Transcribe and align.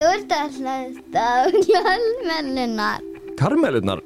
Þú 0.00 0.08
ert 0.16 0.30
að 0.32 0.54
hlusta 0.56 1.22
á 1.28 1.44
hjálmennunar. 1.68 3.02
Karmelunar 3.36 4.00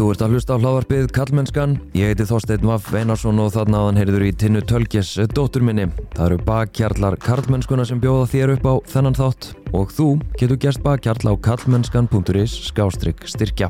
Þú 0.00 0.06
ert 0.14 0.22
að 0.24 0.30
hlusta 0.32 0.54
á 0.56 0.62
hláðarpið 0.62 1.10
Kallmennskan. 1.12 1.72
Ég 1.92 2.14
heiti 2.14 2.24
Þorsteinn 2.24 2.62
Vaff 2.64 2.86
Einarsson 2.96 3.42
og 3.44 3.50
þarna 3.52 3.82
aðan 3.82 3.98
heyrður 4.00 4.22
í 4.24 4.30
Tinnu 4.32 4.62
Tölkjes 4.64 5.10
dóttur 5.36 5.60
minni. 5.66 5.90
Það 6.14 6.24
eru 6.24 6.38
bakkjarlar 6.46 7.18
Kallmennskuna 7.20 7.84
sem 7.84 8.00
bjóða 8.00 8.30
þér 8.32 8.54
upp 8.54 8.64
á 8.64 8.74
þennan 8.94 9.18
þátt 9.18 9.50
og 9.76 9.92
þú 9.92 10.08
getur 10.40 10.62
gerst 10.64 10.80
bakkjarl 10.86 11.36
á 11.36 11.44
kallmennskan.is 11.44 12.56
skástrygg 12.70 13.28
styrkja. 13.28 13.68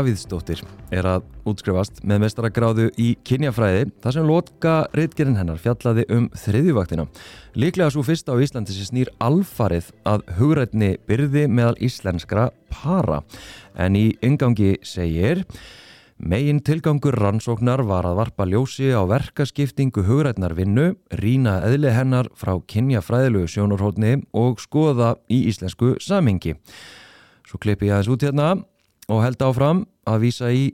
Davíðsdóttir 0.00 0.62
er 0.96 1.04
að 1.04 1.26
útskrifast 1.50 1.98
með 2.08 2.22
mestaragráðu 2.22 2.86
í 2.96 3.10
kynjafræði 3.26 3.90
þar 4.00 4.14
sem 4.14 4.28
lotka 4.30 4.70
reytgerinn 4.96 5.36
hennar 5.36 5.58
fjallaði 5.60 6.06
um 6.14 6.28
þriðjuvaktina. 6.40 7.04
Líklega 7.60 7.92
svo 7.92 8.04
fyrst 8.06 8.30
á 8.32 8.34
Íslandi 8.40 8.72
sem 8.72 8.88
snýr 8.88 9.10
alfarið 9.20 9.90
að 10.08 10.24
hugrætni 10.38 10.94
byrði 11.04 11.42
meðal 11.52 11.74
íslenskra 11.84 12.46
para. 12.72 13.20
En 13.76 13.98
í 13.98 14.06
yngangi 14.24 14.78
segir 14.86 15.44
Megin 16.20 16.62
tilgangur 16.64 17.16
rannsóknar 17.20 17.84
var 17.88 18.08
að 18.08 18.18
varpa 18.22 18.48
ljósi 18.48 18.88
á 18.96 19.04
verkaskiptingu 19.08 20.06
hugrætnar 20.08 20.56
vinnu, 20.56 20.94
rína 21.16 21.58
eðli 21.68 21.92
hennar 21.96 22.32
frá 22.36 22.56
kynjafræðilegu 22.72 23.48
sjónarhóttni 23.48 24.18
og 24.32 24.60
skoða 24.64 25.14
í 25.32 25.46
íslensku 25.52 25.94
samhengi. 26.00 26.56
Svo 27.48 27.60
klippi 27.60 27.88
ég 27.88 27.96
aðeins 27.98 28.12
út 28.12 28.28
hérna 28.28 28.52
og 29.10 29.24
held 29.24 29.42
áfram 29.42 29.84
að 30.06 30.22
vísa 30.22 30.50
í 30.54 30.68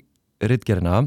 rittgerina. 0.44 1.06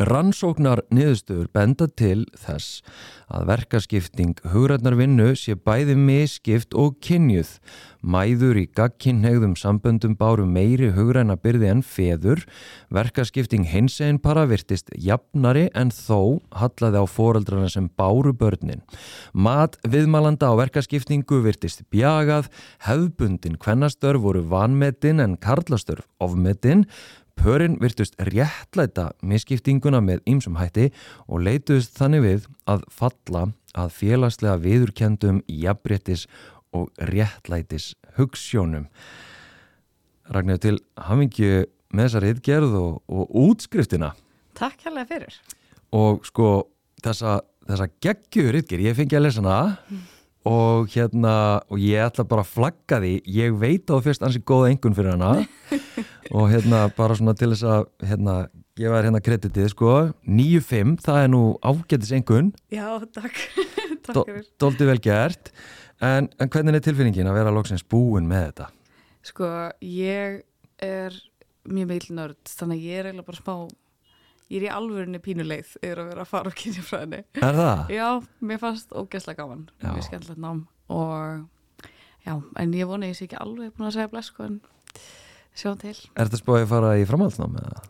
Rannsóknar 0.00 0.80
niðurstöður 0.88 1.50
benda 1.52 1.84
til 1.92 2.22
þess 2.40 2.80
að 3.28 3.50
verkaskipting 3.50 4.38
hugrætnar 4.48 4.96
vinnu 4.96 5.34
sé 5.36 5.52
bæði 5.60 5.92
miskipt 6.00 6.72
og 6.72 6.96
kynjuð. 7.04 7.50
Mæður 8.00 8.62
í 8.62 8.64
gagkinnhegðum 8.78 9.58
samböndum 9.60 10.14
báru 10.16 10.46
meiri 10.48 10.88
hugræna 10.96 11.36
byrði 11.36 11.68
en 11.74 11.84
feður. 11.84 12.46
Verkaskipting 12.88 13.68
hins 13.68 13.98
einn 14.00 14.22
para 14.24 14.46
virtist 14.48 14.88
jafnari 14.96 15.68
en 15.76 15.92
þó 15.92 16.40
hallaði 16.56 17.04
á 17.04 17.04
foreldrana 17.04 17.68
sem 17.68 17.92
báru 17.92 18.32
börnin. 18.32 18.80
Mat 19.36 19.76
viðmælanda 19.84 20.48
á 20.48 20.56
verkaskiptingu 20.64 21.42
virtist 21.44 21.84
bjagað, 21.92 22.48
hefbundin 22.88 23.60
kvennastörf 23.60 24.24
voru 24.24 24.48
vanmetin 24.48 25.20
en 25.20 25.36
karlastörf 25.36 26.08
ofmetin, 26.24 26.86
Pörin 27.40 27.78
virtust 27.80 28.18
réttlæta 28.20 29.06
misskiptinguna 29.24 30.02
með 30.04 30.18
ýmsum 30.28 30.58
hætti 30.60 30.90
og 31.24 31.40
leituðist 31.46 31.94
þannig 31.96 32.20
við 32.26 32.48
að 32.68 32.82
falla 32.92 33.44
að 33.80 33.94
félagslega 33.96 34.60
viðurkendum 34.60 35.38
jafnbrettis 35.48 36.26
og 36.76 36.90
réttlætis 37.08 37.94
hugssjónum. 38.18 38.90
Ragnir 40.28 40.60
til 40.60 40.76
hafingju 41.00 41.64
með 41.96 42.10
þessa 42.10 42.22
reyðgerð 42.26 42.76
og, 42.82 43.00
og 43.08 43.32
útskriftina 43.46 44.12
Takk 44.60 44.84
hérlega 44.84 45.08
fyrir. 45.08 45.40
og 45.96 46.26
sko 46.28 46.50
þessa, 47.00 47.40
þessa 47.64 47.88
geggjur 48.04 48.52
reyðgerð, 48.52 48.84
ég 48.90 49.00
fengi 49.00 49.16
að 49.16 49.30
lesa 49.30 49.40
hana 49.40 49.56
og 50.48 50.88
hérna 50.94 51.34
og 51.68 51.80
ég 51.82 52.00
ætla 52.06 52.24
bara 52.28 52.44
að 52.44 52.52
flagga 52.54 53.00
því 53.02 53.12
ég 53.28 53.56
veit 53.60 53.90
á 53.92 53.96
fyrst 54.00 54.22
ansi 54.24 54.40
góða 54.40 54.70
engun 54.72 54.96
fyrir 54.96 55.12
hana 55.12 55.44
og 56.36 56.48
hérna 56.52 56.86
bara 56.96 57.16
svona 57.18 57.34
til 57.36 57.50
þess 57.52 57.66
að 57.68 57.84
hérna 58.08 58.36
gefa 58.80 58.94
þér 58.96 59.08
hérna 59.10 59.22
kreditið 59.26 59.68
sko 59.74 59.94
9-5, 60.24 60.96
það 61.04 61.20
er 61.24 61.32
nú 61.34 61.42
ágætis 61.60 62.12
engun 62.16 62.52
Já, 62.72 62.86
takk. 63.12 63.36
takk 64.06 64.22
fyrir. 64.24 64.46
dóldi 64.62 64.88
vel 64.88 65.00
gert 65.04 65.52
en, 66.00 66.30
en 66.40 66.48
hvernig 66.48 66.78
er 66.78 66.86
tilfinningin 66.88 67.28
að 67.28 67.40
vera 67.42 67.52
loksins 67.54 67.84
búin 67.84 68.28
með 68.30 68.46
þetta? 68.48 68.70
Sko, 69.28 69.50
ég 69.84 70.40
er 70.80 71.16
mjög 71.68 71.90
mikil 71.90 72.16
nörd, 72.16 72.40
þannig 72.48 72.80
að 72.80 72.86
ég 72.88 73.00
er 73.02 73.10
eiginlega 73.10 73.28
bara 73.28 73.42
smá, 73.42 73.56
ég 74.50 74.58
er 74.60 74.66
í 74.66 74.72
alvörinni 74.74 75.20
pínuleið 75.22 75.76
yfir 75.80 76.02
að 76.02 76.10
vera 76.10 76.24
að 76.24 76.30
fara 76.32 76.50
á 76.50 76.58
kynjafræðinni. 76.60 77.22
Er 77.38 77.58
það? 77.60 77.94
Já, 77.94 78.08
mér 78.50 78.60
fannst 78.62 78.92
ógeðslega 78.92 79.42
gaman, 79.44 79.64
mjög 79.84 80.06
skemmtilegt 80.08 80.42
nám 80.42 80.64
og 80.90 81.46
já, 82.26 82.34
en 82.58 82.74
ég 82.76 82.90
vona 82.90 83.10
ég 83.10 83.18
sé 83.18 83.28
ekki 83.28 83.38
alveg 83.40 83.72
búin 83.76 83.88
að 83.88 83.96
segja 83.98 84.10
bless, 84.12 84.32
sko, 84.32 84.48
en 84.50 84.60
sjáum 85.54 85.78
til. 85.80 85.96
Er 86.16 86.26
þetta 86.28 86.42
spáðið 86.42 86.66
að 86.66 86.72
fara 86.74 86.94
í 86.98 87.06
framhaldsnám 87.08 87.58
eða? 87.62 87.84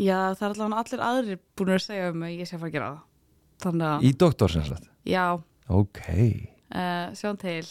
Já, 0.00 0.18
það 0.38 0.44
er 0.46 0.52
allavega 0.54 0.82
allir 0.82 1.06
aðrir 1.08 1.40
búin 1.58 1.74
að 1.74 1.82
segja 1.86 2.12
um 2.12 2.22
að 2.26 2.36
ég 2.38 2.48
sé 2.48 2.56
að 2.56 2.62
fara 2.62 2.70
að 2.70 2.76
gera 2.78 2.92
það. 2.92 3.08
Að, 3.62 4.02
Í 4.02 4.10
doktorsins 4.18 4.70
já, 5.06 5.24
Ok, 5.70 6.00
uh, 6.74 7.12
sjáum 7.14 7.38
til 7.38 7.66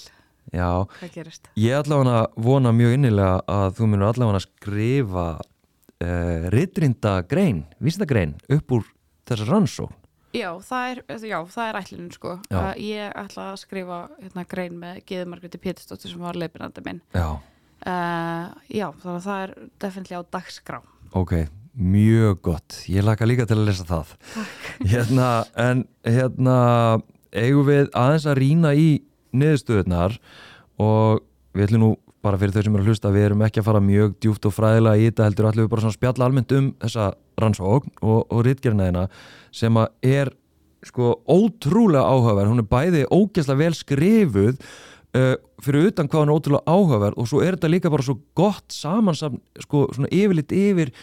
já 0.51 0.67
hvað 0.97 1.11
gerist. 1.15 1.49
Ég 1.59 1.75
allavega 1.79 2.21
vona 2.39 2.71
mjög 2.75 2.95
innilega 2.95 3.41
að 3.51 3.75
þú 3.79 3.89
munur 3.91 4.11
allavega 4.11 4.43
skrifa 4.45 5.25
uh, 6.01 6.49
rittrinda 6.53 7.21
grein, 7.29 7.63
vísindagrein 7.81 8.35
upp 8.51 8.77
úr 8.77 8.87
þessa 9.29 9.47
rannsókn. 9.49 9.97
Já, 10.31 10.47
það 10.63 10.89
er, 10.89 10.99
það 11.51 11.63
er 11.65 11.77
ætlunin 11.81 12.11
sko. 12.15 12.37
Uh, 12.47 12.71
ég 12.79 13.15
ætla 13.19 13.49
að 13.51 13.57
skrifa 13.65 14.01
hérna, 14.21 14.45
grein 14.47 14.77
með 14.79 15.01
Geður 15.09 15.31
Margréti 15.33 15.59
Pétursdóttir 15.59 16.13
sem 16.13 16.23
var 16.23 16.39
leipinandi 16.39 16.83
minn. 16.85 17.01
Já. 17.11 17.27
Uh, 17.81 18.45
já, 18.71 18.87
þannig 19.01 19.17
að 19.17 19.25
það 19.25 19.41
er 19.43 19.53
definitely 19.83 20.19
á 20.21 20.23
dagskrá. 20.37 20.79
Ok, 21.19 21.33
mjög 21.75 22.39
gott. 22.47 22.77
Ég 22.87 23.03
laka 23.03 23.27
líka 23.27 23.47
til 23.49 23.59
að 23.59 23.67
lesa 23.67 23.87
það. 23.89 24.13
Hérna, 24.93 25.27
en 25.59 25.83
hérna 26.07 26.55
eigum 27.35 27.67
við 27.67 27.91
aðeins 27.91 28.29
að 28.29 28.39
rýna 28.39 28.71
í 28.77 28.87
niðurstöðunar 29.35 30.15
og 30.79 31.25
við 31.55 31.67
ætlum 31.67 31.83
nú 31.83 31.91
bara 32.21 32.37
fyrir 32.37 32.53
þau 32.53 32.65
sem 32.65 32.75
eru 32.75 32.83
að 32.83 32.91
hlusta, 32.91 33.13
við 33.13 33.27
erum 33.29 33.41
ekki 33.45 33.61
að 33.61 33.67
fara 33.67 33.81
mjög 33.83 34.13
djúpt 34.21 34.45
og 34.45 34.53
fræðilega 34.53 35.01
í 35.01 35.07
þetta 35.09 35.25
heldur, 35.27 35.47
ætlum 35.49 35.65
við 35.65 35.71
bara 35.73 35.85
svona 35.85 35.97
spjalla 35.97 36.27
almennt 36.27 36.53
um 36.57 36.69
þessa 36.83 37.07
rannsókn 37.41 37.95
og, 38.01 38.19
og 38.29 38.43
rítgerinaðina 38.45 39.07
sem 39.55 39.81
að 39.81 40.11
er 40.11 40.31
sko 40.85 41.15
ótrúlega 41.29 42.05
áhugaverð, 42.05 42.53
hún 42.53 42.63
er 42.63 42.69
bæði 42.69 43.03
ógeðslega 43.09 43.61
vel 43.61 43.73
skrifuð 43.77 44.61
uh, 45.17 45.33
fyrir 45.61 45.89
utan 45.91 46.09
hvað 46.09 46.23
hún 46.23 46.31
er 46.31 46.37
ótrúlega 46.37 46.75
áhugaverð 46.75 47.19
og 47.21 47.29
svo 47.29 47.41
er 47.45 47.57
þetta 47.57 47.71
líka 47.71 47.91
bara 47.93 48.05
svo 48.05 48.17
gott 48.37 48.73
samansam 48.73 49.41
sko 49.61 49.87
svona 49.95 50.09
yfirleitt 50.13 50.55
yfir 50.55 50.93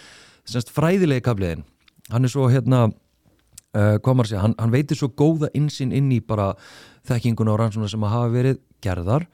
semst 0.48 0.72
fræðilegi 0.74 1.26
kapliðin 1.26 1.66
hann 2.12 2.26
er 2.26 2.32
svo 2.32 2.48
hérna 2.50 2.88
uh, 2.88 3.96
að 3.98 4.24
segja, 4.26 4.42
hann, 4.42 4.56
hann 4.58 4.74
veitir 4.74 4.98
svo 4.98 5.10
góða 5.12 5.50
insinn 5.58 5.94
inn 5.94 6.10
í 6.14 6.20
bara 6.24 6.52
þekkinguna 7.08 7.54
og 7.54 7.62
rannsóna 7.62 7.90
sem 7.90 8.04
að 8.04 8.14
hafa 8.16 8.34
verið 8.34 8.60
gerðar 8.84 9.28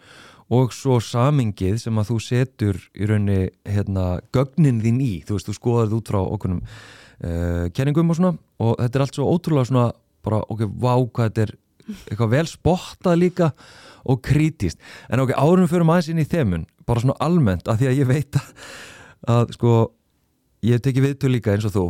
og 0.54 0.74
svo 0.76 1.00
samingið 1.02 1.80
sem 1.82 1.98
að 2.00 2.10
þú 2.12 2.18
setur 2.22 2.78
í 2.94 3.08
raunni 3.10 3.40
hérna 3.66 4.20
gögnin 4.34 4.82
þín 4.84 5.00
í, 5.02 5.12
þú 5.26 5.38
veist, 5.38 5.50
þú 5.50 5.56
skoðar 5.58 5.88
þetta 5.88 5.98
út 5.98 6.12
frá 6.12 6.20
okkunum 6.22 6.62
uh, 6.62 7.66
kenningum 7.74 8.12
og 8.12 8.18
svona. 8.20 8.38
Og 8.62 8.74
þetta 8.80 8.98
er 8.98 9.04
allt 9.06 9.18
svo 9.18 9.28
ótrúlega 9.32 9.70
svona 9.70 9.88
bara, 10.24 10.40
ok, 10.48 10.64
vá, 10.68 10.94
hvað 10.94 11.30
þetta 11.30 11.46
er 11.46 11.54
eitthvað 12.08 12.32
vel 12.32 12.46
spottað 12.48 13.20
líka 13.20 13.50
og 14.08 14.20
krítist, 14.24 14.80
en 15.08 15.22
ok, 15.24 15.34
árum 15.36 15.68
fyrir 15.68 15.86
maður 15.88 16.12
inn 16.12 16.22
í 16.22 16.28
þemun, 16.28 16.66
bara 16.88 17.00
svona 17.00 17.16
almennt 17.24 17.68
að 17.68 17.82
því 17.82 17.90
að 17.90 18.00
ég 18.00 18.10
veit 18.10 18.38
að, 18.40 18.50
að 19.34 19.54
sko 19.56 19.76
ég 20.64 20.76
hef 20.76 20.84
tekið 20.84 21.06
viðtöl 21.08 21.32
líka 21.32 21.54
eins 21.54 21.68
og 21.68 21.74
þú 21.74 21.86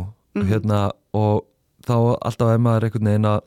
hérna, 0.47 0.79
og 1.15 1.45
þá 1.87 1.95
alltaf 1.95 2.51
er 2.51 2.63
maður 2.63 2.87
einhvern 2.87 3.11
veginn 3.11 3.29
að 3.29 3.43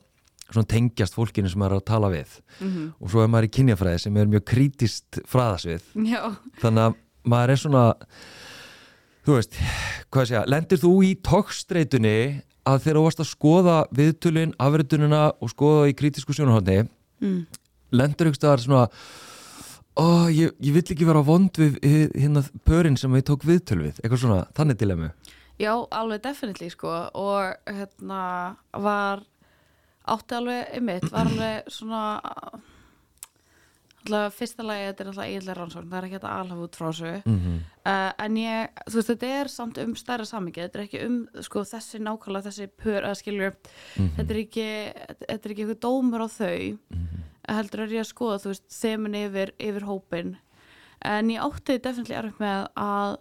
svona 0.48 0.68
tengjast 0.70 1.16
fólkinu 1.16 1.50
sem 1.50 1.60
maður 1.60 1.78
er 1.78 1.82
að 1.82 1.88
tala 1.90 2.10
við. 2.12 2.34
Mm 2.58 2.90
og 2.98 3.12
svo 3.12 3.22
er 3.22 3.30
maður 3.32 3.48
í 3.48 3.54
kynjafræði 3.58 4.02
sem 4.04 4.18
er 4.18 4.28
mjög 4.32 4.44
krítist 4.48 5.20
fræðasvið 5.28 5.86
Já, 6.08 6.22
þannig 6.62 6.88
að 6.88 6.98
maður 7.28 7.52
er 7.52 7.60
svona 7.62 7.84
þú 9.26 9.36
veist, 9.36 9.56
hvað 10.12 10.28
sé 10.28 10.36
ég 10.36 10.50
lendir 10.50 10.82
þú 10.82 10.92
í 11.04 11.14
tókstreitunni 11.28 12.18
að 12.68 12.82
þegar 12.84 12.98
þú 12.98 13.06
varst 13.06 13.22
að 13.22 13.30
skoða 13.30 13.78
viðtölin, 13.96 14.54
afritunina 14.60 15.22
og 15.38 15.52
skoða 15.52 15.88
í 15.90 15.96
kritísku 15.96 16.36
sjónarhóðni 16.36 16.84
mm. 17.22 17.40
lendur 17.96 18.30
ykkur 18.30 18.40
staðar 18.40 18.64
svona 18.64 18.84
ó, 19.98 20.28
ég, 20.30 20.52
ég 20.62 20.74
vill 20.76 20.84
ekki 20.84 21.08
vera 21.08 21.24
vond 21.26 21.58
við 21.58 21.78
hérna 22.14 22.44
pörin 22.68 22.98
sem 22.98 23.14
ég 23.18 23.26
tók 23.26 23.46
viðtöl 23.48 23.80
við. 23.82 23.98
Eitthvað 24.02 24.24
svona, 24.24 24.44
þannig 24.56 24.80
dilemmu 24.80 25.10
Já, 25.58 25.72
alveg 25.90 26.22
definitely 26.22 26.68
sko. 26.70 26.92
Og 27.18 27.56
hérna 27.66 28.22
var 28.78 29.24
átti 30.14 30.36
alveg 30.38 30.74
ymmit, 30.78 31.06
var 31.12 31.30
alveg 31.30 31.70
svona 31.72 32.02
alltaf 34.08 34.38
fyrsta 34.38 34.64
lagi 34.64 34.86
þetta 34.86 35.02
er 35.02 35.10
alltaf 35.10 35.26
eiginlega 35.26 35.56
rannsókn, 35.58 35.88
það 35.90 35.98
er 35.98 36.06
ekki 36.06 36.16
þetta 36.16 36.34
alhaf 36.40 36.64
út 36.64 36.78
frá 36.78 36.86
þessu. 36.88 37.12
Mm 37.24 37.38
-hmm. 37.38 37.58
uh, 37.92 38.12
en 38.24 38.36
ég, 38.40 38.82
þú 38.88 38.98
veist, 38.98 39.10
þetta 39.12 39.30
er 39.40 39.48
samt 39.52 39.78
um 39.84 39.94
stærra 39.96 40.24
samingi, 40.24 40.64
þetta 40.64 40.78
er 40.78 40.84
ekki 40.84 41.04
um 41.06 41.16
sko 41.42 41.64
þessi 41.64 42.00
nákvæmlega, 42.00 42.48
þessi 42.48 42.68
pör, 42.82 43.04
að 43.04 43.18
skilur 43.20 43.56
þetta 44.16 44.30
er 44.32 44.42
ekki, 44.42 44.68
þetta 45.28 45.44
er 45.44 45.52
ekki 45.52 45.64
eitthvað 45.64 45.82
dómur 45.84 46.24
á 46.24 46.28
þau 46.28 46.76
heldur 47.48 47.80
er 47.80 47.96
ég 47.96 48.04
að 48.04 48.12
skoða, 48.12 48.42
þú 48.42 48.52
veist, 48.52 48.66
þemun 48.68 49.14
yfir 49.14 49.54
yfir 49.58 49.88
hópin 49.88 50.36
en 51.04 51.30
ég 51.30 51.42
átti 51.42 51.78
definitíli 51.78 52.18
erfitt 52.18 52.40
með 52.42 52.66
að 52.74 53.18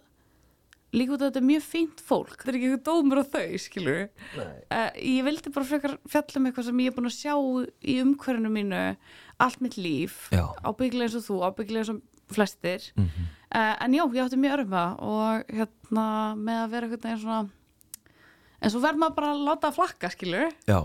líka 0.96 1.14
út 1.14 1.20
að 1.22 1.28
þetta 1.28 1.40
er 1.42 1.46
mjög 1.48 1.64
fínt 1.68 2.02
fólk. 2.04 2.36
Þetta 2.38 2.50
er 2.52 2.58
ekki 2.58 2.68
eitthvað 2.70 2.84
dómur 2.88 3.20
á 3.20 3.24
þau, 3.28 3.58
skilur 3.60 3.98
uh, 4.08 4.92
ég 4.96 5.24
vildi 5.26 5.52
bara 5.54 5.68
frekar 5.68 5.96
fjalla 6.08 6.40
um 6.40 6.46
eitthvað 6.48 6.68
sem 6.70 6.82
ég 6.84 6.92
er 6.92 6.96
búin 6.96 7.10
að 7.10 7.16
sjá 7.18 7.34
í 7.84 7.96
umhverfinu 8.04 8.52
mínu 8.54 8.82
allt 9.44 9.60
mitt 9.64 9.76
líf 9.78 10.28
Já. 10.34 10.46
ábyggilega 10.64 11.10
eins 11.10 11.18
og 11.20 11.26
þú, 11.28 11.36
ábyggilega 11.48 11.84
eins 11.84 11.92
og 11.92 12.32
flestir. 12.32 12.88
Mhm. 12.96 13.28
uh, 13.54 13.74
en 13.84 13.94
já, 13.96 14.02
ég 14.04 14.22
átti 14.24 14.40
mjög 14.40 14.56
örf 14.58 14.68
með 14.68 14.78
það 14.78 15.04
og 15.12 15.52
hérna 15.58 16.06
með 16.36 16.62
að 16.62 16.72
vera 16.74 16.88
eitthvað 16.88 17.04
neginn 17.08 17.22
svona 17.22 17.50
en 18.58 18.72
svo 18.74 18.80
verður 18.82 19.02
maður 19.04 19.18
bara 19.20 19.30
að 19.34 19.44
láta 19.46 19.68
að 19.70 19.76
flakka, 19.78 20.10
skilur 20.12 20.48
Já, 20.68 20.80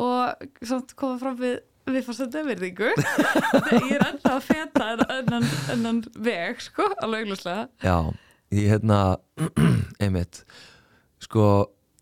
og 0.00 0.46
samt 0.66 0.94
koma 0.98 1.18
fram 1.20 1.36
við 1.42 1.58
við 1.90 2.04
fórstu 2.06 2.26
döfirðingu 2.30 2.90
ég 3.82 3.94
er 3.96 4.02
ennþá 4.06 4.34
að 4.36 4.44
feta 4.46 4.88
ennan, 5.16 5.46
ennan 5.72 6.02
veg, 6.22 6.60
sko, 6.62 6.86
alveg 7.02 7.24
augljóslega. 7.24 7.64
Já, 7.82 7.96
ég 8.54 8.70
hérna 8.70 9.18
einmitt. 10.02 10.42
Sko, 11.20 11.44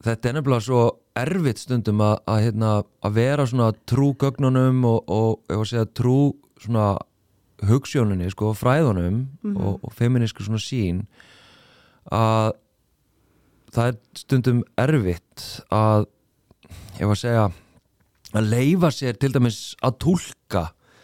þetta 0.05 0.31
er 0.31 0.39
nefnilega 0.39 0.65
svo 0.65 0.83
erfitt 1.19 1.63
stundum 1.63 2.03
að, 2.05 2.17
að, 2.31 2.43
hérna, 2.47 2.73
að 3.05 3.17
vera 3.19 3.47
svona 3.49 3.73
trú 3.91 4.13
gögnunum 4.21 4.85
og, 4.89 5.01
og 5.11 5.55
að 5.59 5.67
segja 5.73 5.89
trú 5.99 6.19
svona 6.63 6.93
hugsjóninni, 7.67 8.31
sko, 8.31 8.53
fræðunum 8.55 9.25
og, 9.57 9.81
og 9.83 9.95
feminísku 9.99 10.45
svona 10.47 10.63
sín 10.63 11.03
að 12.15 12.53
það 13.75 13.91
er 13.91 13.97
stundum 14.17 14.61
erfitt 14.79 15.47
að 15.75 16.07
ef 16.99 17.09
að 17.09 17.19
segja 17.21 17.49
að 18.39 18.51
leifa 18.53 18.91
sér 18.95 19.19
til 19.21 19.33
dæmis 19.35 19.61
að 19.85 19.99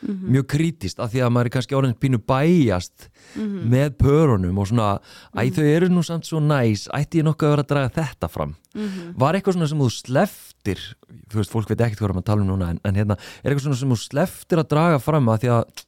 túlka 0.05 0.33
mjög 0.35 0.47
krítist 0.53 1.01
af 1.01 1.11
því 1.13 1.23
að 1.25 1.31
maður 1.33 1.47
er 1.47 1.55
kannski 1.57 1.77
orðin 1.79 1.95
pínu 2.01 2.19
bæjast 2.29 3.09
með 3.39 3.95
pörunum 3.99 4.59
og 4.61 4.67
svona 4.69 5.01
æ 5.35 5.49
þau 5.55 5.65
eru 5.65 5.89
nú 5.89 6.03
samt 6.05 6.27
svo 6.29 6.41
næs 6.45 6.87
ætti 6.93 7.21
ég 7.23 7.25
nokkuð 7.25 7.49
að 7.49 7.55
vera 7.55 7.65
að 7.65 7.71
draga 7.73 7.95
þetta 7.99 8.29
fram? 8.31 8.55
Var 9.17 9.35
eitthvað 9.39 9.57
svona 9.59 9.69
sem 9.71 9.79
þú 9.85 9.91
sleftir 9.95 10.81
þú 11.31 11.41
veist, 11.41 11.51
fólk 11.55 11.69
veit 11.73 11.81
ekkert 11.81 12.01
hvað 12.05 12.15
maður 12.19 12.29
tala 12.29 12.43
um 12.45 12.49
núna 12.53 12.71
en, 12.75 12.81
en 12.85 12.95
hérna, 12.95 13.17
er 13.43 13.51
eitthvað 13.53 13.67
svona 13.69 13.81
sem 13.81 13.95
þú 13.95 13.99
sleftir 14.03 14.59
að 14.63 14.71
draga 14.75 14.99
fram 15.03 15.29
að 15.33 15.41
því 15.45 15.53
að 15.55 15.85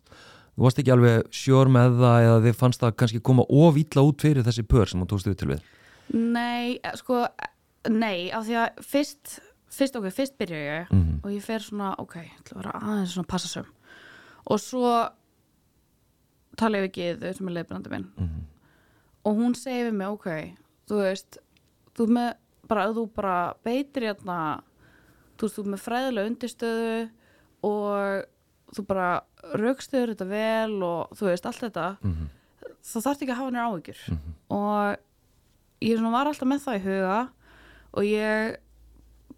þú 0.57 0.65
varst 0.65 0.79
ekki 0.81 0.93
alveg 0.95 1.27
sjór 1.37 1.69
með 1.69 1.99
það 2.01 2.27
eða 2.27 2.37
þið 2.47 2.55
fannst 2.63 2.81
það 2.81 2.95
kannski 3.03 3.21
koma 3.29 3.45
of 3.53 3.77
ítla 3.77 4.05
út 4.09 4.23
fyrir 4.25 4.47
þessi 4.47 4.65
pör 4.65 4.89
sem 4.89 5.03
þú 5.05 5.09
tókst 5.13 5.29
við 5.29 5.37
til 5.43 5.49
við? 5.53 5.61
Nei, 6.17 6.79
eh, 6.83 6.95
sko, 6.97 7.25
eh, 7.27 7.51
nei, 7.91 8.31
af 8.33 8.47
því 8.47 8.57
að 8.63 8.81
fyrst, 8.87 9.39
fyrst, 9.77 9.97
ok, 10.01 10.07
fyrst 10.15 10.37
byrja 10.41 10.57
ég 10.65 10.87
Mhm. 10.95 11.21
og 11.25 11.31
ég 11.35 11.43
fer 11.43 11.59
svona, 11.61 11.95
ok, 11.99 12.15
ég 12.23 12.31
ætla 12.41 12.55
að 12.57 12.63
vera 12.63 12.81
aðeins 12.81 13.13
svona 13.13 13.27
passa 13.29 13.49
söm 13.53 13.67
og 14.47 14.61
svo 14.63 14.91
tala 16.57 16.79
ég 16.81 16.87
við 16.89 16.95
Gyðu 16.97 17.33
sem 17.37 17.49
er 17.51 17.57
leiðbrandi 17.59 17.91
minn 17.93 18.07
Mhm. 18.17 18.45
og 19.27 19.37
hún 19.37 19.55
segir 19.59 19.91
við 19.91 19.95
mig, 19.95 20.09
ok, 20.09 20.57
þú 20.89 21.01
veist, 21.03 21.39
þú 21.95 22.07
með, 22.09 22.35
bara, 22.69 22.87
þú 22.95 23.05
bara 23.15 23.55
beitir 23.65 24.03
hérna, 24.07 24.63
þú 25.37 25.43
veist, 25.49 25.57
þú 25.59 25.65
með 25.73 25.83
fræðilega 25.87 26.31
undirstöðu 26.31 27.11
og 27.65 28.25
þú 28.75 28.87
bara 28.87 29.23
raukstöður 29.55 30.15
þetta 30.15 30.29
vel 30.29 30.83
og 30.83 31.11
þú 31.17 31.27
veist, 31.31 31.47
allt 31.47 31.61
þetta, 31.67 31.97
Mhm. 32.03 32.29
þá 32.83 32.97
þarf 33.03 33.23
ekki 33.23 33.33
að 33.35 33.41
hafa 33.41 33.51
nýr 33.51 33.67
áhyggjur 33.67 34.19
og 34.51 34.97
ég 35.83 36.01
var 36.13 36.27
alltaf 36.27 36.49
með 36.49 36.65
það 36.65 36.79
í 36.79 36.85
huga 36.87 37.29
og 37.95 38.03
ég 38.05 38.57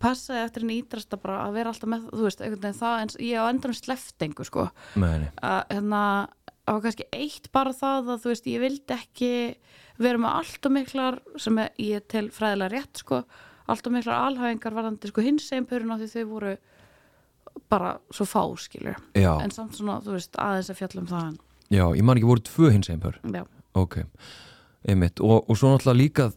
passaði 0.02 0.44
eftir 0.44 0.64
henni 0.64 0.78
ídrasta 0.82 1.18
bara 1.20 1.40
að 1.46 1.56
vera 1.58 1.72
alltaf 1.72 1.90
með 1.90 2.06
þú 2.12 2.24
veist, 2.26 2.42
einhvern 2.42 2.64
veginn 2.64 2.78
það, 2.80 3.00
en 3.02 3.12
ég 3.26 3.42
á 3.42 3.50
endanum 3.50 3.78
sleft 3.78 4.26
engu 4.26 4.46
sko, 4.48 4.68
að 4.98 5.74
hérna 5.74 6.02
það 6.68 6.76
var 6.76 6.84
kannski 6.86 7.08
eitt 7.16 7.50
bara 7.52 7.74
það 7.76 8.12
að 8.14 8.22
þú 8.24 8.32
veist, 8.32 8.48
ég 8.52 8.64
vildi 8.64 8.96
ekki 8.98 9.32
vera 9.98 10.22
með 10.22 10.38
allt 10.42 10.68
og 10.68 10.74
miklar 10.76 11.20
sem 11.40 11.60
ég 11.82 12.08
tel 12.12 12.28
fræðilega 12.34 12.74
rétt 12.76 13.02
sko, 13.02 13.22
allt 13.68 13.88
og 13.88 13.96
miklar 13.96 14.28
alhæfingar 14.28 14.76
varðandi 14.76 15.10
sko 15.10 15.24
hins 15.24 15.50
einn 15.52 15.66
pörun 15.68 15.94
á 15.94 15.98
því 15.98 16.10
þau 16.14 16.24
voru 16.30 16.54
bara 17.68 17.96
svo 18.14 18.24
fá 18.28 18.42
skilur. 18.60 18.96
Já, 19.18 19.32
en 19.42 19.50
samt 19.52 19.74
svona, 19.76 19.98
þú 20.04 20.14
veist, 20.14 20.36
aðeins 20.38 20.70
að 20.70 20.78
fjalla 20.78 21.02
um 21.02 21.08
það 21.10 21.38
já, 21.68 21.84
ég 21.96 22.04
man 22.04 22.18
ekki 22.18 22.28
voru 22.28 22.44
tvö 22.46 22.70
hins 22.72 22.88
einn 22.92 23.02
pör 23.02 23.18
já, 23.22 23.42
Ok, 23.78 24.00
einmitt. 24.88 25.22
Og, 25.24 25.44
og 25.48 25.58
svo 25.58 25.72
náttúrulega 25.72 26.00
líka 26.02 26.28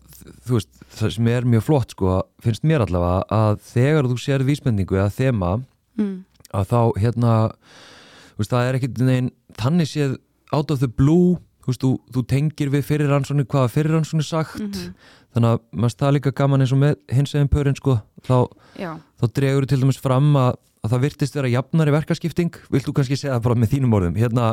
þú 0.45 0.57
veist, 0.57 0.71
það 0.97 1.13
sem 1.15 1.29
er 1.31 1.47
mjög 1.49 1.67
flott 1.67 1.95
sko, 1.95 2.17
finnst 2.43 2.65
mér 2.67 2.85
allavega 2.85 3.23
að 3.33 3.61
þegar 3.71 4.09
þú 4.11 4.17
sér 4.21 4.45
vísbendingu 4.47 4.99
eða 4.99 5.13
þema 5.15 5.53
mm, 5.99 6.17
að 6.57 6.67
þá 6.73 6.81
hérna 7.01 7.37
þú 7.55 8.43
veist, 8.43 8.51
það 8.53 8.67
er 8.67 8.79
ekkit 8.79 9.01
neginn 9.01 9.31
þannig 9.61 9.89
séð 9.91 10.19
out 10.51 10.73
of 10.73 10.83
the 10.83 10.89
blue 10.91 11.39
þú 11.61 11.71
veist, 11.71 11.83
þú, 11.83 11.91
þú 12.13 12.25
tengir 12.29 12.73
við 12.73 12.85
fyrir 12.87 13.11
rannsóknir 13.11 13.49
hvaða 13.49 13.73
fyrir 13.73 13.95
rannsóknir 13.97 14.27
sagt. 14.27 14.61
Mhm. 14.61 14.93
þannig 15.31 15.53
að 15.53 15.59
maður 15.79 15.93
það 15.95 16.07
er 16.07 16.15
líka 16.17 16.31
gaman 16.35 16.61
eins 16.63 16.71
og 16.75 16.79
með 16.81 16.95
hins 17.15 17.33
eginn 17.37 17.51
pörin 17.51 17.77
sko, 17.77 17.93
þá, 18.27 18.37
þá 18.75 19.25
dregur 19.31 19.67
til 19.69 19.77
dæmis 19.79 19.99
fram 20.01 20.33
að, 20.35 20.57
að 20.83 20.91
það 20.91 21.03
virtist 21.05 21.37
vera 21.37 21.51
jafnari 21.53 21.93
verkaskipting. 21.95 22.57
Vilt 22.73 22.89
þú 22.89 22.95
kannski 22.97 23.15
segja 23.15 23.37
það 23.37 23.45
bara 23.45 23.61
með 23.61 23.71
þínum 23.71 23.95
orðum? 23.95 24.17
Hérna 24.19 24.49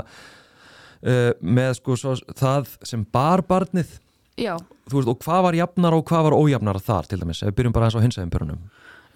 uh, 1.03 1.31
með 1.41 1.73
sko 1.81 1.97
svo, 1.99 2.15
það 2.39 2.73
sem 2.87 3.05
bar 3.13 3.45
barnið. 3.49 3.99
Já. 4.39 4.55
Þú 4.89 5.01
veist, 5.01 5.13
og 5.13 5.23
hvað 5.25 5.45
var 5.49 5.59
jafnar 5.59 5.97
og 5.97 6.07
hvað 6.09 6.29
var 6.29 6.39
ójafnar 6.39 6.81
þar 6.83 7.09
til 7.11 7.21
dæmis, 7.21 7.43
ef 7.43 7.51
við 7.51 7.59
byrjum 7.61 7.77
bara 7.77 7.89
eins 7.89 7.99
á 7.99 8.05
hins 8.05 8.19
eginn 8.21 8.33
pörunum 8.33 8.61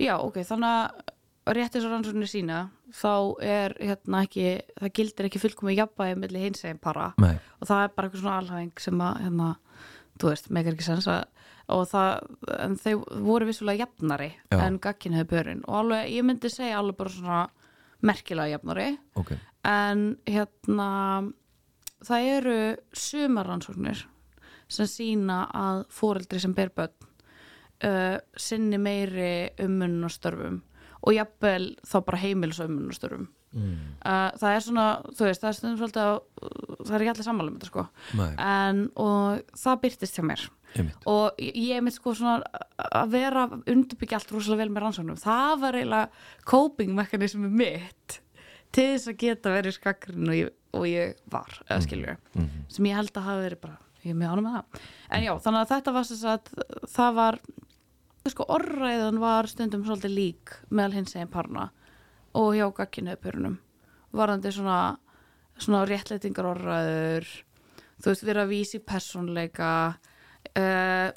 Já, 0.03 0.17
ok, 0.19 0.41
þannig 0.49 0.73
að 0.73 1.57
rétt 1.57 1.77
eins 1.77 1.87
og 1.87 1.93
rannsóknir 1.93 2.31
sína 2.31 2.59
þá 2.95 3.15
er 3.43 3.75
hérna 3.81 4.23
ekki, 4.27 4.47
það 4.79 4.95
gildir 4.99 5.29
ekki 5.29 5.43
fullkomið 5.43 5.79
jafnvægi 5.81 6.19
melli 6.19 6.43
hins 6.43 6.65
eginn 6.65 6.83
para. 6.83 7.13
Nei, 7.23 7.37
og 7.61 7.71
það 7.71 7.85
er 7.85 7.95
bara 7.97 8.09
eitthvað 8.09 8.25
svona 8.25 8.41
alhæfing 8.43 8.85
sem 8.85 9.03
að 9.07 9.21
hérna, 9.25 9.49
þú 10.19 10.33
veist, 10.33 10.51
megar 10.59 10.77
ekki 10.77 10.89
sens 10.89 11.09
að 11.11 11.23
og 11.73 11.85
það, 11.89 12.25
en 12.59 12.75
þau 12.83 12.95
voru 13.25 13.47
vissulega 13.49 13.87
jafnari 13.87 14.33
Já. 14.51 14.59
en 14.67 14.79
gagkin 14.83 15.15
hefur 15.17 15.31
börinn 15.31 15.63
og 15.69 15.77
alveg, 15.79 16.09
ég 16.11 16.27
myndi 16.27 16.51
segja 16.53 16.81
alveg 16.81 16.99
bara 16.99 17.13
svona 17.15 17.43
merkilega 18.03 18.57
jafnari. 18.57 18.89
Ok, 19.21 19.37
en 19.71 20.03
hérna 20.27 20.89
það 22.07 22.29
eru 22.37 22.59
sumarrannsóknir 22.97 24.07
sem 24.73 24.89
sína 24.89 25.45
að 25.57 25.85
fóreldri 25.93 26.41
sem 26.43 26.55
ber 26.57 26.73
börn 26.75 26.95
uh, 27.85 28.19
sinni 28.37 28.81
meiri 28.81 29.53
ummunnastörfum 29.63 30.63
og 31.03 31.17
jafnvel 31.17 31.73
þá 31.87 31.97
bara 32.07 32.23
heimils 32.23 32.63
ummunnastörfum 32.63 33.29
mm. 33.53 33.77
uh, 34.01 34.31
það 34.41 34.57
er 34.57 34.65
svona, 34.67 34.87
þú 35.11 35.29
veist, 35.29 35.43
það 35.43 35.51
er 35.51 35.59
stundum 35.59 35.79
svolítið 35.81 36.03
að 36.07 36.19
það 36.83 36.97
er 36.97 37.05
ekki 37.05 37.13
allir 37.15 37.29
sammála 37.29 37.53
um 37.53 37.59
þetta 37.59 37.71
sko. 37.71 37.87
En, 38.47 38.83
og 39.03 39.57
það 39.63 39.81
byrtist 39.85 40.19
hjá 40.19 40.25
mér. 40.27 40.45
Einmitt. 40.73 41.07
Og 41.11 41.43
ég 41.45 41.77
er 41.77 41.85
mitt 41.85 41.99
sko 41.99 42.15
svona 42.17 42.63
að 43.03 43.13
vera 43.13 43.45
undirbyggja 43.53 44.19
allt 44.19 44.33
rosalega 44.33 44.63
vel 44.63 44.73
með 44.73 44.87
rannsóknum. 44.87 45.21
Það 45.21 45.55
var 45.63 45.79
eiginlega 45.79 46.47
coping 46.49 46.95
mekanismi 46.97 47.51
mitt 47.53 48.22
til 48.73 48.87
þess 48.95 49.09
að 49.13 49.19
geta 49.23 49.53
verið 49.55 49.77
skakrin 49.77 50.29
og 50.29 50.35
ég, 50.39 50.51
og 50.73 50.87
ég 50.89 51.15
var 51.31 51.59
eða 51.69 51.81
Mhm. 52.35 52.65
sem 52.69 52.85
ég 52.89 52.97
held 52.97 53.13
að 53.13 53.23
hafa 53.29 53.43
verið 53.49 53.61
bara, 53.61 53.79
ég 54.05 54.11
er 54.11 54.19
mjög 54.23 54.33
ánum 54.33 54.47
með 54.49 54.57
það. 54.57 54.81
En 55.11 55.23
já, 55.27 55.33
þannig 55.45 55.61
að 55.67 55.73
þetta 55.75 55.93
var 55.93 56.09
þess 56.11 56.25
að 56.25 56.41
það 56.97 57.15
var 57.15 57.39
sko 58.33 58.45
orðræðan 58.55 59.19
var 59.19 59.47
stundum 59.51 59.85
svolítið 59.85 60.15
lík 60.15 60.53
meðal 60.71 60.93
hins 60.95 61.15
eginn 61.17 61.29
parna 61.33 61.71
og 62.35 62.53
hjá 62.55 62.69
gagkinniðpörunum 62.73 63.59
varðandi 64.15 64.53
svona 64.55 64.97
svona 65.59 65.85
réttleitingar 65.87 66.47
orðræður 66.55 67.27
þú 68.03 68.07
veist, 68.09 68.25
vera 68.25 68.45
að 68.47 68.53
vísi 68.55 68.79
persónleika 68.83 69.97
uh, 70.57 71.11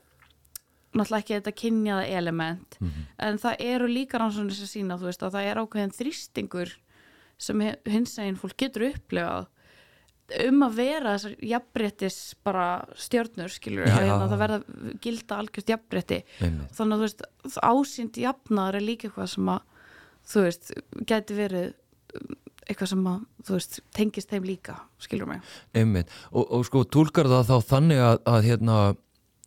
náttúrulega 0.96 1.22
ekki 1.24 1.36
þetta 1.40 1.54
kynjaða 1.60 2.04
element. 2.18 2.78
En 3.20 3.38
það 3.42 3.56
eru 3.60 3.88
líka 3.90 4.20
rannsóknir 4.22 4.56
sem 4.56 4.68
sína 4.70 4.98
þú 5.00 5.10
veist 5.10 5.24
að 5.24 5.34
það 5.36 5.48
er 5.50 5.60
ákveðin 5.64 5.96
þrýstingur 5.98 6.74
sem 7.38 7.62
hins 7.90 8.16
eginn 8.22 8.40
fólk 8.40 8.58
getur 8.60 8.90
upplifað 8.92 9.52
um 10.48 10.64
að 10.66 10.78
vera 10.80 11.14
þessar 11.14 11.36
jafnbrettis 11.46 12.18
bara 12.46 12.68
stjörnur 12.98 13.52
skilur 13.54 13.86
Já. 13.86 13.94
að 13.94 14.08
hérna, 14.08 14.30
það 14.32 14.42
verða 14.42 14.96
gilda 15.04 15.38
algjörst 15.38 15.70
jafnbretti 15.70 16.20
þannig 16.40 16.80
að 16.80 16.96
þú 16.96 17.02
veist 17.04 17.26
ásýnd 17.62 18.20
jafnaðar 18.24 18.80
er 18.80 18.88
líka 18.88 19.10
eitthvað 19.10 19.32
sem 19.36 19.52
að 19.54 19.64
þú 20.26 20.46
veist, 20.48 20.74
gæti 21.06 21.38
verið 21.38 21.72
um, 22.18 22.36
eitthvað 22.66 22.92
sem 22.92 23.08
að, 23.12 23.24
þú 23.46 23.58
veist, 23.60 23.80
tengist 23.94 24.32
þeim 24.34 24.48
líka, 24.50 24.80
skilur 25.02 25.30
mig 25.30 25.56
einmitt. 25.78 26.14
Og, 26.32 26.46
og 26.50 26.66
sko 26.66 26.82
tólkar 26.90 27.30
það 27.30 27.52
þá 27.52 27.70
þannig 27.70 28.02
að, 28.02 28.22
að 28.34 28.48
hérna 28.50 28.78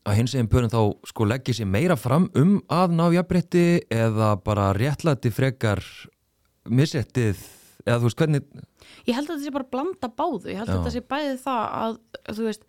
að 0.09 0.18
hins 0.21 0.35
eginn 0.37 0.50
pörin 0.52 0.73
þá 0.73 0.80
sko 1.11 1.26
leggja 1.28 1.59
sér 1.59 1.68
meira 1.68 1.99
fram 1.99 2.28
um 2.38 2.59
að 2.73 2.95
ná 2.97 3.04
jafnbretti 3.18 3.66
eða 3.92 4.37
bara 4.45 4.71
réttlæti 4.76 5.33
frekar 5.35 5.83
missettið 6.71 7.42
eða 7.88 7.99
þú 8.02 8.11
veist 8.11 8.23
hvernig 8.23 8.47
ég 9.09 9.16
held 9.16 9.26
að 9.26 9.35
þetta 9.35 9.47
sé 9.47 9.54
bara 9.57 9.71
blanda 9.73 10.12
báðu 10.21 10.52
ég 10.52 10.61
held 10.61 10.68
Já. 10.68 10.75
að 10.75 10.78
þetta 10.78 10.95
sé 10.95 11.04
bæði 11.14 11.37
það 11.42 11.62
að, 11.80 11.99
þú 12.28 12.49
veist, 12.49 12.68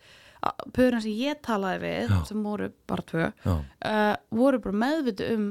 pörin 0.76 1.04
sem 1.04 1.18
ég 1.20 1.42
talaði 1.46 1.82
við 1.84 2.14
Já. 2.14 2.20
sem 2.30 2.46
voru 2.48 2.70
bara 2.90 3.08
tvö 3.12 3.28
uh, 3.50 4.14
voru 4.40 4.62
bara 4.64 4.82
meðvitu 4.86 5.34
um 5.36 5.50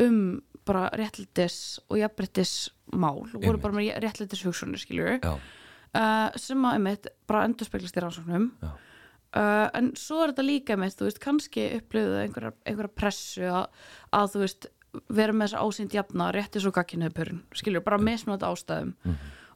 um 0.00 0.20
bara 0.64 0.88
réttlætis 0.96 1.78
og 1.92 1.98
jafnbrettis 2.00 2.54
mál, 2.96 3.20
voru 3.20 3.42
Einmitt. 3.42 3.62
bara 3.62 3.76
með 3.76 3.98
réttlætis 4.02 4.44
hugsunni, 4.46 4.80
skiljur 4.80 5.18
uh, 5.20 6.30
sem 6.40 6.64
að 6.64 6.78
einmitt 6.78 7.10
bara 7.28 7.44
endur 7.48 7.68
speglast 7.68 7.98
í 7.98 8.02
rannsóknum 8.02 8.46
uh, 8.64 9.68
en 9.76 9.92
svo 9.98 10.22
er 10.24 10.32
þetta 10.32 10.46
líka 10.46 10.76
einmitt, 10.76 10.96
þú 10.98 11.08
veist, 11.10 11.20
kannski 11.22 11.66
upplöfuðu 11.78 12.22
einhverja, 12.22 12.54
einhverja 12.64 12.94
pressu 12.96 13.44
að, 13.50 13.84
að 14.16 14.32
þú 14.34 14.42
veist, 14.46 14.68
vera 15.08 15.32
með 15.32 15.48
þessa 15.48 15.64
ásýnd 15.64 15.94
jafna 15.96 16.30
rétti 16.34 16.62
svo 16.62 16.72
gagkinuðu 16.74 17.14
pörun, 17.16 17.42
skiljur, 17.54 17.84
bara 17.84 17.98
mismunandi 17.98 18.46
ástæðum. 18.48 18.94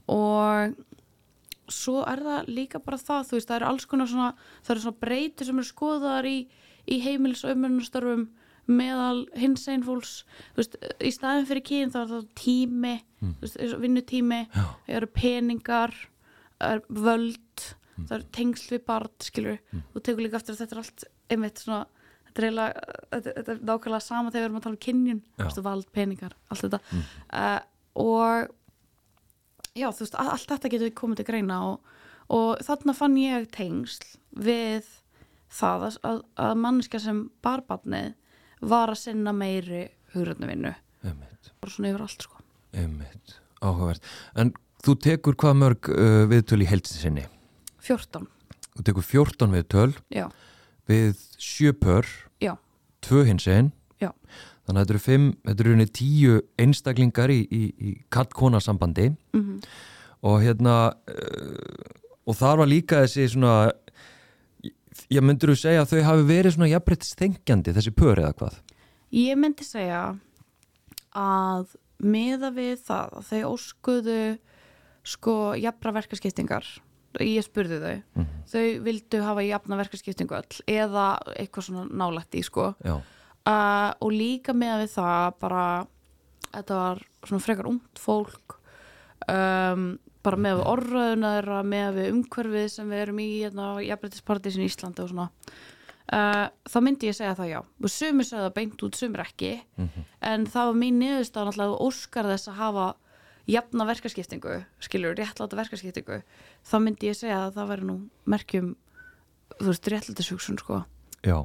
Og 0.08 0.74
svo 1.68 2.02
er 2.08 2.22
það 2.24 2.48
líka 2.48 2.80
bara 2.80 2.98
það, 2.98 3.26
þú 3.28 3.36
veist, 3.36 3.48
það 3.48 3.56
eru 3.60 3.68
alls 3.68 3.86
konar 3.86 4.08
svona, 4.08 4.28
það 4.64 4.74
eru 4.74 4.84
svona 4.86 5.02
breytir 5.04 5.48
sem 5.48 5.58
eru 5.60 5.68
skoðaðar 5.68 6.28
í, 6.30 6.36
í 6.88 7.00
heimils 7.04 7.44
og 7.44 7.54
umönnustörfum 7.56 8.28
meðal 8.68 9.26
hins 9.36 9.64
einn 9.68 9.84
fólks, 9.84 10.24
þú 10.52 10.62
veist, 10.62 10.78
í 11.00 11.10
staðin 11.12 11.46
fyrir 11.48 11.64
kyn 11.64 11.92
þá 11.92 11.98
er 12.02 12.08
það 12.14 12.26
tími, 12.36 12.94
þú 13.20 13.44
veist, 13.44 13.60
vinnutími, 13.84 14.40
það 14.52 14.96
eru 14.98 15.10
peningar, 15.16 15.94
er 16.60 16.82
völd, 16.88 17.64
það 17.98 18.16
eru 18.18 18.28
tengsl 18.36 18.74
við 18.74 18.82
barn, 18.88 19.14
skilur, 19.24 19.62
þú 19.94 20.02
tekur 20.04 20.24
líka 20.24 20.40
eftir 20.40 20.54
að 20.56 20.60
þetta 20.64 20.76
er 20.76 20.82
allt, 20.82 21.06
einmitt 21.32 21.62
svona, 21.64 21.86
þetta 22.38 22.44
er 22.44 22.48
eiginlega, 22.48 23.50
er 23.52 23.60
nákvæmlega 23.68 24.04
sama 24.04 24.30
þegar 24.30 24.40
við 24.40 24.48
erum 24.48 24.60
að 24.60 24.66
tala 24.66 24.76
um 24.76 24.84
kynjun, 24.86 25.20
veist, 25.40 25.60
vald, 25.64 25.90
peningar, 25.94 26.36
allt 26.48 26.64
þetta, 26.66 26.80
uh, 27.40 27.58
og 27.98 28.54
já, 29.78 29.88
þú 29.90 30.04
veist, 30.04 30.16
allt 30.22 30.54
þetta 30.54 30.72
getur 30.74 30.94
komið 31.02 31.20
til 31.20 31.28
greina 31.28 31.58
og, 31.72 31.98
og 32.34 32.62
þarna 32.66 32.94
fann 32.96 33.18
ég 33.20 33.48
tengsl 33.54 34.16
við 34.38 34.86
það 35.58 35.86
að, 35.88 36.22
að, 36.36 36.54
mannskja 36.60 37.00
sem 37.02 37.22
barbarnið 37.44 38.14
var 38.68 38.92
að 38.92 39.02
sinna 39.02 39.32
meiri 39.32 39.86
einmitt, 41.06 41.52
bara 41.60 41.72
svona 41.72 41.92
yfir 41.92 42.04
allt 42.04 42.26
sko. 42.26 42.42
einmitt, 42.76 43.38
áhugavert. 43.62 44.04
En 44.36 44.52
þú 44.84 44.96
tekur 45.04 45.38
hvað 45.38 45.60
mörg 45.62 45.90
uh, 45.92 46.24
viðtöl 46.30 46.62
í 46.64 46.68
heilsinni? 46.68 47.26
14, 47.86 48.28
Þú 48.78 48.84
tekur 48.86 49.06
14 49.06 49.54
viðtöl 49.56 49.90
já, 50.14 50.28
við 50.86 51.16
sjö 51.42 51.72
pör, 51.74 52.06
já, 52.06 52.27
tvö 53.08 53.24
hins 53.28 53.48
einn, 53.48 53.72
þannig 54.68 54.74
að 54.74 54.82
þetta 54.82 54.94
eru 54.94 55.04
fimm, 55.04 55.28
þetta 55.48 55.64
eru 55.64 55.76
henni 55.76 55.92
tíu 55.98 56.40
einstaklingar 56.60 57.32
í, 57.32 57.40
í, 57.48 57.62
í 57.80 57.94
katt-kona 58.12 58.60
sambandi 58.60 59.10
mm 59.32 59.62
og 60.26 60.40
hérna 60.42 60.76
uh, 60.90 61.98
og 62.28 62.36
þar 62.36 62.62
var 62.62 62.70
líka 62.70 63.02
þessi 63.04 63.28
svona 63.32 63.70
ég 65.12 65.22
myndur 65.24 65.54
þú 65.54 65.60
segja 65.60 65.84
að 65.84 65.92
þau 65.92 66.08
hafi 66.08 66.24
verið 66.28 66.56
svona 66.56 66.70
jafnbreytist 66.72 67.20
þengjandi 67.20 67.74
þessi 67.76 67.94
pör 67.96 68.22
eða 68.22 68.34
hvað? 68.40 68.56
Ég 69.14 69.38
myndi 69.40 69.64
segja 69.64 70.02
að 71.16 71.76
miða 71.98 72.50
við 72.54 72.82
það 72.88 73.14
að 73.20 73.30
þau 73.30 73.52
óskuðu 73.54 74.20
sko 75.08 75.36
jafnra 75.58 75.94
verkaskiptingar 75.96 76.66
ég 77.26 77.44
spurði 77.46 77.78
þau 77.82 78.02
Mhm. 78.14 78.26
þau 78.48 78.82
vildu 78.84 79.22
hafa 79.22 79.42
jafna 79.46 79.76
verkaskiptingu 79.76 80.34
öll 80.38 80.60
eða 80.66 81.06
eitthvað 81.36 81.64
svona 81.68 81.86
nálætt 81.90 82.34
í 82.34 82.42
sko. 82.44 82.74
Uh, 83.48 83.92
og 84.00 84.10
líka 84.12 84.52
með 84.52 84.82
við 84.84 84.90
það 84.98 85.38
bara 85.40 85.86
þetta 86.52 86.74
var 86.74 86.98
svona 87.24 87.40
frekar 87.44 87.66
ungt 87.66 87.98
fólk 87.98 88.58
um, 89.28 89.98
bara 90.22 90.36
með 90.36 90.58
við 90.58 90.66
orðröðuna 90.72 91.30
þeirra 91.38 91.62
með 91.64 91.94
við 91.98 92.10
umhverfið 92.12 92.68
sem 92.70 92.90
við 92.90 93.02
erum 93.06 93.18
í 93.22 93.28
hérna, 93.42 93.68
jafnbreytispartísin 93.86 94.64
í 94.64 94.68
Íslandi 94.68 95.02
og 95.04 95.08
svona. 95.12 95.28
Uh, 96.08 96.48
þá 96.68 96.78
myndi 96.84 97.08
ég 97.10 97.16
segja 97.16 97.34
það 97.36 97.50
já. 97.52 97.58
Og 97.84 97.90
sumir 97.92 98.24
segja 98.28 98.44
það 98.46 98.54
beint 98.56 98.82
út, 98.86 98.96
sumir 98.96 99.20
ekki. 99.24 99.50
En 100.24 100.46
það 100.48 100.70
var 100.70 100.78
mín 100.80 100.98
niðurstað 101.02 101.48
náttúrulega 101.50 101.80
óskar 101.88 102.24
þess 102.32 102.48
að 102.48 102.58
hafa 102.62 102.86
jafna 103.48 103.86
verkaskiptingu, 103.88 104.58
skilur, 104.84 105.16
réttláta 105.18 105.56
verkaskiptingu 105.58 106.20
þá 106.68 106.76
myndi 106.84 107.10
ég 107.10 107.18
segja 107.18 107.46
að 107.46 107.58
það 107.58 107.70
væri 107.72 107.88
nú 107.88 107.96
merkjum, 108.28 108.72
þú 109.56 109.70
veist, 109.70 109.92
réttlátasugsun 109.94 110.60
sko, 110.60 110.82
já. 111.26 111.38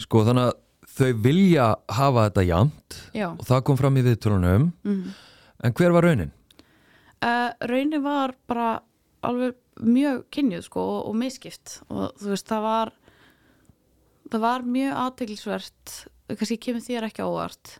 Sko 0.00 0.22
þannig 0.26 0.50
að 0.50 0.60
þau 0.92 1.10
vilja 1.24 1.66
hafa 1.96 2.28
þetta 2.28 2.46
jafnt 2.48 3.00
já. 3.16 3.28
og 3.32 3.44
það 3.48 3.66
kom 3.68 3.80
fram 3.80 3.98
í 3.98 4.06
viðtölunum. 4.06 4.70
Mm. 4.84 5.12
en 5.62 5.76
hver 5.78 5.94
var 5.94 6.06
raunin? 6.08 6.32
Uh, 7.22 7.50
raunin 7.70 8.02
var 8.02 8.34
bara 8.50 8.80
alveg 9.22 9.54
mjög 9.82 10.24
kynjuð 10.34 10.66
sko 10.66 10.82
og, 10.82 11.00
og 11.10 11.16
miskipt 11.16 11.78
og 11.88 12.12
þú 12.20 12.34
veist 12.34 12.50
það 12.50 12.66
var 12.66 12.92
það 14.32 14.44
var 14.44 14.66
mjög 14.66 14.98
aðteglisvert 15.04 15.94
kannski 16.32 16.58
kemur 16.60 16.84
þér 16.84 17.08
ekki 17.08 17.24
á 17.24 17.28
óvart 17.30 17.76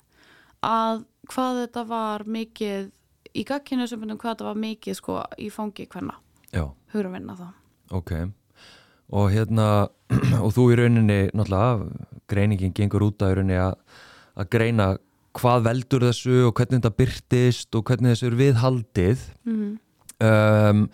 að 0.65 1.05
hvað 1.33 1.61
þetta 1.63 1.85
var 1.91 2.25
mikið 2.29 2.91
í 3.35 3.45
gagkynju 3.49 3.89
sem 3.91 4.03
hvað 4.03 4.29
þetta 4.29 4.49
var 4.49 4.63
mikið 4.63 4.99
sko 4.99 5.19
í 5.41 5.51
fangi 5.53 5.89
hvenna 5.91 6.19
Já, 6.53 6.67
hugur 6.93 7.09
að 7.09 7.15
vinna 7.17 7.37
það. 7.39 7.53
Ok. 7.97 8.11
Og 9.13 9.31
hérna 9.33 9.69
og 10.45 10.51
þú 10.53 10.67
í 10.73 10.81
rauninni 10.81 11.21
náttúrulega 11.33 12.11
greiningin 12.29 12.75
gengur 12.77 13.09
út 13.09 13.25
í 13.25 13.33
rauninni 13.33 13.57
að, 13.61 13.79
að 14.37 14.53
greina 14.53 14.91
hvað 15.33 15.65
veldur 15.65 16.05
þessu 16.11 16.43
og 16.51 16.53
hvernig 16.59 16.83
þetta 16.83 16.99
byrtist 16.99 17.79
og 17.79 17.87
hvernig 17.89 18.13
þessu 18.13 18.29
er 18.29 18.39
viðhaldið. 18.43 19.25
Mm 19.49 19.73
um, 20.23 20.87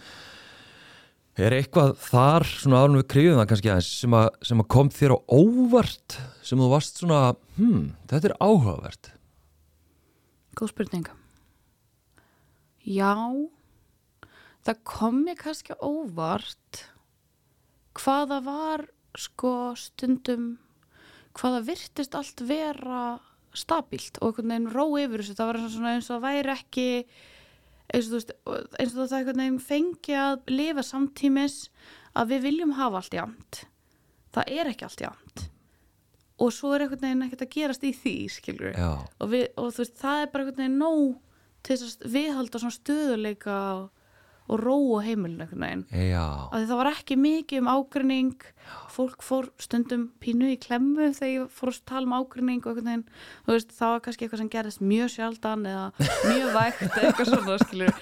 er 1.38 1.54
eitthvað 1.54 1.94
þar 2.02 2.46
svona 2.50 2.82
árunum 2.82 3.02
við 3.02 3.08
kriðum 3.12 3.38
það 3.40 3.48
kannski 3.52 3.70
aðeins 3.72 3.92
sem 4.02 4.18
að, 4.18 4.28
sem 4.50 4.64
að 4.64 4.68
kom 4.74 4.90
þér 4.94 5.14
á 5.14 5.18
óvart 5.30 6.18
sem 6.42 6.58
þú 6.58 6.72
varst 6.72 7.00
svona, 7.02 7.22
hmm, 7.58 7.86
þetta 8.10 8.32
er 8.32 8.36
áhugavert? 8.42 9.12
Góð 10.58 10.74
spurning 10.74 11.10
já. 12.88 13.14
Það 14.66 14.82
kom 14.88 15.22
mér 15.26 15.38
kannski 15.40 15.76
óvart 15.78 16.84
hvaða 17.98 18.42
var 18.46 18.86
sko 19.18 19.54
stundum 19.78 20.56
hvaða 21.38 21.64
virtist 21.66 22.16
allt 22.18 22.42
vera 22.46 23.18
stabílt 23.56 24.18
og 24.20 24.32
einhvern 24.32 24.52
veginn 24.52 24.70
ró 24.74 24.86
yfir 25.00 25.22
þessu. 25.22 25.36
Það 25.38 25.50
var 25.50 25.60
eins 25.92 26.08
og 26.08 26.14
það 26.16 26.24
væri 26.26 26.54
ekki 26.54 26.88
eins 27.88 28.08
og, 28.08 28.18
veist, 28.18 28.34
eins 28.78 28.94
og 28.94 29.06
það 29.08 29.18
einhvern 29.20 29.42
veginn 29.42 29.62
fengi 29.62 30.16
að 30.18 30.50
lifa 30.52 30.84
samtímis 30.84 31.60
að 32.18 32.34
við 32.34 32.44
viljum 32.48 32.74
hafa 32.78 33.00
allt 33.00 33.16
jæmt 33.16 33.62
það 34.34 34.52
er 34.58 34.72
ekki 34.72 34.88
allt 34.88 35.04
jæmt 35.06 35.46
og 36.38 36.52
svo 36.54 36.74
er 36.74 36.84
einhvern 36.84 37.06
veginn 37.06 37.24
ekkert 37.26 37.46
að 37.46 37.54
gerast 37.56 37.86
í 37.88 37.94
því 37.96 38.14
skilur 38.34 38.76
og, 38.76 39.24
við, 39.32 39.46
og 39.56 39.72
veist, 39.78 39.96
það 39.98 40.24
er 40.24 40.30
bara 40.34 40.44
einhvern 40.44 40.62
veginn 40.62 40.78
nóg 40.82 41.16
til 41.68 41.76
þess 41.76 42.00
að 42.00 42.10
viðhalda 42.16 42.60
svona 42.62 42.76
stöðuleika 42.78 43.56
og, 43.76 43.86
og 44.48 44.62
ró 44.62 44.76
á 44.96 45.00
heimilinu 45.04 45.44
einhvern 45.44 45.64
veginn. 45.66 45.84
Já, 46.08 46.24
að 46.48 46.68
það 46.70 46.80
var 46.80 46.90
ekki 46.94 47.18
mikið 47.20 47.62
um 47.62 47.70
ágrinning 47.74 48.46
fólk 48.92 49.22
fór 49.22 49.46
stundum 49.62 50.08
pínu 50.22 50.48
í 50.54 50.58
klemmu 50.60 51.10
þegar 51.14 51.30
ég 51.34 51.52
fór 51.54 51.70
að 51.70 51.82
tala 51.88 52.08
um 52.08 52.16
ágrinning 52.16 52.64
og 52.64 52.72
einhvern 52.72 52.88
veginn, 52.88 53.04
þú 53.46 53.54
veist, 53.54 53.74
það 53.76 53.92
var 53.94 54.02
kannski 54.06 54.26
eitthvað 54.26 54.42
sem 54.42 54.50
gerðist 54.54 54.82
mjög 54.82 55.12
sjaldan 55.14 55.66
eða 55.70 55.84
mjög 56.00 56.56
vægt 56.56 56.84
eða 56.88 57.04
eitthvað 57.12 57.30
svona, 57.30 57.58
skilur 57.62 57.92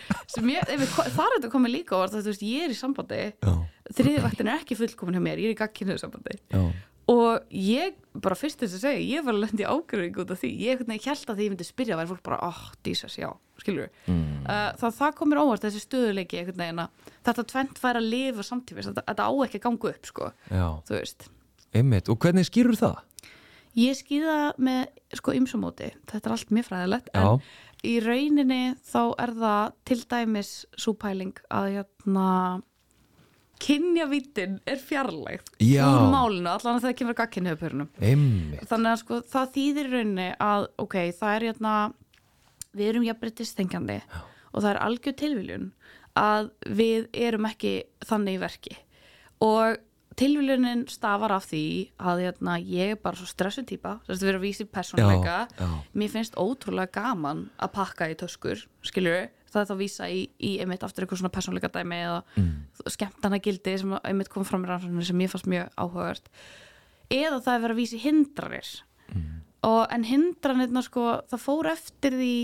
ég, 0.54 0.74
ef 0.76 0.96
þar 0.96 1.26
er 1.26 1.36
þetta 1.36 1.52
komið 1.52 1.74
líka 1.74 1.98
á 1.98 2.02
orð, 2.04 2.16
þú 2.16 2.32
veist, 2.32 2.46
ég 2.46 2.66
er 2.66 2.72
í 2.72 2.78
sambandi. 2.78 3.22
Já, 3.44 3.54
þriðvæktin 3.98 4.50
er 4.50 4.60
ekki 4.60 4.78
fullkomin 4.78 5.18
hjá 5.18 5.24
mér, 5.26 5.42
ég 5.42 5.52
er 5.52 5.56
í 5.56 5.60
gagkinuðu 5.60 6.02
sambandi. 6.02 6.38
Já, 6.54 6.62
og 7.12 7.54
ég, 7.54 7.96
bara 8.22 8.38
fyrst 8.38 8.62
þess 8.62 8.78
að 8.78 8.84
segja 8.86 9.04
ég 9.06 9.26
var 9.26 9.36
að 9.36 9.44
lendi 9.44 9.66
ágreining 9.68 10.20
út 10.22 10.32
af 10.34 10.40
því. 10.42 10.52
Ég 10.64 10.80
held 10.80 10.88
að 11.30 11.38
því 11.38 11.46
ég 11.46 11.52
myndi 11.54 11.66
spyrja 11.68 11.98
væri 12.00 12.10
fólk 12.10 12.24
bara, 12.26 12.40
oh, 12.48 12.62
dísas, 12.86 13.18
já, 13.20 13.28
skilur 13.62 13.90
mm, 14.10 14.44
uh, 14.44 14.70
það, 14.80 14.96
það 14.98 15.16
komir 15.20 15.42
óvart 15.42 15.66
þessi 15.66 15.84
stöðuleiki 15.84 16.42
þetta 17.26 17.46
tvent 17.52 17.80
fær 17.82 18.00
að 18.00 18.10
lifa 18.10 18.46
samtífis 18.46 18.90
þetta, 18.90 19.06
þetta 19.06 19.28
á 19.28 19.32
ekki 19.46 19.60
að 19.60 19.66
ganga 19.68 19.92
upp, 19.92 20.10
sko 20.10 20.30
já, 20.50 20.66
þú 20.88 20.96
veist, 20.98 21.28
einmitt. 21.76 22.10
Og 22.10 22.18
hvernig 22.22 22.48
skýrur 22.48 22.78
það? 22.78 23.04
ég 23.76 23.96
skýða 23.98 24.36
með 24.62 24.86
sko 25.18 25.34
ymsumóti, 25.36 25.90
þetta 26.08 26.28
er 26.30 26.34
allt 26.36 26.52
mjög 26.54 26.68
fræðilegt 26.70 27.10
Já, 27.12 27.26
en 27.26 27.86
í 27.86 27.96
rauninni 28.02 28.62
þá 28.86 29.02
er 29.22 29.34
það 29.36 29.74
til 29.88 29.98
dæmis 30.10 30.52
súpæling 30.80 31.42
að 31.52 31.68
hérna 31.76 32.30
kynjavítin 33.62 34.58
er 34.68 34.80
fjarlægt 34.80 35.54
Já. 35.62 35.86
úr 35.86 36.10
málinu, 36.12 36.50
allan 36.50 36.78
að 36.78 36.88
það 36.88 36.96
kemur 37.00 37.18
gagkinniðupörunum 37.20 37.88
einmitt. 38.00 38.66
Þannig 38.68 38.92
að 38.92 39.00
sko 39.02 39.20
það 39.32 39.52
þýðir 39.56 39.90
rauninni 39.94 40.28
að 40.46 40.68
ok, 40.82 40.96
það 41.16 41.34
er 41.36 41.46
hérna 41.50 41.74
við 42.76 42.90
erum 42.90 43.06
jafnbryttistengjandi 43.08 43.98
og 44.52 44.60
það 44.60 44.70
er 44.72 44.82
algjör 44.84 45.18
tilviljun 45.22 45.70
að 46.16 46.50
við 46.78 47.08
erum 47.26 47.48
ekki 47.48 47.74
þannig 48.08 48.38
í 48.38 48.42
verki. 48.44 48.76
Og 49.44 49.80
tilviljunin 50.16 50.86
stafar 50.88 51.34
af 51.36 51.48
því 51.50 51.64
að 52.00 52.22
hérna, 52.24 52.56
ég 52.60 52.94
er 52.94 53.00
bara 53.00 53.18
svo 53.18 53.28
stressu 53.28 53.66
típa 53.68 53.98
þess 54.06 54.22
að 54.22 54.30
erum 54.30 54.40
að 54.40 54.46
vísi 54.46 54.66
já. 55.60 55.68
mér 55.92 56.12
finnst 56.12 56.38
ótrúlega 56.40 57.02
gaman 57.02 57.50
að 57.60 57.72
pakka 57.76 58.08
í 58.08 58.16
töskur, 58.16 58.62
skilur 58.86 59.28
það 59.56 59.62
er 59.62 59.70
þá 59.70 59.74
að 59.74 59.82
vísa 59.82 60.08
í, 60.12 60.20
í 60.38 60.52
einmitt 60.62 60.84
aftur 60.86 61.04
eitthvað 61.04 61.22
svona 61.22 61.34
persónuleika 61.34 61.72
dæmi 61.72 62.00
eða 62.04 62.20
mm. 62.36 62.52
skemmtana 62.94 63.40
gildi 63.42 63.76
sem 63.80 63.96
einmitt 64.02 64.30
kom 64.32 64.46
fram 64.46 64.66
í 64.66 64.70
rannsóknir 64.70 65.08
sem 65.08 65.18
mér 65.18 65.32
fannst 65.32 65.48
mjög 65.50 65.72
áhugavert. 65.80 66.30
Eða 67.06 67.40
það 67.40 67.52
er 67.54 67.64
verið 67.64 67.76
að 67.76 67.80
vísa 67.80 67.96
í 67.96 68.04
hindranir 68.04 68.70
og 69.66 69.82
en 69.94 70.04
hindranirna 70.06 70.82
sko 70.84 71.06
það 71.30 71.42
fór 71.42 71.70
eftir 71.72 72.16
því 72.18 72.34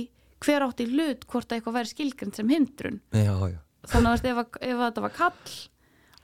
hver 0.43 0.65
átti 0.67 0.87
í 0.87 0.95
hlut 0.95 1.27
hvort 1.31 1.51
að 1.51 1.59
eitthvað 1.59 1.77
væri 1.79 1.91
skilgrind 1.93 2.39
sem 2.39 2.51
hindrun. 2.51 2.99
Já, 3.15 3.35
já. 3.53 3.59
Þannig 3.91 4.13
að 4.13 4.31
ef, 4.31 4.41
ef 4.63 4.81
þetta 4.81 5.05
var 5.05 5.15
kall 5.17 5.57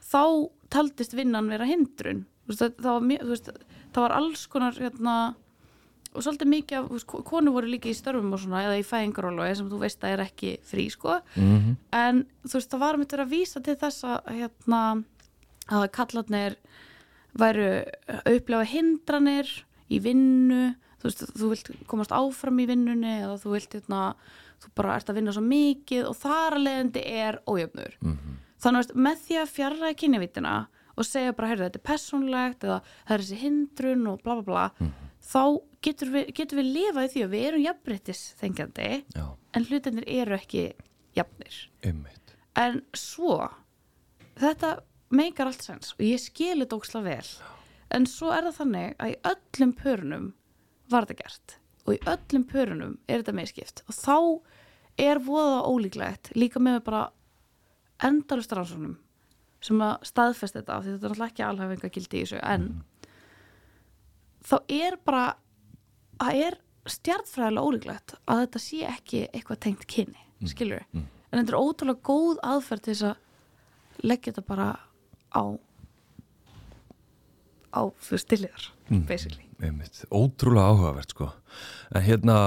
þá 0.08 0.22
taldist 0.72 1.14
vinnan 1.16 1.50
vera 1.50 1.68
hindrun. 1.68 2.24
Þú 2.46 2.52
veist, 2.52 2.62
það, 2.62 2.74
það, 2.78 2.90
var, 2.90 3.06
mjög- 3.10 3.28
veist, 3.32 3.50
það 3.94 4.04
var 4.06 4.16
alls 4.18 4.46
konar 4.50 4.80
hérna, 4.82 5.14
og 6.14 6.24
svolítið 6.24 6.50
mikið 6.54 6.78
af, 6.78 7.04
konu 7.28 7.52
voru 7.52 7.70
líka 7.70 7.90
í 7.90 7.96
störfum 7.96 8.32
og 8.32 8.40
svona 8.42 8.64
eða 8.66 8.80
í 8.80 8.86
fæðingarólu 8.86 9.46
sem 9.54 9.68
þú 9.70 9.80
veist 9.82 10.02
að 10.04 10.14
er 10.16 10.24
ekki 10.24 10.56
frí 10.66 10.88
sko. 10.92 11.20
Mm 11.36 11.76
en 11.98 12.24
þú 12.44 12.54
veist 12.58 12.72
það 12.72 12.84
var 12.84 12.98
mitt 12.98 13.12
verið 13.12 13.26
að 13.26 13.34
vísa 13.34 13.62
til 13.64 13.76
þess 13.78 14.04
að 14.04 14.28
hérna 14.38 14.82
að 15.68 15.86
kallarnir 15.92 16.56
væru 17.38 17.70
að 18.08 18.36
upplefa 18.38 18.68
hindranir 18.72 19.50
í 19.88 20.00
vinnu 20.04 20.74
þú 20.98 21.08
veist 21.08 21.24
þú 21.38 21.50
vilt 21.52 21.70
komast 21.90 22.14
áfram 22.14 22.58
í 22.62 22.66
vinnunni 22.68 23.14
eða 23.20 23.36
þú 23.42 23.54
vilt 23.54 23.76
hérna 23.76 24.02
þú 24.58 24.72
bara 24.74 24.96
ert 24.98 25.10
að 25.12 25.20
vinna 25.20 25.34
svo 25.36 25.44
mikið 25.44 26.08
og 26.08 26.16
þar 26.18 26.56
að 26.56 26.64
leiðandi 26.66 27.04
er 27.04 27.40
ójöfnur 27.46 27.94
þannig 28.58 28.80
að 28.88 28.98
með 29.06 29.20
því 29.26 29.38
að 29.42 29.52
fjarræða 29.54 29.98
kynjavítina 30.00 30.54
og 30.98 31.06
segja 31.06 31.32
bara, 31.32 31.52
heyrðu, 31.52 31.68
þetta 31.68 31.78
er 31.78 31.86
persónlegt 31.86 32.64
eða 32.66 32.78
það 33.06 33.14
er 33.14 33.22
þessi 33.22 33.40
hindrun 33.44 34.06
og 34.10 34.22
bla 34.24 34.34
bla 34.40 34.42
bla 34.48 34.90
þá 35.22 35.42
getur 35.84 36.12
við, 36.14 36.32
getur 36.36 36.60
við 36.60 36.70
lifað 36.76 37.06
í 37.06 37.12
því 37.12 37.24
að 37.24 37.34
við 37.34 37.46
erum 37.50 37.64
jafnbryttis 37.64 38.22
þengjandi 38.40 38.90
Já, 39.14 39.24
en 39.54 39.68
hlutinir 39.68 40.08
eru 40.10 40.36
ekki 40.38 40.64
jafnir. 41.16 41.60
Einmitt. 41.86 42.34
En 42.58 42.82
svo 42.96 43.38
þetta 44.38 44.78
meikar 45.14 45.50
allt 45.50 45.64
sens 45.64 45.94
og 45.96 46.04
ég 46.06 46.20
skil 46.22 46.58
þetta 46.60 46.78
óksla 46.78 47.04
vel. 47.06 47.24
En 47.94 48.04
svo 48.10 48.32
er 48.34 48.48
það 48.48 48.58
þannig 48.60 48.98
að 48.98 49.14
í 49.14 49.18
öllum 49.32 49.72
pörunum 49.78 50.28
var 50.92 51.06
þetta 51.06 51.22
gert 51.22 51.58
og 51.88 51.94
í 51.96 52.00
öllum 52.12 52.44
pörunum 52.48 52.96
er 53.08 53.22
þetta 53.22 53.36
meðskipt 53.36 53.84
og 53.88 53.96
þá 53.96 54.18
er 55.08 55.20
voða 55.24 55.62
ólíklegt 55.68 56.32
líka 56.36 56.60
með 56.62 56.82
bara 56.88 57.02
endalust 58.04 58.52
rannsóknum 58.54 58.98
sem 59.64 59.80
að 59.82 60.06
staðfest 60.06 60.58
þetta 60.58 60.76
af 60.76 60.84
því 60.84 60.92
þetta 60.92 60.98
er 61.06 61.12
náttúrulega 61.12 61.32
ekki 61.32 61.46
alhæfinga 61.46 61.92
gildi 61.94 62.20
í 62.20 62.24
þessu 62.26 62.40
en 62.46 62.66
þá 64.48 64.56
er 64.78 64.98
bara 65.08 65.24
það 66.18 66.42
er 66.48 66.58
stjartfræðilega 66.88 67.68
ólíklegt 67.68 68.14
að 68.24 68.42
þetta 68.44 68.62
sé 68.64 68.82
ekki 68.88 69.24
eitthvað 69.28 69.62
tengt 69.66 69.86
kynni, 69.90 70.20
skilur 70.48 70.84
en 70.94 71.40
þetta 71.40 71.52
er 71.52 71.58
ótrúlega 71.60 72.04
góð 72.08 72.38
aðferð 72.46 72.84
til 72.84 72.94
þess 72.94 73.08
að 73.10 74.06
leggja 74.08 74.32
þetta 74.32 74.46
bara 74.48 74.68
á 75.34 75.44
á 77.68 77.82
fyrir 78.00 78.22
stilliðar 78.22 78.70
basically. 79.08 79.44
Einmitt, 79.60 80.04
ótrúlega 80.14 80.70
áhugavert 80.72 81.12
sko. 81.12 81.32
En 81.92 82.04
hérna 82.06 82.38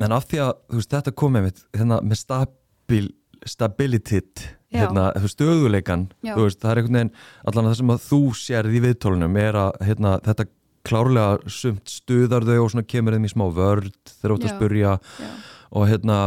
en 0.00 0.14
af 0.16 0.28
því 0.30 0.40
að 0.46 0.52
veist, 0.76 0.92
þetta 0.94 1.12
kom 1.16 1.36
einmitt 1.36 1.64
hérna, 1.76 2.00
með 2.00 2.22
stabil, 2.22 3.10
stabilitet 3.48 4.46
Já. 4.70 4.84
hérna, 4.84 5.10
stöðuleikan 5.28 6.08
veist, 6.22 6.60
það 6.62 6.70
er 6.70 6.80
einhvern 6.80 6.98
veginn 7.00 7.12
allan 7.44 7.66
að 7.66 7.70
það 7.70 7.80
sem 7.82 7.92
að 7.94 8.06
þú 8.06 8.20
sérð 8.40 8.78
í 8.78 8.82
viðtólunum 8.86 9.38
er 9.42 9.60
að 9.66 9.70
hérna, 9.88 10.14
þetta 10.24 10.48
klárlega 10.86 11.38
sumt 11.52 11.88
stuðar 11.90 12.46
þau 12.48 12.64
og 12.64 12.70
svona 12.72 12.86
kemur 12.88 13.12
þeim 13.16 13.26
í 13.28 13.32
smá 13.34 13.46
vörd 13.52 13.90
þegar 14.20 14.30
þú 14.32 14.38
ert 14.38 14.46
að 14.48 14.54
spurja 14.56 14.92
Já. 15.20 15.30
og 15.72 15.88
hérna 15.90 16.18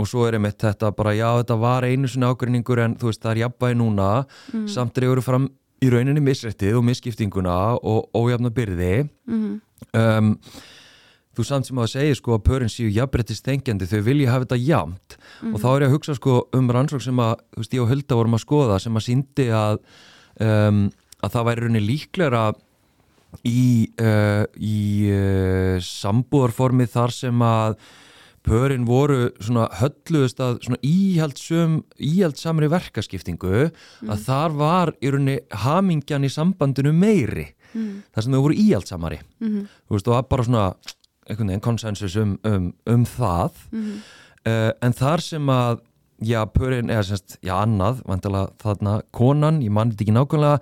og 0.00 0.08
svo 0.08 0.24
er 0.26 0.34
einmitt 0.38 0.58
þetta 0.58 0.90
bara 0.96 1.12
já 1.14 1.28
þetta 1.42 1.58
var 1.60 1.84
einu 1.84 2.08
svona 2.08 2.32
ágreiningur 2.32 2.80
en 2.82 2.96
þú 2.96 3.10
veist 3.10 3.22
það 3.22 3.34
er 3.36 3.42
jafnvægi 3.44 3.78
núna 3.78 4.10
Mm. 4.52 4.66
samt 4.68 4.94
dregur 4.96 5.20
fram 5.22 5.48
í 5.82 5.90
rauninni 5.90 6.20
misrættið 6.22 6.76
og 6.78 6.84
misskiptinguna 6.84 7.78
og 7.82 8.08
ójafna 8.14 8.50
byrði 8.50 9.08
Mhm. 9.28 9.60
um, 9.94 10.36
þú 11.36 11.44
samt 11.48 11.66
sem 11.66 11.76
að 11.76 11.88
segja 11.92 12.14
sko 12.16 12.34
að 12.38 12.42
pörin 12.44 12.68
séu 12.72 12.90
jafnbrettist 12.92 13.44
þengjandi 13.46 13.86
þau 13.88 14.02
vilja 14.04 14.30
hafa 14.30 14.44
þetta 14.44 14.66
jafnt 14.66 15.16
og 15.54 15.60
þá 15.60 15.68
er 15.76 15.80
ég 15.82 15.88
að 15.88 15.94
hugsa 15.96 16.14
sko 16.18 16.34
um 16.52 16.68
rannsók 16.70 17.02
sem 17.02 17.16
að 17.16 17.36
þú 17.54 17.62
veist 17.62 17.72
ég 17.72 17.82
og 17.82 17.88
Hulda 17.88 18.14
vorum 18.18 18.34
að 18.36 18.44
skoða 18.44 18.80
sem 18.80 18.94
að 18.94 19.06
síndi 19.06 19.46
að 19.52 19.78
um, 20.40 20.90
að 21.22 21.30
það 21.32 21.46
væri 21.48 21.60
rauninni 21.66 21.86
líklega 21.86 22.52
í, 23.48 23.90
uh, 24.02 24.44
í 24.56 24.78
uh, 25.12 25.76
sambúðarformi 25.82 26.86
þar 26.90 27.14
sem 27.14 27.44
að 27.46 27.76
pörin 28.42 28.86
voru 28.88 29.28
svona 29.38 29.68
hölluðust 29.78 30.40
að 30.42 30.56
svona 30.64 30.80
íhaldsum 30.82 31.76
íhaldsamri 32.02 32.66
verkaskiptingu 32.72 33.68
að 33.70 34.24
þar 34.24 34.56
var 34.58 34.92
í 34.98 35.12
rauninni 35.14 35.36
hamingjan 35.62 36.26
í 36.26 36.30
sambandinu 36.32 36.90
meiri. 36.96 37.52
Þar 38.12 38.24
sem 38.26 38.34
þau 38.34 38.42
voru 38.42 38.58
íhaldsamari. 38.58 39.20
Mhm. 39.40 39.68
þú 39.86 39.94
veist 39.94 40.10
og 40.10 40.16
var 40.16 40.26
bara 40.28 40.44
svona 40.48 40.64
einhvern 41.28 41.52
veginn 41.52 41.64
konsensus 41.64 42.16
um, 42.18 42.34
um, 42.44 42.74
um 42.86 43.06
það. 43.06 43.62
Uh, 44.42 44.72
en 44.82 44.92
þar 44.92 45.22
sem 45.22 45.46
að 45.54 45.80
já, 46.26 46.40
pörin, 46.52 46.90
eða 46.92 47.04
semst, 47.10 47.36
já, 47.44 47.54
annað 47.60 48.02
vantilega 48.08 48.52
þarna, 48.62 48.96
konan, 49.14 49.60
ég 49.64 49.74
mann 49.74 49.92
þetta 49.92 50.06
ekki 50.06 50.16
nákvæmlega 50.16 50.58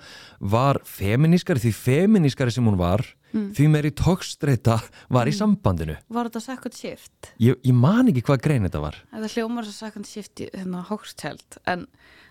var 0.52 0.80
feminískari 0.88 1.62
því 1.62 1.72
feminískari 1.78 2.54
sem 2.54 2.66
hún 2.68 2.78
var 2.80 3.04
því 3.30 3.66
meiri 3.70 3.90
tókstreita 3.94 4.78
var 5.12 5.28
í 5.30 5.34
sambandinu. 5.34 5.96
Var 6.10 6.30
þetta 6.30 6.42
second 6.42 6.76
shift? 6.76 7.30
ég, 7.38 7.58
ég 7.66 7.76
man 7.76 8.10
ekki 8.10 8.24
hvað 8.26 8.42
grein 8.46 8.66
þetta 8.66 8.82
var. 8.82 8.98
Þetta 9.12 9.32
hljómar 9.34 9.68
svo 9.68 9.76
second 9.76 10.08
shift 10.08 10.42
í 10.42 10.48
hérna 10.50 10.82
hókstelt 10.88 11.60
en, 11.70 11.86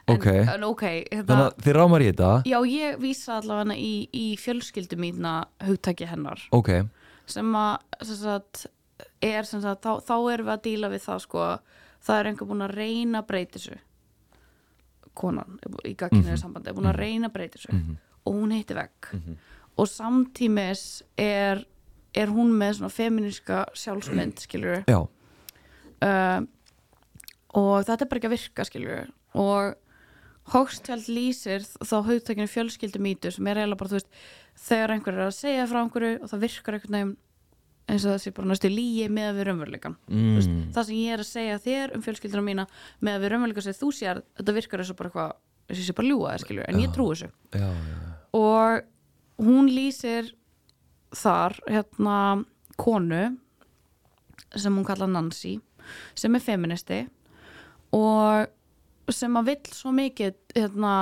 en, 0.10 0.20
en 0.20 0.66
ok 0.68 0.84
hérna, 0.90 1.24
þannig 1.24 1.46
að 1.46 1.62
þið 1.66 1.78
rámar 1.78 2.04
í 2.04 2.10
þetta? 2.12 2.32
Já, 2.50 2.58
ég 2.74 3.00
vísa 3.04 3.38
allavega 3.40 3.78
í, 3.80 3.94
í 4.12 4.26
fjölskyldu 4.42 5.00
mína 5.00 5.36
hugtaki 5.68 6.10
hennar. 6.10 6.44
Ok, 6.56 6.74
sem 7.30 7.56
að 7.56 8.04
sem 8.04 8.22
sagt, 8.24 8.66
er 9.24 9.48
sem 9.48 9.64
sagt, 9.64 9.86
þá, 9.86 10.04
þá 10.04 10.16
erum 10.34 10.50
við 10.50 10.56
að 10.58 10.66
díla 10.68 10.92
við 10.92 11.06
það 11.06 11.24
sko, 11.28 11.50
það 12.06 12.20
er 12.20 12.32
einhver 12.32 12.50
búin 12.50 12.66
að 12.66 12.76
reyna 12.78 13.22
að 13.22 13.30
breyta 13.32 13.60
þessu. 13.60 13.80
Konan 15.20 15.60
í 15.86 15.96
gagginniðu 16.00 16.38
sambandi 16.40 16.72
er 16.72 16.78
búin 16.78 16.92
að 16.92 17.00
reyna 17.02 17.30
að 17.30 17.36
breyta 17.38 17.60
þessu. 17.60 17.80
Og 18.26 18.36
hún 18.36 18.54
heitir 18.56 18.80
vekk 18.80 19.14
og 19.80 19.88
samtímis 19.88 21.04
er, 21.20 21.62
er 22.14 22.32
hún 22.34 22.52
með 22.60 22.80
svona 22.80 22.92
feminíska 22.94 23.62
sjálfsmynd 23.78 24.42
skilur 24.44 24.82
já, 24.90 25.00
uh, 26.04 26.40
og 27.56 27.86
þetta 27.88 28.04
er 28.04 28.10
bara 28.10 28.20
ekki 28.20 28.30
að 28.30 28.36
virka 28.36 28.66
skilur 28.68 29.14
og 29.40 29.78
Hochschild 30.50 31.06
lýsir 31.14 31.62
þá 31.62 31.96
hugtökinu 32.08 32.48
fjölskyldumítu 32.50 33.30
sem 33.30 33.48
er 33.52 33.60
eiginlega 33.62 33.78
bara, 33.78 33.92
þú 33.92 34.00
veist, 34.00 34.08
þegar 34.58 34.94
einhver 34.96 35.18
er 35.20 35.28
að 35.28 35.36
segja 35.38 35.68
frá 35.70 35.78
einhverju 35.84 36.16
og 36.18 36.32
það 36.32 36.46
virkar 36.48 36.78
einhvern 36.78 36.96
veginn 36.98 37.12
eins 37.90 38.06
og 38.06 38.14
þessi 38.16 38.32
bara 38.38 38.48
næstu 38.52 38.70
líi 38.72 39.08
með 39.10 39.30
að 39.32 39.38
við 39.40 39.48
raunveruleikan 39.50 39.96
mm. 40.08 40.72
það 40.76 40.86
sem 40.90 40.96
ég 41.00 41.14
er 41.16 41.24
að 41.24 41.30
segja 41.30 41.60
þér 41.64 41.96
um 41.98 42.04
fjölskylduna 42.06 42.44
mína 42.46 42.66
með 43.02 43.16
að 43.18 43.24
við 43.26 43.32
raunveruleikan 43.34 43.66
sem 43.66 43.78
þú 43.80 43.90
sér 43.98 44.22
þetta 44.40 44.56
virkar 44.60 44.84
eins 44.84 44.92
og 44.94 45.00
bara 45.00 45.10
eitthvað 45.12 45.32
þessi 45.70 45.86
sé 45.90 45.96
bara 45.98 46.10
ljúga, 46.10 46.36
skilur, 46.42 46.66
en 46.70 46.80
ég 46.82 46.94
trú 46.96 47.06
þessu. 47.12 47.28
Já, 47.54 47.68
já, 47.70 47.98
og 48.40 49.46
hún 49.46 49.70
lýsir 49.70 50.32
þar 51.14 51.58
hérna 51.70 52.16
konu 52.80 53.24
sem 54.58 54.74
hún 54.76 54.86
kalla 54.88 55.08
Nancy 55.10 55.56
sem 56.18 56.36
er 56.38 56.42
feministi 56.46 57.04
og 57.96 58.50
sem 59.14 59.38
að 59.40 59.48
vill 59.50 59.74
svo 59.74 59.94
mikið 59.98 60.36
hérna, 60.58 60.94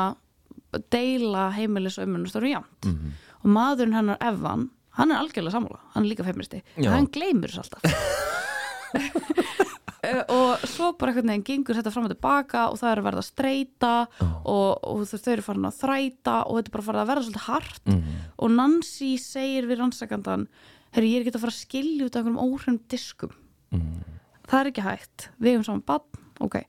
deila 0.91 1.49
heimilis 1.55 1.97
og 1.99 2.07
umhverfistóru 2.07 2.51
jæmt 2.53 2.87
Mhm. 2.87 3.11
og 3.43 3.49
maðurinn 3.51 3.95
hennar 3.95 4.17
Evan 4.21 4.69
hann 4.97 5.13
er 5.13 5.21
algjörlega 5.21 5.55
sammála, 5.55 5.79
hann 5.93 6.03
er 6.05 6.11
líka 6.11 6.25
feministi. 6.27 6.63
Hann 6.83 7.09
gleymur 7.13 7.53
þess 7.53 7.63
alltaf. 7.65 7.81
Eh, 10.05 10.19
og 10.29 10.61
svo 10.69 10.91
bara 10.93 11.09
einhvern 11.09 11.31
veginn 11.31 11.43
gengur 11.43 11.75
þetta 11.75 11.89
fram 11.91 12.05
og 12.05 12.11
tilbaka 12.11 12.67
og 12.69 12.77
það 12.77 12.91
er 12.91 12.99
að 13.01 13.05
verða 13.07 13.21
að 13.23 13.25
streyta 13.31 13.93
og, 14.21 14.83
og 14.85 14.99
veist, 15.01 15.15
þau 15.25 15.31
eru 15.33 15.45
farin 15.47 15.65
að 15.67 15.79
þræta 15.79 16.35
og 16.45 16.59
þetta 16.59 16.69
er 16.69 16.75
bara 16.75 17.01
að 17.01 17.09
verða 17.09 17.23
svolítið 17.25 17.45
hart. 17.47 17.81
Mhm. 17.89 18.19
og 18.37 18.53
Nancy 18.53 19.09
segir 19.17 19.67
við 19.67 19.81
rannsakandan 19.81 20.45
herri, 20.93 21.09
ég 21.09 21.17
er 21.17 21.25
ekki 21.25 21.33
að 21.33 21.43
fara 21.47 21.55
að 21.55 21.63
skilja 21.65 22.05
út 22.07 22.13
af 22.15 22.21
einhverjum 22.21 22.43
óhrund 22.45 22.83
diskum. 22.93 23.33
Mhm. 23.73 24.05
það 24.47 24.59
er 24.61 24.69
ekki 24.71 24.85
hægt, 24.85 25.27
við 25.41 25.51
hefum 25.55 25.65
saman 25.65 25.85
bann 25.89 26.23
ok, 26.45 26.59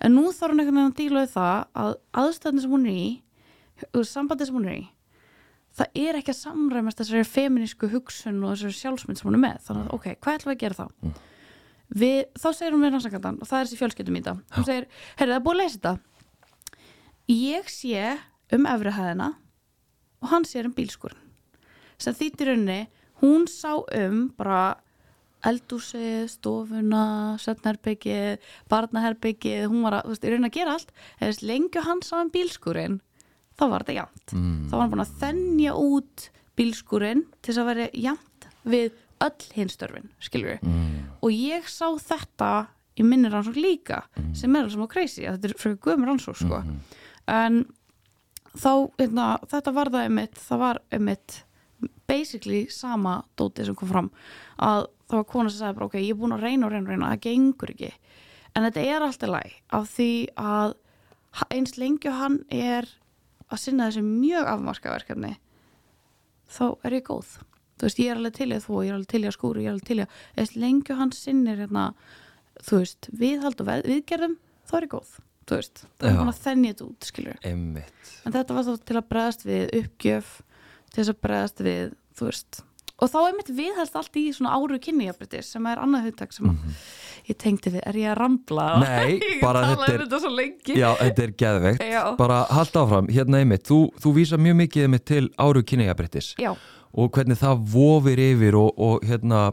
en 0.00 0.16
nú 0.16 0.24
þarf 0.32 0.50
hún 0.50 0.64
einhvern 0.64 0.80
veginn 0.80 0.90
að 0.90 0.98
díla 1.02 1.24
við 1.26 1.34
það 1.36 1.58
að 1.84 1.92
aðstæðin 2.24 2.64
sem 2.64 2.74
hún 2.74 2.88
er 2.88 2.96
í 2.96 3.10
þú 3.84 4.00
veist, 4.00 4.16
sambandi 4.16 4.48
sem 4.48 4.56
hún 4.56 4.66
er 4.72 4.80
í 4.80 4.88
það 5.78 6.00
er 6.02 6.18
ekki 6.18 6.32
að 6.34 6.40
samræmast 6.40 7.00
þessari 7.00 7.26
feminísku 7.28 7.90
hugsun 7.92 8.40
og 8.44 8.54
þessari 8.54 8.78
sjálfsmynd 8.78 9.20
sem 9.20 9.28
hún 9.28 9.38
er 9.38 9.44
með. 9.44 9.60
Þannig 9.66 9.86
að 9.86 9.96
ok, 9.96 10.08
hvað 10.18 10.38
ætlum 10.38 10.52
við 10.52 10.56
að 10.56 10.64
gera 10.64 10.78
þá? 10.80 11.20
Við, 12.00 12.18
þá 12.38 12.48
segir 12.54 12.74
hún 12.74 12.84
við 12.84 12.92
rannsakandan 12.94 13.40
og 13.40 13.50
það 13.50 13.60
er 13.60 13.68
þessi 13.68 13.80
fjölskyldum 13.80 14.18
í 14.18 14.22
þetta. 14.22 14.34
Hún 14.56 14.68
segir, 14.68 14.86
herri 15.18 15.32
það 15.32 15.38
er 15.38 15.46
búið 15.46 15.56
að 15.56 15.62
leysa 15.62 15.78
þetta. 15.78 15.94
Ég 17.30 17.72
sé 17.72 18.04
um 18.56 18.68
efri 18.70 18.94
hæðina 18.94 19.32
og 20.20 20.30
hann 20.34 20.46
sér 20.46 20.68
um 20.68 20.76
bílskurinn 20.76 21.26
sem 22.00 22.16
þýttir 22.16 22.54
unni 22.54 22.78
hún 23.20 23.44
sá 23.50 23.74
um 23.76 24.30
bara 24.38 24.78
eldúsið, 25.46 26.26
stofuna 26.28 27.36
setnherbyggið, 27.40 28.40
barnaherbyggið 28.68 29.68
hún 29.70 29.86
var 29.86 30.00
að, 30.00 30.08
þú 30.08 30.14
veist, 30.14 30.26
í 30.26 30.32
raun 30.34 30.48
að 30.48 30.56
gera 30.56 30.74
allt. 30.76 30.90
Lengju 31.48 31.84
hann 31.86 32.02
sá 32.04 32.18
um 32.20 32.32
bílskurinn 32.32 32.98
þá 33.60 33.64
var 33.68 33.84
þetta 33.84 33.98
jæmt 34.00 34.34
mm. 34.34 34.58
þá 34.70 34.74
var 34.74 34.82
hann 34.82 34.92
búin 34.94 35.04
að 35.04 35.14
þennja 35.20 35.76
út 35.76 36.26
bílskurinn 36.58 37.24
til 37.40 37.52
þess 37.52 37.62
að 37.62 37.70
vera 37.70 37.88
jæmt 37.94 38.48
við 38.64 38.92
öll 39.20 39.48
hinstörfin, 39.56 40.10
skilur 40.20 40.54
við 40.54 40.62
Mm. 40.64 41.08
og 41.20 41.30
ég 41.34 41.68
sá 41.68 41.86
þetta 42.00 42.50
í 42.96 43.04
minni 43.04 43.28
rannsók 43.32 43.56
líka 43.56 44.02
sem 44.36 44.56
er 44.56 44.64
alveg 44.68 44.88
crazy, 44.92 45.22
þetta 45.24 45.48
er 45.48 45.54
fyrir 45.60 45.76
guðum 45.80 46.06
rannsók 46.08 46.36
sko. 46.36 46.62
en 47.28 47.66
þá, 48.56 48.90
hérna, 48.98 49.38
þetta 49.48 49.72
var 49.76 49.90
það 49.92 50.06
einmitt, 50.08 50.40
það 50.40 50.58
var 50.58 50.80
einmitt 50.90 51.44
basically 52.10 52.66
sama 52.68 53.22
dóti 53.38 53.64
sem 53.64 53.74
kom 53.78 53.88
fram 53.88 54.10
að 54.58 54.88
það 55.08 55.16
var 55.20 55.28
kona 55.30 55.50
sem 55.50 55.58
sagði 55.62 55.78
bara 55.78 55.86
ok, 55.86 55.98
ég 56.00 56.10
er 56.10 56.18
búin 56.20 56.34
að 56.36 56.44
reyna 56.44 56.66
og 56.66 56.72
reyna 56.72 56.86
og 56.86 56.90
reyna, 56.90 57.10
það 57.14 57.24
gengur 57.28 57.72
ekki 57.74 57.92
en 58.54 58.66
þetta 58.66 58.86
er 58.86 59.06
alltaf 59.06 59.30
læg 59.30 59.52
af 59.78 59.90
því 59.94 60.10
að 60.36 60.74
eins 61.54 61.76
lengi 61.78 62.10
hann 62.10 62.40
er 62.50 62.88
að 63.50 63.62
sinna 63.64 63.88
þessi 63.88 64.04
mjög 64.06 64.50
afmarka 64.54 64.92
verkefni 64.94 65.36
þá 66.50 66.66
er 66.86 66.98
ég 66.98 67.06
góð. 67.06 67.38
Þú 67.80 67.88
veist, 67.88 68.02
ég 68.02 68.12
er 68.12 68.20
alveg 68.20 68.36
til 68.36 68.50
að 68.52 68.64
þvó, 68.66 68.82
ég 68.84 68.90
er 68.90 68.98
alveg 68.98 69.10
til 69.14 69.22
í 69.22 69.28
að 69.30 69.36
skúri 69.38 69.64
ég 69.64 69.70
er 69.70 69.76
alveg 69.76 69.88
til 69.88 69.98
í 70.00 70.04
að, 70.04 70.20
eins 70.36 70.54
lengi 70.58 70.92
og 70.92 71.00
hann 71.00 71.12
sinnir 71.16 71.62
hérna, 71.62 71.84
þú 72.60 72.82
veist, 72.82 73.10
viðhald 73.22 73.62
og 73.62 73.70
viðgerðum, 73.88 74.38
þá 74.68 74.74
er 74.76 74.86
ég 74.86 74.94
góð 74.98 75.18
þú 75.50 75.58
veist, 75.58 75.82
það 75.98 76.10
er 76.10 76.18
búin 76.18 76.32
að 76.32 76.40
þennja 76.44 76.72
þetta 76.72 76.86
út 76.86 77.08
skilur 77.08 77.46
Einmitt. 77.50 78.10
En 78.24 78.34
þetta 78.36 78.56
var 78.56 78.66
þá 78.66 78.88
til 78.90 78.98
að 79.00 79.08
bregðast 79.10 79.46
við 79.46 79.64
uppgjöf 79.80 80.32
til 80.90 80.98
þess 81.00 81.12
að 81.12 81.22
bregðast 81.26 81.62
við 81.66 81.94
þú 82.18 82.28
veist, 82.28 82.60
og 83.00 83.10
þá 83.12 83.18
er 83.26 83.36
mitt 83.38 83.50
viðhælst 83.56 83.96
allt 83.96 84.18
í 84.20 84.24
svona 84.36 84.52
áru 84.58 84.78
kynniðabritis 84.82 85.50
sem 85.54 85.66
er 85.70 85.80
annað 85.82 86.10
hugtak 86.10 86.34
sem 86.36 86.50
ég 87.28 87.38
tengdi 87.40 87.72
við, 87.74 87.82
er 87.86 87.98
ég 88.00 88.10
að 88.12 88.18
rambla. 88.20 88.66
Nei, 88.82 89.20
bara 89.44 89.62
þetta 89.70 89.88
er- 89.94 90.04
um 90.04 90.12
þetta 90.14 90.76
Já, 90.78 90.88
þetta 91.00 91.24
er 91.26 91.32
geðveikt. 91.42 91.84
Já. 91.92 92.02
Bara 92.18 92.42
halda 92.50 92.84
áfram, 92.84 93.08
hérna 93.12 93.40
einmitt 93.42 93.66
Þú, 93.70 93.80
þú 94.02 94.12
vísa 94.18 94.38
mjög 94.40 94.58
mikið 94.64 94.86
einmitt 94.86 95.06
til 95.08 95.24
áru 95.40 95.62
kynniðabrettis 95.66 96.32
já, 96.40 96.52
og 96.90 97.10
hvernig 97.14 97.38
það 97.38 97.64
vofir 97.74 98.22
yfir 98.24 98.56
og, 98.58 98.70
og 98.80 99.04
hérna 99.06 99.50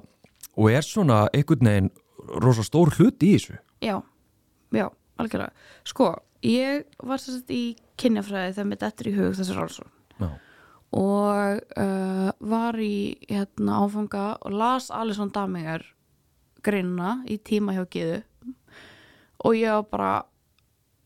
og 0.58 0.72
er 0.74 0.86
svona 0.86 1.26
einhvern 1.36 1.68
veginn 1.70 1.92
rosa 2.44 2.64
stór 2.66 2.92
hlut 2.98 3.22
í 3.24 3.36
þessu? 3.36 3.60
Já, 3.84 4.00
já, 4.74 4.88
algjörlega. 5.22 5.54
Sko, 5.88 6.10
ég 6.46 6.88
var 7.06 7.22
sett 7.22 7.52
í 7.54 7.76
kynjafræði 8.00 8.56
þegar 8.58 8.70
mitt 8.72 8.86
eftir 8.88 9.12
í 9.12 9.16
hug 9.18 9.38
þessar 9.38 9.62
álsson 9.64 9.92
Já, 10.18 10.32
og 10.96 11.60
uh, 11.80 12.30
var 12.40 12.80
í 12.80 13.18
hérna 13.28 13.82
áfanga 13.84 14.30
og 14.40 14.56
las 14.56 14.90
Alisson 14.94 15.34
Daminger 15.36 15.84
greinuna 16.64 17.22
í 17.28 17.38
tíma 17.38 17.76
hjá 17.76 17.84
Giðu 17.92 18.22
og 19.44 19.58
ég 19.58 19.72
var 19.72 19.86
bara 19.92 20.14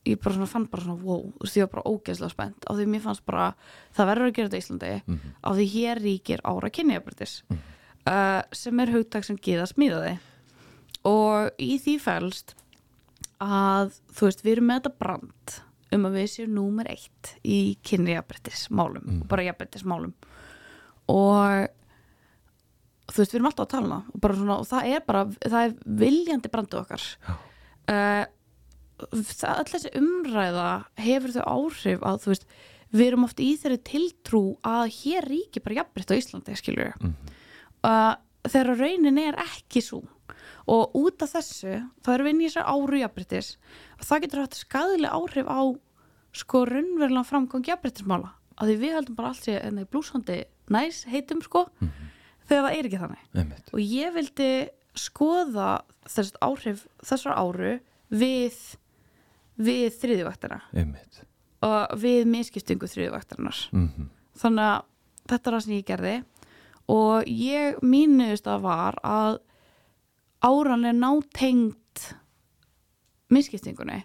ég 0.06 0.22
bara 0.22 0.36
svona 0.36 0.50
fann 0.50 0.70
bara 0.70 0.86
svona 0.86 1.02
wow, 1.02 1.28
þú 1.38 1.46
veist 1.46 1.58
ég 1.58 1.67
var 1.67 1.76
bara 1.76 1.89
ógeðslega 1.91 2.34
spennt 2.34 2.70
á 2.70 2.72
því 2.78 2.88
mér 2.89 3.04
fannst 3.06 3.26
bara 3.26 3.52
það 3.98 4.10
verður 4.12 4.30
að 4.30 4.38
gera 4.38 4.50
þetta 4.50 4.58
í 4.58 4.63
Íslandi 4.65 4.94
á 5.41 5.50
því 5.50 5.67
hér 5.76 6.02
ríkir 6.06 6.46
ára 6.46 6.72
kynniðabritis 6.74 7.36
uh, 8.08 8.41
sem 8.56 8.82
er 8.82 8.94
hugtak 8.96 9.28
sem 9.28 9.39
Giða 9.41 9.67
smíðaði. 9.70 10.15
Og 11.08 11.62
í 11.62 11.78
því 11.82 11.98
fælst 12.02 12.56
að 13.41 13.96
þú 14.13 14.28
veist 14.28 14.44
við 14.46 14.56
erum 14.56 14.70
með 14.70 14.82
þetta 14.82 15.02
brand 15.02 15.56
um 15.95 16.08
að 16.08 16.17
við 16.19 16.27
séum 16.32 16.56
númer 16.56 16.89
eitt 16.91 17.36
í 17.43 17.77
kynniðabritis-málum 17.88 19.21
og 19.21 19.30
bara 19.32 19.45
jafnbritis-málum 19.49 20.13
og 21.12 21.69
þú 23.12 23.21
veist, 23.21 23.32
við 23.34 23.39
erum 23.39 23.49
alltaf 23.51 23.65
að 23.65 23.73
tala 23.75 23.97
um 24.01 24.19
og, 24.21 24.36
svona, 24.38 24.58
og 24.58 24.67
það 24.69 24.91
er 24.91 25.06
bara, 25.08 25.23
það 25.43 25.62
er 25.63 25.73
viljandi 26.01 26.51
brandu 26.54 26.80
okkar. 26.80 27.08
Uh, 27.91 28.23
það, 29.12 29.56
öll 29.56 29.69
þessi 29.73 29.93
umræða 29.99 30.69
hefur 31.01 31.36
þau 31.36 31.43
áhrif 31.56 32.06
að 32.08 32.19
þú 32.23 32.34
veist, 32.34 32.49
við 32.91 33.08
erum 33.08 33.27
oft 33.27 33.43
í 33.43 33.51
þeirri 33.60 33.80
tiltrú 33.88 34.43
að 34.67 34.84
hér 34.99 35.27
ríki 35.32 35.63
bara 35.63 35.82
jafnbritt 35.82 36.12
á 36.12 36.19
Íslandi, 36.19 36.58
skilur 36.60 36.91
við 36.91 37.13
uh, 37.88 38.13
þegar 38.47 38.80
raunin 38.80 39.21
er 39.21 39.39
ekki 39.41 39.84
svo 39.86 40.01
og 40.69 40.95
út 40.97 41.24
af 41.26 41.34
þessu 41.36 41.78
þá 42.04 42.12
erum 42.13 42.28
við 42.28 42.36
inn 42.36 42.43
í 42.43 42.50
þessar 42.50 42.69
áru 42.69 43.00
jafnbryttis 43.02 43.56
og 43.97 44.06
það 44.10 44.26
getur 44.26 44.43
haft 44.43 44.60
skadileg 44.60 45.15
áhrif 45.15 45.50
á 45.50 45.62
sko 46.41 46.63
raunverulega 46.69 47.28
framgang 47.28 47.67
jafnbryttismála 47.67 48.34
að 48.62 48.71
því 48.71 48.78
við 48.84 48.95
heldum 48.97 49.17
bara 49.17 49.32
allt 49.32 49.47
sé 49.47 49.58
enn 49.60 49.82
í 49.82 49.88
blúsandi 49.89 50.38
næs 50.71 51.04
heitum 51.10 51.41
sko 51.43 51.65
þegar 52.47 52.67
það 52.67 52.76
er 52.76 52.88
ekki 52.88 53.02
þannig. 53.02 53.26
Einmitt. 53.34 53.74
Og 53.74 53.82
ég 53.82 54.13
vildi 54.15 54.52
skoða 55.00 55.71
þessar 56.06 56.39
áhrif 56.43 56.86
þessar 57.00 57.38
áru 57.39 57.74
við 58.12 58.58
við 59.62 59.88
þriðjuvaktina 60.02 60.62
og 61.67 61.93
við 62.02 62.26
miskiptingu 62.28 62.89
þriðjuvaktarinnar 62.89 63.67
mm 63.71 64.10
þannig 64.41 64.65
að 64.65 64.86
þetta 65.30 65.50
er 65.50 65.56
það 65.56 65.63
sem 65.65 65.74
ég 65.76 65.88
gerði. 65.88 66.13
Og 66.91 67.28
ég 67.30 67.82
mínuðist 67.86 68.47
að 68.50 68.63
var 68.65 68.97
að 69.06 69.39
áran 70.45 70.88
er 70.88 70.97
nátengt 70.97 72.08
misskiptingunni. 73.32 74.01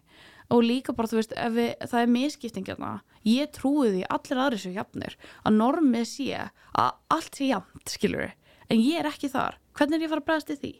Og 0.55 0.63
líka 0.63 0.95
bara 0.95 1.11
þú 1.11 1.19
veist 1.19 1.33
við, 1.35 1.73
það 1.91 2.03
er 2.03 2.11
misskiptingjarna 2.15 2.91
ég 3.27 3.51
trúi 3.55 3.91
því 3.91 4.05
allir 4.15 4.43
aðri 4.43 4.61
séu 4.63 4.77
jafnir 4.77 5.17
að 5.43 5.57
normið 5.57 6.05
sé 6.07 6.29
að 6.39 6.93
allt 7.11 7.39
sé 7.41 7.49
jafnt 7.51 7.91
skilur 7.91 8.31
en 8.71 8.83
ég 8.83 9.01
er 9.01 9.09
ekki 9.11 9.31
þar. 9.33 9.59
Hvernig 9.75 9.99
er 9.99 10.05
ég 10.05 10.07
að 10.07 10.15
fara 10.15 10.23
að 10.23 10.29
bregðast 10.31 10.55
í 10.55 10.59
því? 10.61 10.73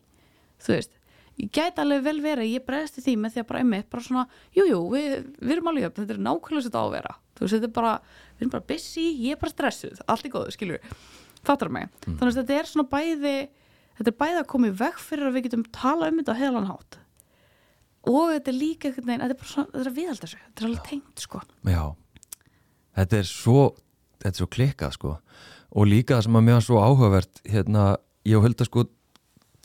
Þú 0.63 0.77
veist 0.77 0.95
ég 1.37 1.51
gæti 1.53 1.83
alveg 1.83 2.05
vel 2.07 2.17
verið 2.25 2.45
að 2.47 2.53
ég 2.55 2.65
bregðast 2.67 3.01
í 3.01 3.05
því 3.05 3.17
með 3.21 3.35
því 3.35 3.43
að 3.43 3.49
bara 3.51 3.63
einmitt 3.65 3.91
bara 3.93 4.07
svona, 4.07 4.25
jújú, 4.57 4.71
jú, 4.71 4.81
við, 4.95 5.17
við 5.43 5.55
erum 5.57 5.71
alveg 5.73 5.85
jöfn, 5.85 5.99
þetta 5.99 6.15
er 6.15 6.23
nákvæmlega 6.25 6.71
á 6.73 6.81
að 6.81 6.95
vera. 6.95 7.13
Þú 7.37 7.45
veist, 7.45 7.57
þetta 7.57 7.69
er 7.69 7.75
bara, 7.77 7.93
við 8.31 8.45
erum 8.47 8.55
bara 8.55 8.69
busy 8.71 9.05
ég 9.27 9.35
er 9.35 9.43
bara 9.43 9.53
stressuð, 9.53 10.01
allt 10.07 10.25
er 10.25 10.33
góðu, 10.33 10.55
skilur 10.55 10.95
fattar 11.47 11.71
mig, 11.71 11.91
þannig 12.07 12.31
að 12.31 12.39
þetta 12.41 12.57
er 12.57 12.71
svona 12.71 12.89
bæði 12.91 13.35
þetta 13.99 14.13
er 14.13 14.19
bæði 14.23 14.39
að 14.41 14.49
koma 14.53 14.71
í 14.71 14.77
veg 14.81 15.01
fyrir 15.03 15.29
að 15.29 15.37
við 15.37 15.47
getum 15.49 15.67
tala 15.75 16.11
um 16.11 16.21
þetta 16.21 16.37
á 16.37 16.41
heilan 16.41 16.71
hátt. 16.71 16.99
Og 18.07 18.31
þetta 18.35 18.53
er 18.53 18.57
líka 18.57 18.89
einhvern 18.89 19.09
veginn, 19.09 19.25
þetta 19.25 19.35
er 19.35 19.41
bara 19.41 19.53
svona, 19.53 19.71
þetta 19.73 19.83
er 19.83 19.91
að 19.91 19.99
viðhalda 19.99 20.27
þessu 20.27 20.41
þetta 20.43 20.63
er 20.63 20.69
alveg 20.69 20.85
tengt, 20.91 21.25
sko. 21.25 21.43
Já, 21.67 21.83
þetta 23.01 23.19
er 23.19 23.31
svo 23.31 23.63
þetta 24.21 24.33
er 24.33 24.41
svo 24.41 24.51
klikkað 24.57 24.97
sko. 24.97 25.15
Og 25.77 25.91
líka 25.91 26.17
það 26.17 26.27
sem 26.27 26.39
að 26.39 26.51
var 26.53 26.65
svo 26.65 26.83
áhugavert 26.83 27.43
hérna, 27.51 27.85
ég 28.27 28.39
og 28.39 28.47
Hulda 28.47 28.67
sko 28.69 28.87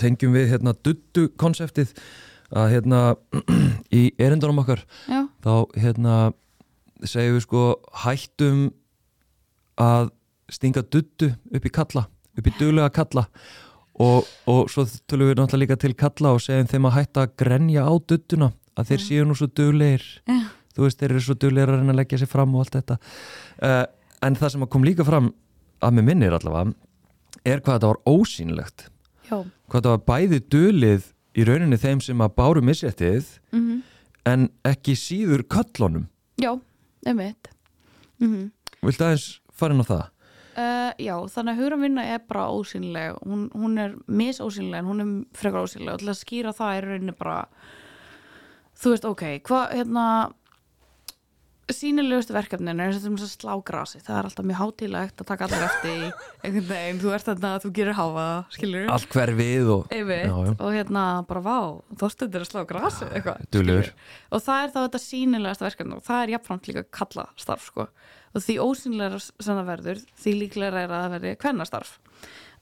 tengjum 0.02 0.34
við 0.36 0.50
hérna 0.56 0.74
duttu 0.74 1.28
konseptið 1.40 1.94
að 2.52 2.72
hérna 2.74 3.02
í 4.00 4.10
erindunum 4.20 4.64
okkar. 4.64 4.82
Já, 5.08 5.22
þá 5.46 5.54
hérna 5.78 6.16
segjum 7.06 7.38
við 7.38 7.46
sko 7.46 7.66
hættum 8.04 8.64
að 9.82 10.12
stinga 10.52 10.84
duttu 10.84 11.32
upp 11.32 11.66
í 11.66 11.74
kalla 11.74 12.08
upp 12.38 12.48
í 12.48 12.54
duglega 12.60 12.92
kalla 12.94 13.26
og, 14.02 14.28
og 14.50 14.72
svo 14.72 14.86
tölum 15.10 15.30
við 15.30 15.38
náttúrulega 15.40 15.62
líka 15.64 15.78
til 15.82 15.94
kalla 15.98 16.34
og 16.36 16.42
segjum 16.44 16.70
þeim 16.72 16.88
að 16.90 16.98
hætta 16.98 17.26
að 17.26 17.36
grenja 17.42 17.86
á 17.86 17.94
duttuna 18.00 18.52
að 18.80 18.92
þeir 18.92 19.04
séu 19.06 19.28
nú 19.28 19.36
svo 19.38 19.48
duglegir. 19.52 20.06
Já, 20.26 20.40
þú 20.76 20.86
veist, 20.86 21.00
þeir 21.02 21.14
eru 21.14 21.24
svo 21.26 21.36
duglegir 21.38 21.74
að 21.74 21.82
reyna 21.82 21.94
að 21.94 22.00
leggja 22.02 22.22
sér 22.22 22.32
fram 22.32 22.56
og 22.56 22.64
allt 22.64 22.78
þetta. 22.80 22.98
Uh, 23.60 23.84
en 24.26 24.38
það 24.40 24.54
sem 24.56 24.68
kom 24.74 24.88
líka 24.88 25.06
fram 25.08 25.32
að 25.82 25.98
mér 25.98 26.08
minnir 26.08 26.38
allavega 26.38 26.74
er 27.48 27.62
hvað 27.64 27.78
þetta 27.78 27.92
var 27.92 28.02
ósýnilegt. 28.10 28.88
Já. 29.28 29.38
Hvað 29.42 29.78
þetta 29.78 29.94
var 29.96 30.06
bæði 30.12 30.42
dulið 30.52 31.12
í 31.32 31.46
rauninni 31.48 31.80
þeim 31.80 32.02
sem 32.04 32.24
að 32.24 32.36
báru 32.42 32.66
misréttið 32.66 33.38
mm 33.56 33.88
en 34.30 34.44
ekki 34.70 34.94
síður 34.94 35.42
köllunum. 35.50 36.04
Já, 36.38 36.52
einmitt. 37.10 37.48
Mm 38.22 38.52
viltu 38.86 39.06
aðeins 39.06 39.26
fara 39.58 39.74
inn 39.76 39.82
á 39.82 39.88
það? 39.88 40.04
Uh, 40.62 40.90
já, 41.02 41.14
þannig 41.34 41.54
að 41.56 41.62
hugramvinna 41.64 42.04
er 42.16 42.26
bara 42.30 42.50
ósýnileg. 42.54 43.22
Hún, 43.26 43.48
hún 43.58 43.80
er 43.82 43.96
misósýnileg 44.08 44.84
en 44.84 44.92
hún 44.92 45.04
er 45.06 45.14
frekar 45.38 45.66
ósýnileg. 45.66 45.96
Og 45.96 46.04
til 46.04 46.12
að 46.14 46.20
skýra 46.22 46.54
það 46.58 46.78
er 46.78 46.90
rauninni 46.92 47.18
bara 47.18 47.40
þú 48.82 48.94
veist, 48.96 49.08
ok, 49.10 49.26
hvað 49.48 49.76
hérna 49.80 50.06
sínilegustu 51.72 52.34
verkefnin 52.36 52.82
er 52.84 52.94
þess 52.96 53.08
að 53.08 53.30
slá 53.32 53.52
grasi 53.66 54.02
það 54.04 54.18
er 54.18 54.28
alltaf 54.28 54.48
mjög 54.48 54.60
hátílegt 54.60 55.22
að 55.24 55.28
taka 55.30 55.48
allir 55.48 55.66
eftir 55.68 55.92
í 55.94 56.10
einhvern 56.48 56.68
veginn, 56.68 57.02
þú 57.02 57.14
ert 57.16 57.28
þarna 57.30 57.52
þú 57.64 57.72
gerir 57.78 57.98
háfa 57.98 58.26
skilur 58.56 58.92
allt 58.92 59.16
hverfið 59.16 59.72
og 59.76 59.94
Einmitt, 59.96 60.26
Já, 60.26 60.36
já. 60.48 60.54
og 60.58 60.76
hérna 60.76 61.06
bara 61.30 61.44
vá, 61.46 61.58
þórstundir 62.02 62.44
að 62.46 62.50
slá 62.50 62.64
grasi 62.68 63.08
eitthvað, 63.08 63.92
og 64.32 64.44
það 64.48 64.66
er 64.66 64.74
þá 64.74 64.80
þetta 64.82 65.04
sínilegasta 65.06 65.68
verkefni 65.70 65.98
og 65.98 66.04
það 66.10 66.26
er 66.26 66.34
jafnframt 66.36 66.70
líka 66.72 66.86
kalla 67.00 67.28
starf 67.40 67.70
sko. 67.70 67.88
Og 68.32 68.46
því 68.46 68.58
ósýnilega 68.64 69.20
sem 69.22 69.56
það 69.56 69.70
verður 69.72 70.04
því 70.24 70.36
líklega 70.38 70.84
er 70.84 70.92
að 70.92 71.04
það 71.04 71.16
verði 71.16 71.34
kvennastarf. 71.42 71.98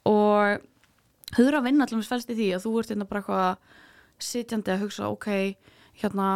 Og 0.10 0.66
hugra 1.38 1.62
vinna 1.66 1.86
allir 1.86 2.00
með 2.00 2.10
fælst 2.10 2.34
í 2.34 2.38
því 2.40 2.50
að 2.56 2.66
þú 2.66 2.74
ert 2.80 2.94
hérna 2.94 3.10
bara 3.10 3.22
eitthvað 3.22 4.26
sitjandi 4.30 4.74
að 4.74 4.84
hugsa 4.86 5.12
ok, 5.14 5.30
hérna 6.02 6.30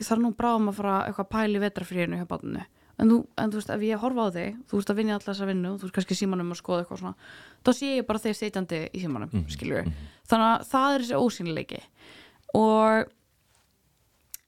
þarf 0.00 0.22
nú 0.22 0.34
bráðum 0.36 0.70
að 0.72 0.80
fara 0.80 0.98
eitthvað 1.06 1.26
að 1.26 1.34
pæli 1.36 1.62
vetrafríinu 1.62 2.20
hjá 2.20 2.28
bátinu 2.28 2.66
en 3.00 3.10
þú, 3.10 3.18
en 3.40 3.52
þú 3.52 3.60
veist, 3.60 3.70
ef 3.72 3.84
ég 3.84 4.02
horfa 4.02 4.26
á 4.28 4.34
þig 4.34 4.58
þú 4.68 4.80
veist 4.80 4.92
að 4.92 4.98
vinna 5.00 5.14
allar 5.16 5.28
þessa 5.28 5.48
vinnu, 5.48 5.70
þú 5.76 5.86
veist 5.86 5.96
kannski 5.96 6.18
símanum 6.18 6.52
að 6.52 6.60
skoða 6.60 6.82
eitthvað 6.82 7.00
svona, 7.02 7.30
þá 7.64 7.70
sé 7.76 7.92
ég 7.94 8.08
bara 8.08 8.22
þeir 8.24 8.36
sitjandi 8.38 8.80
í 8.90 9.02
símanum, 9.04 9.30
mm 9.32 9.46
-hmm. 9.46 9.94
þannig 10.28 10.50
að 10.50 10.66
það 10.72 10.94
er 10.94 11.00
þessi 11.04 11.22
ósýnileiki. 11.24 11.80
Og 12.60 13.12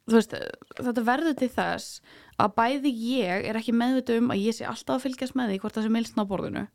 þú 0.06 0.18
veist, 0.18 0.34
þetta 0.76 1.06
verður 1.06 1.38
til 1.38 1.48
þess 1.48 2.02
að 2.42 2.56
bæði 2.58 2.92
ég 3.12 3.46
er 3.50 3.58
ekki 3.60 3.74
meðvita 3.76 4.18
um 4.18 4.32
að 4.34 4.42
ég 4.42 4.56
sé 4.58 4.66
alltaf 4.68 4.98
að 4.98 5.06
fylgjast 5.06 5.38
með 5.38 5.52
því 5.52 5.62
hvort 5.62 5.78
það 5.78 5.86
sé 5.86 5.94
milsna 5.94 6.26
á 6.26 6.30
borðinu. 6.32 6.66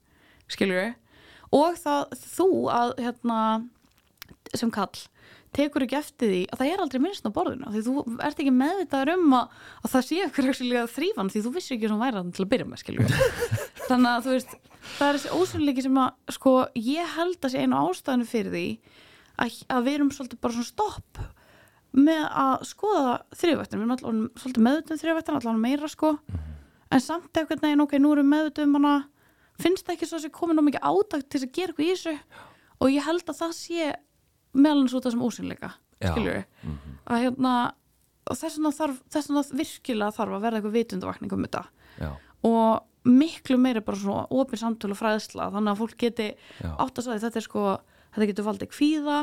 Skilur 0.47 0.95
og 1.55 1.77
það, 1.79 2.17
þú 2.35 2.49
að 2.71 2.93
hérna, 2.99 3.37
sem 4.55 4.71
kall 4.73 5.05
tekur 5.55 5.85
ekki 5.85 5.97
eftir 5.97 6.31
því 6.31 6.41
að 6.51 6.59
það 6.59 6.71
er 6.71 6.81
aldrei 6.83 7.01
minnst 7.01 7.27
á 7.27 7.31
borðinu 7.33 7.71
því 7.71 7.83
þú 7.85 7.93
ert 8.25 8.41
ekki 8.43 8.53
meðvitaður 8.53 9.13
um 9.15 9.35
að, 9.37 9.55
að 9.81 9.93
það 9.93 10.05
sé 10.07 10.19
ekki 10.25 10.45
þrýfan 10.93 11.31
því 11.33 11.43
þú 11.45 11.53
vissir 11.55 11.77
ekki 11.77 11.91
sem 11.91 12.01
væri 12.03 12.17
þannig 12.19 12.37
til 12.37 12.43
að 12.43 12.51
byrja 12.53 12.67
með 12.67 12.81
skilur 12.83 13.15
þannig 13.87 14.11
að 14.11 14.27
þú 14.27 14.35
veist 14.35 14.53
það 14.97 15.07
er 15.07 15.17
þessi 15.17 15.39
ósynleiki 15.39 15.85
sem 15.87 16.01
að 16.03 16.35
sko 16.37 16.53
ég 16.83 17.15
held 17.15 17.39
að 17.39 17.53
sé 17.53 17.63
einu 17.63 17.79
ástæðinu 17.79 18.29
fyrir 18.29 18.53
því 18.53 18.67
að, 19.37 19.57
að 19.71 19.87
við 19.87 19.97
erum 19.97 20.13
svolítið 20.17 20.43
bara 20.43 20.57
svona 20.57 20.71
stopp 20.73 21.23
með 21.97 22.23
að 22.29 22.55
skoða 22.69 23.13
þrývættin, 23.35 23.79
við 23.79 23.83
erum 23.83 23.93
alltaf 23.95 24.41
svolítið 24.43 24.65
meðutum 24.67 25.01
þrývættin, 25.01 25.37
alltaf 25.39 25.61
meira 25.61 25.89
sko. 25.91 26.11
En 26.93 27.03
samt 27.03 27.39
ekkert 27.41 27.63
neginn, 27.65 27.83
ok, 27.83 27.97
nú 27.99 28.13
erum 28.15 28.29
meðutum 28.31 28.77
finnst 29.57 29.87
það 29.87 29.95
ekki 29.95 30.09
svo 30.09 30.19
að 30.19 30.25
sé 30.27 30.33
komin 30.33 30.61
á 30.61 30.67
mikið 30.67 30.85
ádagt 30.85 31.29
til 31.33 31.41
að 31.41 31.53
gera 31.55 31.73
eitthvað 31.73 31.87
í 31.87 31.93
þessu? 31.93 32.11
Og 32.77 32.91
ég 32.93 33.07
held 33.07 33.31
að 33.31 33.39
það 33.39 33.53
sé 33.57 33.87
meðalans 34.57 34.93
út 34.93 35.01
af 35.01 35.09
þessum 35.09 35.25
ósynleika 35.25 35.71
Já. 35.97 36.11
skilur 36.11 36.43
að 37.07 37.23
hérna 37.23 37.53
þess 38.27 38.57
vegna 38.57 38.73
þarf, 38.77 38.99
þess 39.13 39.31
vegna 39.31 39.43
virkilega 39.61 40.15
þarf 40.17 40.35
að 40.37 40.45
verða 40.45 40.59
eitthvað 40.59 40.77
vitundavakning 40.77 41.33
um 41.33 41.47
þetta. 41.47 41.63
Já, 41.97 42.09
og 42.45 43.07
miklu 43.07 43.57
meira 43.61 43.81
bara 43.81 43.97
svona 43.97 44.27
opin 44.35 44.59
samtölu 44.61 44.97
fræðsla 44.97 45.49
þannig 45.53 45.73
að 45.73 45.81
fólk 45.81 45.97
geti 46.01 46.27
átt 46.67 46.99
að 47.01 47.21
þetta 47.23 47.39
er 47.39 47.45
sko, 47.45 47.65
þetta 48.13 48.29
getur 48.31 48.47
valdið 48.47 48.71
kvíða 48.73 49.19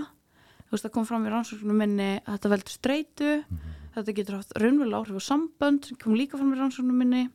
veist 0.74 0.86
það 0.88 0.94
kom 0.96 1.06
fram 1.08 1.24
í 1.24 1.32
rannsóknum 1.32 1.80
minni 1.80 2.10
að 2.18 2.32
þetta 2.32 2.52
veldur 2.54 2.74
streitu. 2.74 3.32
Þetta 3.94 4.16
getur 4.18 4.38
haft 4.40 4.54
raunverulega 4.58 5.00
áhrif 5.00 5.22
á 5.22 5.28
sambönd 5.28 5.88
sem 5.88 5.98
kom 6.02 6.16
líka 6.18 6.40
fram 6.40 6.52
í 6.54 6.58
rannsóknum 6.58 6.98
minni. 6.98 7.28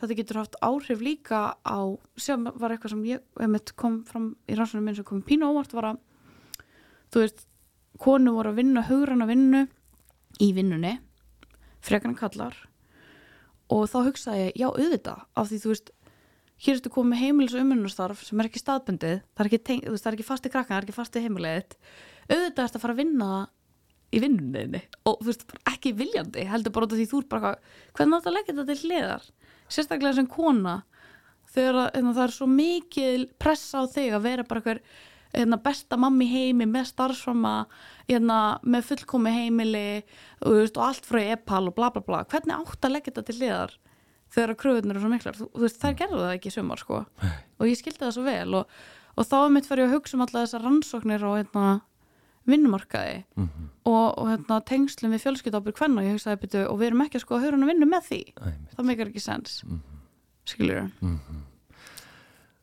Þetta 0.00 0.16
getur 0.16 0.40
haft 0.40 0.56
áhrif 0.64 1.02
líka 1.04 1.42
á 1.60 1.80
sem 2.16 2.46
var 2.56 2.72
eitthvað 2.72 2.94
sem 2.94 3.04
ég 3.10 3.24
einmitt, 3.36 3.74
kom 3.76 4.00
fram 4.08 4.32
í 4.48 4.56
rannsóknum 4.56 4.88
minni 4.88 5.02
sem 5.02 5.08
kom 5.08 5.20
pínu 5.26 5.50
óvart 5.52 5.76
var 5.76 5.92
að 5.92 6.00
þú 7.12 7.24
veist, 7.24 7.46
konu 8.00 8.34
voru 8.34 8.52
að 8.52 8.60
vinna 8.62 8.84
hugrana 8.88 9.28
vinnu 9.28 9.66
í 10.40 10.50
vinnunni 10.56 10.96
frekarna 11.84 12.16
kallar 12.18 12.56
og 13.70 13.86
þá 13.90 13.98
hugsaði 14.08 14.44
ég, 14.46 14.54
já 14.58 14.68
auðvitað 14.68 15.24
af 15.38 15.50
því 15.50 15.58
þú 15.62 15.72
veist, 15.72 15.90
hér 16.60 16.76
ertu 16.76 16.92
komið 16.92 17.22
heimilis 17.24 17.56
og 17.56 17.64
umönnustarf 17.64 18.24
sem 18.26 18.40
er 18.40 18.50
ekki 18.50 18.62
staðbundið 18.62 19.20
það 19.24 19.44
er 19.44 19.50
ekki, 19.50 19.76
ekki 20.12 20.26
fasti 20.26 20.52
krakkan, 20.52 20.74
það 20.74 20.80
er 20.80 20.88
ekki 20.88 20.96
fasti 20.96 21.24
heimilið 21.24 21.76
auðvitað 22.30 22.64
ertu 22.64 22.78
að 22.78 22.84
fara 22.84 22.96
að 22.96 23.02
vinna 23.02 23.30
í 24.10 24.22
vinnunni 24.22 24.80
og 25.06 25.20
þú 25.20 25.28
veist, 25.28 25.44
ekki 25.70 25.92
viljandi 25.98 26.46
heldur 26.50 26.74
bara 26.74 26.88
því 26.90 27.06
þú 27.10 27.20
er 27.22 27.28
bara 27.30 27.52
hvernig 27.98 28.16
átt 28.16 28.30
að 28.30 28.36
leggja 28.38 28.54
þetta 28.54 28.70
til 28.70 28.88
hliðar? 28.88 29.28
Sérstaklega 29.70 30.18
sem 30.18 30.30
kona 30.30 30.80
þegar 31.50 31.78
hérna, 31.94 32.14
það 32.16 32.24
er 32.24 32.34
svo 32.34 32.50
mikil 32.50 33.28
pressa 33.42 33.82
á 33.82 33.84
þig 33.90 34.16
að 34.16 34.26
vera 34.26 34.46
bara 34.46 34.62
eitthvað 34.62 34.82
hérna, 35.34 35.58
besta 35.62 35.98
mammi 36.00 36.26
heimi 36.30 36.66
með 36.66 36.88
starfsframa 36.90 37.54
hérna, 38.08 38.38
með 38.62 38.88
fullkomi 38.90 39.34
heimili 39.34 39.84
og, 40.00 40.56
veist, 40.58 40.78
og 40.78 40.88
allt 40.88 41.06
frá 41.06 41.20
e-pal 41.36 41.68
og 41.70 41.76
bla 41.76 41.90
bla 41.94 42.02
bla. 42.06 42.24
Hvernig 42.30 42.56
átt 42.56 42.86
að 42.86 42.96
leggja 42.96 43.12
þetta 43.12 43.26
til 43.28 43.38
hliðar 43.40 43.76
þegar 44.30 44.56
kröfunir 44.62 44.96
eru 44.96 45.04
svo 45.04 45.12
miklar? 45.12 45.38
Þú, 45.38 45.50
þú 45.54 45.66
veist, 45.66 45.78
þær 45.82 46.00
gerðu 46.02 46.24
það 46.24 46.34
ekki 46.36 46.50
í 46.50 46.56
sumar 46.56 46.82
sko. 46.82 47.04
Og 47.60 47.70
ég 47.70 47.78
skildi 47.78 48.02
það 48.02 48.16
svo 48.16 48.26
vel 48.26 48.58
og, 48.62 48.74
og 49.14 49.30
þá 49.30 49.36
er 49.40 49.54
mitt 49.54 49.70
fyrir 49.70 49.86
að 49.86 49.96
hugsa 49.96 50.18
um 50.18 50.26
alla 50.26 50.44
þessar 50.44 50.66
rannsóknir 50.66 51.26
og 51.28 51.38
hérna, 51.38 51.66
vinnumarkaði 52.48 53.18
og, 53.36 54.06
og 54.16 54.26
hérna, 54.30 54.60
tengslum 54.66 55.12
við 55.14 55.24
fjölskyldabur 55.26 55.76
hvenna 55.76 56.04
ég 56.06 56.16
hugsaði 56.16 56.40
byrju 56.44 56.64
og 56.70 56.78
við 56.80 56.90
erum 56.90 57.04
ekki 57.04 57.18
að 57.20 57.24
sko 57.24 57.36
að 57.36 57.44
höra 57.44 57.56
hann 57.58 57.66
að 57.66 57.72
vinna 57.74 57.88
með 57.90 58.06
því? 58.08 58.20
Einmitt. 58.40 58.74
það 58.76 58.88
meikar 58.90 59.10
ekki 59.10 59.22
sens. 59.24 59.56
Skiljur 60.48 60.86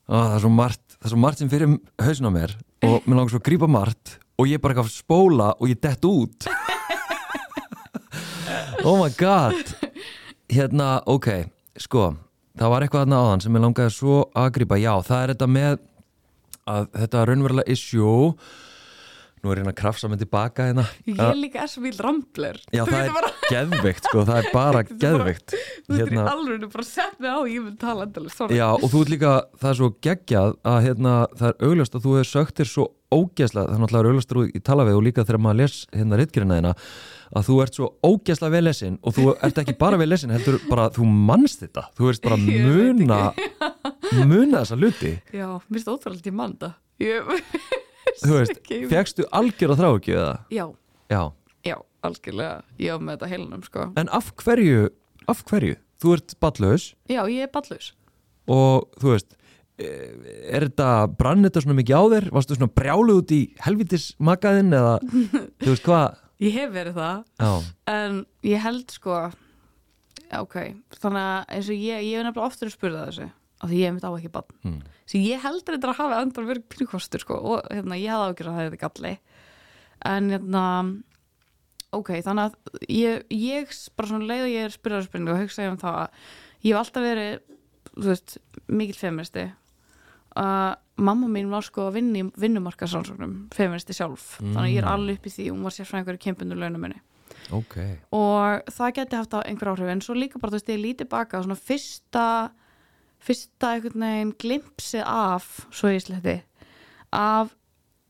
Á, 0.08 0.16
það, 0.16 0.36
er 0.38 0.44
svo 0.46 0.52
margt, 0.56 0.86
það 0.96 1.08
er 1.10 1.12
svo 1.14 1.20
margt 1.20 1.42
sem 1.42 1.50
fyrir 1.52 1.74
hausin 2.00 2.30
á 2.30 2.32
mér 2.32 2.54
og 2.88 3.02
mér 3.08 3.18
langar 3.20 3.34
svo 3.34 3.42
að 3.42 3.48
grípa 3.50 3.68
margt 3.68 4.14
og 4.38 4.48
ég 4.48 4.62
bara 4.64 4.76
eitthvað 4.78 4.94
spóla 4.94 5.50
og 5.58 5.68
ég 5.72 5.82
dett 5.84 6.08
út. 6.08 6.48
Oh 8.88 9.02
my 9.02 9.10
god. 9.20 9.68
Hérna, 10.48 11.02
ok, 11.12 11.28
sko 11.82 12.14
það 12.58 12.72
var 12.72 12.86
eitthvað 12.86 13.04
þarna 13.04 13.20
áðan 13.20 13.44
sem 13.44 13.58
ég 13.58 13.64
langaði 13.66 13.94
svo 13.94 14.18
að 14.38 14.52
grípa, 14.56 14.78
já, 14.80 14.94
það 15.04 15.24
er 15.24 15.34
þetta 15.34 15.50
með 15.52 15.74
að 16.68 16.88
þetta 17.02 17.26
raunverulega 17.28 17.74
issue 17.76 18.32
nú 19.44 19.52
er 19.54 19.60
hérna 19.62 19.72
að 19.74 19.78
krafsa 19.80 20.10
mig 20.10 20.20
tilbaka 20.22 20.66
hérna. 20.70 20.84
Ég 21.06 21.16
Að- 21.22 21.30
er 21.32 21.40
líka 21.40 21.68
svo 21.70 21.84
mjög 21.86 22.00
rambler. 22.04 22.58
Já, 22.74 22.84
Þú 22.84 22.92
það 22.92 23.06
er 23.08 23.14
bara- 23.18 23.34
geðveikt, 23.52 24.04
sko, 24.10 24.26
það 24.26 24.38
er 24.42 24.50
bara 24.54 24.84
Þú 24.88 24.98
geðveikt. 25.04 25.56
Þú 25.88 25.98
veist, 25.98 26.12
í 26.12 26.22
alveg 26.34 26.68
bara 26.74 26.88
sett 26.90 27.20
mig 27.20 27.30
á, 27.32 27.40
ég 27.48 27.64
mun 27.64 27.78
tala 27.78 28.08
endalist. 28.08 28.42
Já, 28.58 28.68
og 28.74 28.88
þú 28.92 29.02
ert 29.06 29.14
líka, 29.14 29.34
það 29.62 29.70
er 29.74 29.80
svo 29.82 29.90
geggjað 30.08 30.56
að 30.74 30.80
hérna, 30.88 31.14
það 31.38 31.48
er 31.54 31.68
augljóst 31.70 31.96
að 32.00 32.08
þú 32.08 32.16
hefur 32.18 32.32
sögt 32.34 32.58
þér 32.62 32.72
svo 32.74 32.88
ógeðslega, 33.08 33.78
það 33.78 33.94
er 34.02 34.10
augljóst 34.10 34.34
að 34.34 34.38
þú 34.42 34.48
í 34.52 34.60
tala 34.68 34.84
við 34.84 34.98
og 35.00 35.04
líka 35.06 35.24
þegar 35.24 35.40
maður 35.46 35.60
les 35.62 35.76
hérna 35.96 36.18
rittgerina 36.20 36.58
þína 36.60 36.74
að 37.38 37.46
þú 37.48 37.56
ert 37.64 37.78
svo 37.78 37.88
ógeðslega 38.04 38.52
vel 38.52 38.64
lesin 38.68 38.98
og 39.04 39.16
þú 39.16 39.28
ert 39.48 39.62
ekki 39.64 39.78
bara 39.80 40.00
vel 40.02 40.10
lesin, 40.12 40.34
heldur 40.36 40.58
bara 40.68 40.90
þú 40.92 41.08
manst 41.08 41.64
þetta, 41.64 41.86
þú 41.96 42.10
veist 42.10 42.24
bara 42.28 42.36
Ég 42.52 42.68
muna 42.68 43.22
muna 44.28 44.64
þessa 44.66 44.76
hluti. 44.82 45.14
Já, 47.00 47.24
þú 48.28 48.34
veist, 48.40 48.62
fegstu 48.92 49.26
algjör 49.36 49.74
að 49.76 49.82
þrá 49.82 49.90
ekki 49.98 50.16
eða? 50.18 50.36
Já, 50.54 50.66
Já, 51.08 51.22
já, 51.64 51.76
algjörlega. 52.04 52.56
Ég 52.84 52.92
á 52.92 52.98
með 53.00 53.14
þetta 53.16 53.30
heilunum, 53.32 53.62
sko. 53.64 53.86
En 54.00 54.10
af 54.16 54.32
hverju 54.44 54.90
af 55.32 55.44
hverju? 55.48 55.78
Þú 55.98 56.12
ert 56.18 56.36
ballaus 56.44 56.84
Já, 57.10 57.22
ég 57.32 57.48
er 57.48 57.52
ballus 57.54 57.94
og 58.48 58.86
þú 59.02 59.10
veist 59.12 59.34
eh, 59.82 60.14
er 60.56 60.64
þetta, 60.70 60.90
brann 61.20 61.42
þetta 61.44 61.64
svona 61.66 61.76
mikið 61.82 61.98
á 62.00 62.04
þér? 62.14 62.28
Varstu 62.38 62.56
svona 62.56 62.76
brjálu 62.80 63.16
út 63.20 63.34
í 63.36 63.40
helvitis 63.66 64.06
makaðinn 64.24 64.72
eða, 64.78 64.94
þú 65.66 65.74
veist 65.74 65.84
hvað? 65.88 66.22
Ég 66.46 66.54
hef 66.54 66.70
verið 66.76 67.00
það. 67.00 67.24
Já, 67.42 67.52
En 67.92 68.22
ég 68.46 68.62
held, 68.64 68.94
sko 68.94 69.18
Ok, 70.38 70.56
þannig 71.00 71.24
að 71.24 71.52
eins 71.56 71.68
og 71.72 71.78
ég 71.82 72.06
Ég 72.06 72.18
hef 72.20 72.26
nefnilega 72.28 72.48
oftur 72.52 72.70
að 72.70 72.76
spurða 72.78 73.04
þessu 73.10 73.28
af 73.58 73.72
því 73.72 73.82
ég 73.82 73.94
mitt 73.96 74.06
á 74.06 74.12
ekki 74.12 74.32
bann 74.34 74.56
Mm. 74.64 74.80
Svo 75.08 75.20
ég 75.24 75.40
heldur 75.40 75.78
þetta 75.78 75.88
að 75.94 76.00
hafa 76.02 76.22
andan 76.22 76.48
verið 76.50 76.66
pínukostur, 76.68 77.22
sko 77.24 77.36
og 77.40 77.68
hérna, 77.72 77.96
ég 77.96 78.12
hafði 78.12 78.34
ágjör 78.34 78.50
að 78.50 78.58
það 78.58 78.66
hefði 78.66 78.80
galli. 78.82 79.12
En 80.06 80.30
hérna 80.34 80.64
ok, 81.96 82.10
þannig 82.26 82.44
að 82.44 82.82
ég, 82.92 83.24
ég 83.32 83.72
bara 83.96 84.10
svona 84.12 84.28
leið 84.28 84.44
og 84.44 84.52
ég 84.52 84.68
er 84.68 84.76
spyrjaður 84.76 85.08
spurningu 85.08 85.32
og 85.34 85.40
hugsa 85.46 85.64
ég 85.64 85.72
um 85.72 85.80
það 85.80 86.02
að 86.02 86.28
ég 86.68 86.74
hef 86.74 86.82
alltaf 86.82 87.08
verið 87.08 87.40
þú 87.96 88.10
veist, 88.12 88.38
mikill 88.68 89.00
feministi. 89.00 89.46
Að 90.38 90.76
mamma 90.98 91.30
mín 91.32 91.50
var 91.50 91.64
sko 91.66 91.88
að 91.88 92.02
vinna 92.02 92.20
í 92.20 92.28
vinnumarkaðsrannsóknum 92.44 93.38
feministi 93.56 93.96
sjálf, 93.96 94.36
þannig 94.42 94.64
að 94.66 94.74
ég 94.74 94.82
er 94.84 94.92
alveg 94.92 95.22
upp 95.22 95.30
í 95.30 95.34
því 95.34 95.48
hún 95.54 95.64
var 95.66 95.76
sérfræðingur 95.78 96.18
í 96.20 96.26
kempinu 96.28 96.58
launaminni 96.58 97.00
ok. 97.56 97.76
Og 98.16 98.72
það 98.74 98.94
geti 99.00 99.20
haft 99.20 99.36
á 99.38 99.40
einhver 99.46 99.72
áhrif 99.72 99.92
en 99.92 100.02
svo 100.04 100.16
líka 100.18 100.42
bara 100.42 100.54
þú 100.54 100.60
veist, 100.60 100.72
ég 100.74 100.82
lítið 100.84 101.10
baka 101.12 101.42
svona 101.44 101.60
fyrsta 101.60 102.26
fyrsta 103.28 103.74
einhvern 103.76 104.06
veginn 104.08 104.34
glimpsið 104.44 105.04
af 105.06 105.48
svo 105.70 105.92
ég 105.94 106.04
sletti 106.06 106.38
af 107.18 107.54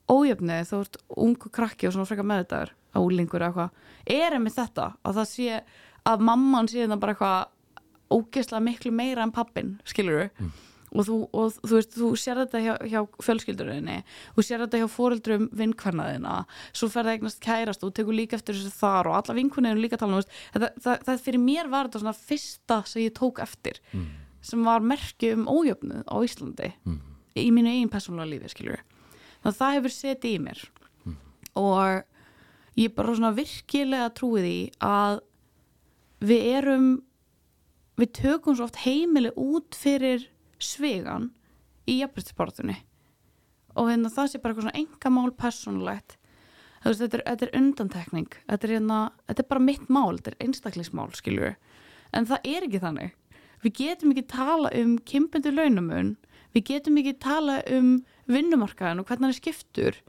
ójöfnið 0.07 0.69
þú 0.71 0.79
ert 0.85 0.97
ungu 1.17 1.51
krakki 1.53 1.89
og 1.89 1.95
svona 1.97 2.07
frekar 2.09 2.27
með 2.29 2.43
þetta 2.45 2.61
álingur 2.97 3.43
eða 3.43 3.67
eitthvað 3.67 4.21
er 4.21 4.37
einmitt 4.37 4.55
þetta 4.57 4.85
að 5.03 5.19
það 5.19 5.29
sé 5.33 5.59
að 6.07 6.23
mamman 6.29 6.69
sé 6.71 6.85
þetta 6.85 6.99
bara 7.01 7.13
eitthvað 7.17 8.15
ógeðslega 8.15 8.63
miklu 8.63 8.93
meira 8.95 9.25
en 9.27 9.33
pappin 9.35 9.75
skilur 9.85 10.29
Mm. 10.39 10.51
og 10.95 11.03
þú, 11.03 11.15
og 11.35 11.55
þú 11.67 11.73
veist, 11.75 11.95
þú 11.99 12.09
sér 12.15 12.39
þetta 12.39 12.59
hjá, 12.63 12.73
hjá 12.87 12.99
fjölskyldurinni, 13.25 13.97
þú 14.37 14.43
sér 14.47 14.61
þetta 14.63 14.79
hjá 14.79 14.87
fóreldrum 14.93 15.49
vinkvarnaðina, 15.59 16.35
svo 16.71 16.87
fer 16.93 17.03
það 17.03 17.17
eignast 17.17 17.41
kærast 17.43 17.83
og 17.83 17.91
tekur 17.97 18.15
líka 18.15 18.37
eftir 18.39 18.55
þessu 18.55 18.71
þar 18.79 19.09
og 19.11 19.17
alla 19.19 19.35
vinkuninu 19.35 19.81
líka 19.83 19.99
tala 19.99 20.21
um, 20.21 20.23
þetta, 20.55 20.69
það, 20.85 21.03
það 21.09 21.19
fyrir 21.25 21.43
mér 21.43 21.67
var 21.73 21.89
þetta 21.89 22.01
svona 22.05 22.15
fyrsta 22.21 22.79
sem 22.87 23.03
ég 23.03 23.13
tók 23.19 23.43
eftir 23.43 23.81
Mm. 23.91 24.07
Sem 24.47 24.63
var 24.65 24.83
merki 24.85 25.33
um 25.35 25.45
ójöfnu 25.51 26.03
á 26.07 26.15
Íslandi 26.23 26.71
Mm. 26.85 26.99
í 27.37 27.49
mínu 27.53 27.69
eigin 27.73 27.89
persónulega 27.93 28.31
lífi, 28.33 28.49
skiljur 28.55 28.79
þannig 29.43 29.51
að 29.53 29.57
það 29.61 29.75
hefur 29.77 29.93
setið 29.93 30.31
í 30.33 30.39
mér. 30.47 30.61
Og 31.57 32.03
ég 32.77 32.93
bara 32.95 33.13
svona 33.17 33.33
virkilega 33.37 34.09
trúi 34.13 34.41
því 34.41 34.57
að 34.85 35.19
við 36.21 36.47
erum 36.57 36.87
við 37.97 38.11
tökum 38.21 38.55
svo 38.57 38.65
oft 38.67 38.81
heimili 38.85 39.31
út 39.37 39.77
fyrir 39.77 40.27
svegan 40.61 41.31
í 41.89 41.99
jafnbrytisbarðunni 42.01 42.75
og 43.77 43.89
hérna 43.91 44.09
það 44.13 44.29
sé 44.31 44.39
bara 44.41 44.53
eitthvað 44.53 44.65
svona 44.67 44.79
engamál 44.81 45.31
persónulegt. 45.37 46.15
Þú 46.81 46.89
veist, 46.91 47.01
þetta, 47.03 47.17
er, 47.17 47.23
þetta 47.27 47.45
er 47.47 47.55
undantekning. 47.59 48.27
Þetta 48.47 48.67
er, 48.67 48.71
hérna, 48.77 48.97
þetta 49.27 49.43
er 49.43 49.47
bara 49.51 49.63
mitt 49.65 49.87
mál, 49.93 50.17
þetta 50.17 50.31
er 50.33 50.37
einstaklingsmál 50.47 51.09
skilur 51.17 51.55
en 52.15 52.25
það 52.29 52.45
er 52.47 52.65
ekki 52.67 52.79
þannig 52.81 53.13
við 53.63 53.75
getum 53.81 54.13
ekki 54.13 54.27
tala 54.31 54.71
um 54.77 54.95
kympendu 55.07 55.53
launamun. 55.53 56.15
Við 56.55 56.67
getum 56.71 56.99
ekki 57.01 57.17
tala 57.21 57.59
um 57.71 57.97
vinnumarkaðin 58.31 59.01
og 59.01 59.09
hvernig 59.09 59.27
hann 59.27 59.35
er 59.35 59.39
skiptur. 59.39 59.99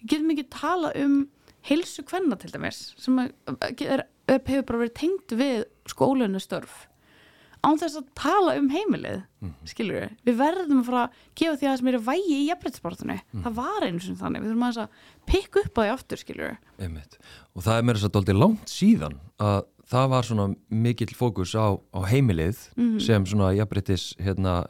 Við 0.00 0.14
getum 0.14 0.32
ekki 0.34 0.48
tala 0.52 0.92
um 1.02 1.18
heilsu 1.66 2.02
kvenna 2.06 2.38
til 2.40 2.50
dæmis 2.52 2.90
sem 2.98 3.18
er, 3.22 3.34
er, 3.46 4.06
er, 4.26 4.40
hefur 4.40 4.66
bara 4.66 4.82
verið 4.84 4.96
tengt 4.98 5.36
við 5.38 5.62
skólinu 5.90 6.40
störf 6.42 6.86
án 7.62 7.78
þess 7.78 7.98
að 8.00 8.08
tala 8.18 8.54
um 8.58 8.68
heimilið 8.72 9.20
skilur 9.70 10.00
við, 10.00 10.14
við 10.26 10.38
verðum 10.40 10.80
að 10.80 10.88
fara 10.88 11.02
að 11.04 11.20
gefa 11.38 11.58
því 11.58 11.66
að 11.66 11.70
það 11.70 11.78
sem 11.80 11.90
eru 11.92 12.00
vægi 12.08 12.34
í 12.34 12.46
jafnbrytisbartunni 12.48 13.18
það 13.44 13.58
var 13.58 13.86
einu 13.86 14.02
sem 14.02 14.16
þannig, 14.18 14.42
við 14.42 14.50
þurfum 14.50 14.64
aðeins 14.66 14.80
að 14.82 14.96
pikka 15.30 15.62
upp 15.62 15.78
á 15.78 15.82
því 15.82 15.92
aftur 15.92 16.22
skilur 16.22 16.48
við. 16.50 16.58
Og 17.54 17.66
það 17.66 17.78
er 17.78 17.86
mér 17.86 18.00
þess 18.00 18.08
að 18.08 18.16
dóldi 18.16 18.36
langt 18.38 18.72
síðan 18.72 19.16
að 19.38 19.60
það 19.92 20.08
var 20.14 20.26
svona 20.28 20.48
mikill 20.84 21.12
fókus 21.16 21.52
á, 21.58 21.76
á 21.76 22.00
heimilið 22.08 22.64
sem 23.02 23.26
svona 23.28 23.52
jafnbryttis 23.56 24.12
hérna, 24.22 24.62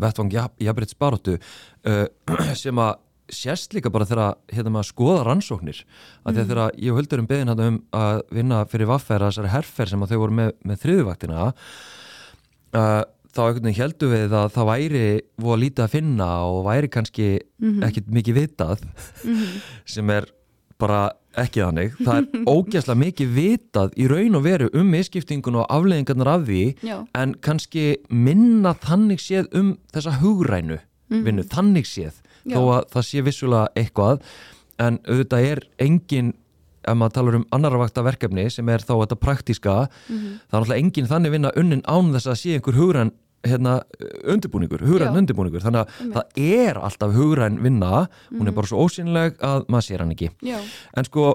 vettvang 0.00 0.32
jafnbryttis 0.32 0.98
baróttu 1.00 1.36
uh, 1.36 2.06
sem 2.62 2.80
að 2.80 2.98
sérst 3.30 3.76
líka 3.76 3.92
bara 3.94 4.08
þegar 4.08 4.40
hérna 4.50 4.72
maður 4.74 4.88
skoða 4.88 5.22
rannsóknir. 5.28 5.84
Að 6.24 6.34
því 6.34 6.42
að 6.42 6.48
þegar 6.50 6.80
ég 6.82 6.90
og 6.90 6.98
Huldur 6.98 7.22
um 7.22 7.28
beðin 7.30 7.52
um 7.54 7.78
að 7.94 8.22
vinna 8.34 8.64
fyrir 8.70 8.90
vaffæra 8.90 9.30
þessari 9.30 9.52
herfer 9.52 9.92
sem 9.92 10.02
að 10.02 10.10
þau 10.10 10.20
voru 10.24 10.38
með, 10.40 10.50
með 10.66 10.82
þriðuvaktina 10.82 11.44
uh, 11.46 13.02
þá 13.30 13.40
einhvern 13.44 13.68
veginn 13.68 13.78
heldur 13.78 14.12
við 14.14 14.34
að 14.34 14.48
það 14.56 14.68
væri 14.72 15.04
voða 15.38 15.60
lítið 15.64 15.84
að 15.84 15.94
finna 15.94 16.28
og 16.50 16.60
væri 16.66 16.90
kannski 16.90 17.28
ekkit 17.86 18.10
mikið 18.18 18.38
vitað 18.40 18.84
sem 19.94 20.14
er 20.16 20.26
bara 20.80 21.00
ekki 21.38 21.62
þannig 21.62 21.96
það 22.00 22.18
er 22.18 22.44
ógæslega 22.54 23.00
mikið 23.04 23.34
vitað 23.36 23.94
í 24.00 24.08
raun 24.10 24.38
og 24.38 24.44
veru 24.46 24.70
um 24.76 24.90
misskiptingun 24.90 25.60
og 25.62 25.68
afleðingarnar 25.70 26.32
af 26.34 26.46
því 26.48 26.62
Já. 26.86 26.96
en 27.20 27.36
kannski 27.44 27.84
minna 28.10 28.74
þannig 28.82 29.22
séð 29.22 29.50
um 29.56 29.74
þessa 29.94 30.18
hugrænu 30.22 30.80
vinnu, 31.10 31.46
þannig 31.50 31.88
séð 31.90 32.20
Já. 32.46 32.56
þó 32.56 32.60
að 32.78 32.84
það 32.94 33.08
sé 33.08 33.24
vissulega 33.26 33.70
eitthvað 33.78 34.22
en 34.80 35.00
auðvitað 35.06 35.48
er 35.52 35.64
engin 35.82 36.34
ef 36.88 36.96
maður 36.96 37.16
talar 37.18 37.36
um 37.36 37.48
annara 37.52 37.80
vakta 37.82 38.04
verkefni 38.06 38.46
sem 38.50 38.68
er 38.72 38.80
þá 38.80 38.94
þetta 39.02 39.18
praktíska 39.20 39.74
það 39.90 40.14
er 40.14 40.54
náttúrulega 40.54 40.80
engin 40.80 41.10
þannig 41.10 41.34
vinna 41.34 41.50
unnin 41.60 41.82
án 41.84 42.14
þess 42.14 42.30
að 42.32 42.38
sé 42.40 42.54
einhver 42.56 42.78
hugræn 42.78 43.12
hérna, 43.46 43.80
undirbúningur, 44.28 44.82
hugræn 44.84 45.14
Já. 45.14 45.18
undirbúningur. 45.20 45.62
Þannig 45.64 45.84
að 45.84 46.16
það 46.16 46.40
er 46.44 46.80
alltaf 46.80 47.14
hugræn 47.16 47.60
vinna 47.64 48.06
hún 48.30 48.50
er 48.50 48.56
bara 48.56 48.70
svo 48.70 48.84
ósynleg 48.84 49.38
að 49.40 49.68
maður 49.68 49.86
sér 49.86 50.04
hann 50.04 50.12
ekki. 50.14 50.30
Já, 50.44 50.58
en 50.96 51.08
sko, 51.08 51.28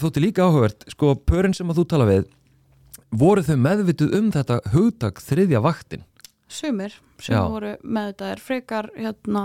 þótti 0.00 0.24
líka 0.24 0.48
áhugavert 0.48 0.88
sko, 0.90 1.14
pörin 1.14 1.54
sem 1.54 1.70
að 1.70 1.82
þú 1.82 1.86
tala 1.94 2.08
við 2.10 2.26
voru 3.14 3.44
þau 3.46 3.56
meðvituð 3.60 4.16
um 4.18 4.32
þetta 4.34 4.58
hugtak 4.74 5.22
þriðja 5.22 5.62
vaktin? 5.64 6.04
Sumir 6.50 6.98
sem 7.22 7.38
voru 7.50 7.76
með 7.82 8.10
þetta 8.12 8.32
er 8.32 8.42
frekar 8.42 8.90
hérna, 8.98 9.44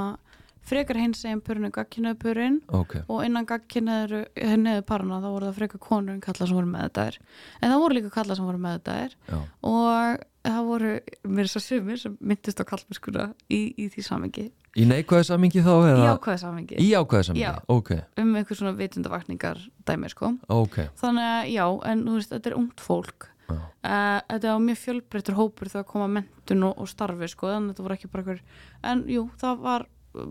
frekar 0.70 1.00
hins 1.02 1.22
sem 1.26 1.42
purinu 1.42 1.72
gagkinuðu 1.76 2.20
purin 2.22 2.60
ok, 2.70 3.00
og 3.10 3.24
innan 3.26 3.48
gagkinuðu 3.50 4.24
henniðu 4.38 4.86
parana 4.90 5.22
þá 5.24 5.30
voru 5.30 5.50
það 5.50 5.60
frekar 5.62 5.84
konur 5.90 6.16
en 6.16 6.24
kalla 6.24 6.48
sem 6.50 6.60
voru 6.60 6.70
með 6.72 6.88
þetta 6.88 7.08
er 7.12 7.20
en 7.62 7.74
það 7.74 7.84
voru 7.86 8.00
líka 8.00 8.14
kalla 8.20 8.38
sem 8.40 8.50
voru 8.50 8.62
með 8.64 8.78
þetta 8.80 8.98
er 9.06 9.18
já, 9.30 9.40
og 9.74 10.26
það 10.50 10.62
voru 10.70 10.94
mér 11.36 11.52
svo 11.52 11.62
sumir 11.64 12.00
sem 12.00 12.16
myndist 12.22 12.62
á 12.62 12.66
kallmennskuna 12.70 13.28
í, 13.52 13.62
í 13.76 13.90
því 13.92 14.06
samengi 14.08 14.46
í 14.78 14.86
neikvæðu 14.86 15.26
samingi 15.32 15.64
þá 15.66 15.72
í 15.74 15.90
eða 15.90 16.14
ákvæði 16.16 16.42
samengi 16.44 16.78
í 16.80 16.88
ákvæðu 16.94 17.28
samingi, 17.32 17.44
Já. 17.44 17.58
ok, 17.74 17.92
um 18.22 18.32
einhver 18.38 18.60
svona 18.60 18.76
vitundavakningar 18.78 19.62
dæmi 19.90 20.12
sko. 20.14 20.30
Ok. 20.54 20.78
Þannig 21.02 21.26
að 21.34 21.50
já, 21.56 21.66
en 21.90 22.04
þú 22.06 22.18
veist, 22.20 22.34
þetta 22.36 22.52
er 22.52 22.58
ungt 22.60 22.84
fólk. 22.86 23.30
Uh, 23.50 24.20
þetta 24.30 24.52
var 24.54 24.60
mjög 24.62 24.78
fjölbreyttur 24.84 25.38
hópur 25.40 25.72
þegar 25.72 25.88
koma 25.90 26.08
mentun 26.20 26.68
og, 26.68 26.76
og 26.84 26.90
starfi 26.92 27.32
sko, 27.32 27.50
þannig 27.50 27.72
að 27.72 27.74
þetta 27.74 27.86
voru 27.88 27.98
ekki 27.98 28.12
bara 28.14 28.24
einhver 28.24 28.44
en 28.92 29.02
jú, 29.10 29.24
það 29.42 29.64
var 29.66 29.88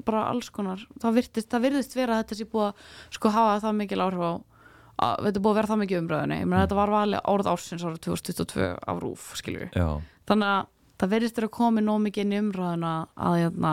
bara 0.06 0.26
alls 0.32 0.50
konar. 0.54 0.82
Það 1.02 1.18
virðist, 1.20 1.50
það 1.50 1.66
virðist 1.66 1.96
vera 1.98 2.16
að 2.16 2.24
þetta 2.24 2.38
sé 2.38 2.48
búið 2.52 2.66
að 2.68 2.86
sko 3.18 3.34
hafa 3.34 3.58
það 3.64 3.76
mikil 3.82 4.00
áhrif 4.04 4.24
á 4.24 4.32
að 4.98 5.28
þetta 5.28 5.42
búið 5.44 5.52
að 5.52 5.58
vera 5.58 5.70
það 5.70 5.94
umræðinni 6.00 6.40
ég 6.40 6.48
meina 6.48 6.64
þetta 6.64 6.78
var 6.78 6.92
valið 6.94 7.20
árið 7.30 7.50
ársins 7.52 7.84
árið 7.86 8.00
2022 8.08 8.68
af 8.74 9.02
rúf, 9.02 9.26
já, 9.46 9.88
þannig 10.26 10.48
að 10.48 10.64
það 10.98 11.12
verðist 11.12 11.38
vera 11.38 11.50
komið 11.54 11.86
nóg 11.86 12.00
mikið 12.02 12.24
inn 12.24 12.34
í 12.34 12.40
umræðina 12.42 12.92
að 13.14 13.36
hérna, 13.38 13.72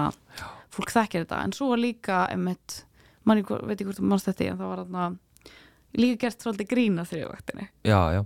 fólk 0.76 0.94
þekkir 0.94 1.26
þetta. 1.26 1.40
En 1.42 1.56
svo 1.58 1.72
var 1.72 1.82
líka 1.82 2.20
einmitt, 2.30 2.84
manni, 3.26 3.46
veit 3.48 3.74
ekki 3.80 3.88
hvort 3.90 4.04
mannst 4.06 4.30
þetta 4.30 4.52
en 4.52 4.60
það 4.60 4.72
var 4.72 4.84
þarna 4.84 5.08
líka 5.96 6.26
gert 6.26 6.44
svolítið 6.44 6.70
grína 6.70 7.06
þriðvaktinni 7.08 7.68
já, 7.88 8.00
já. 8.14 8.22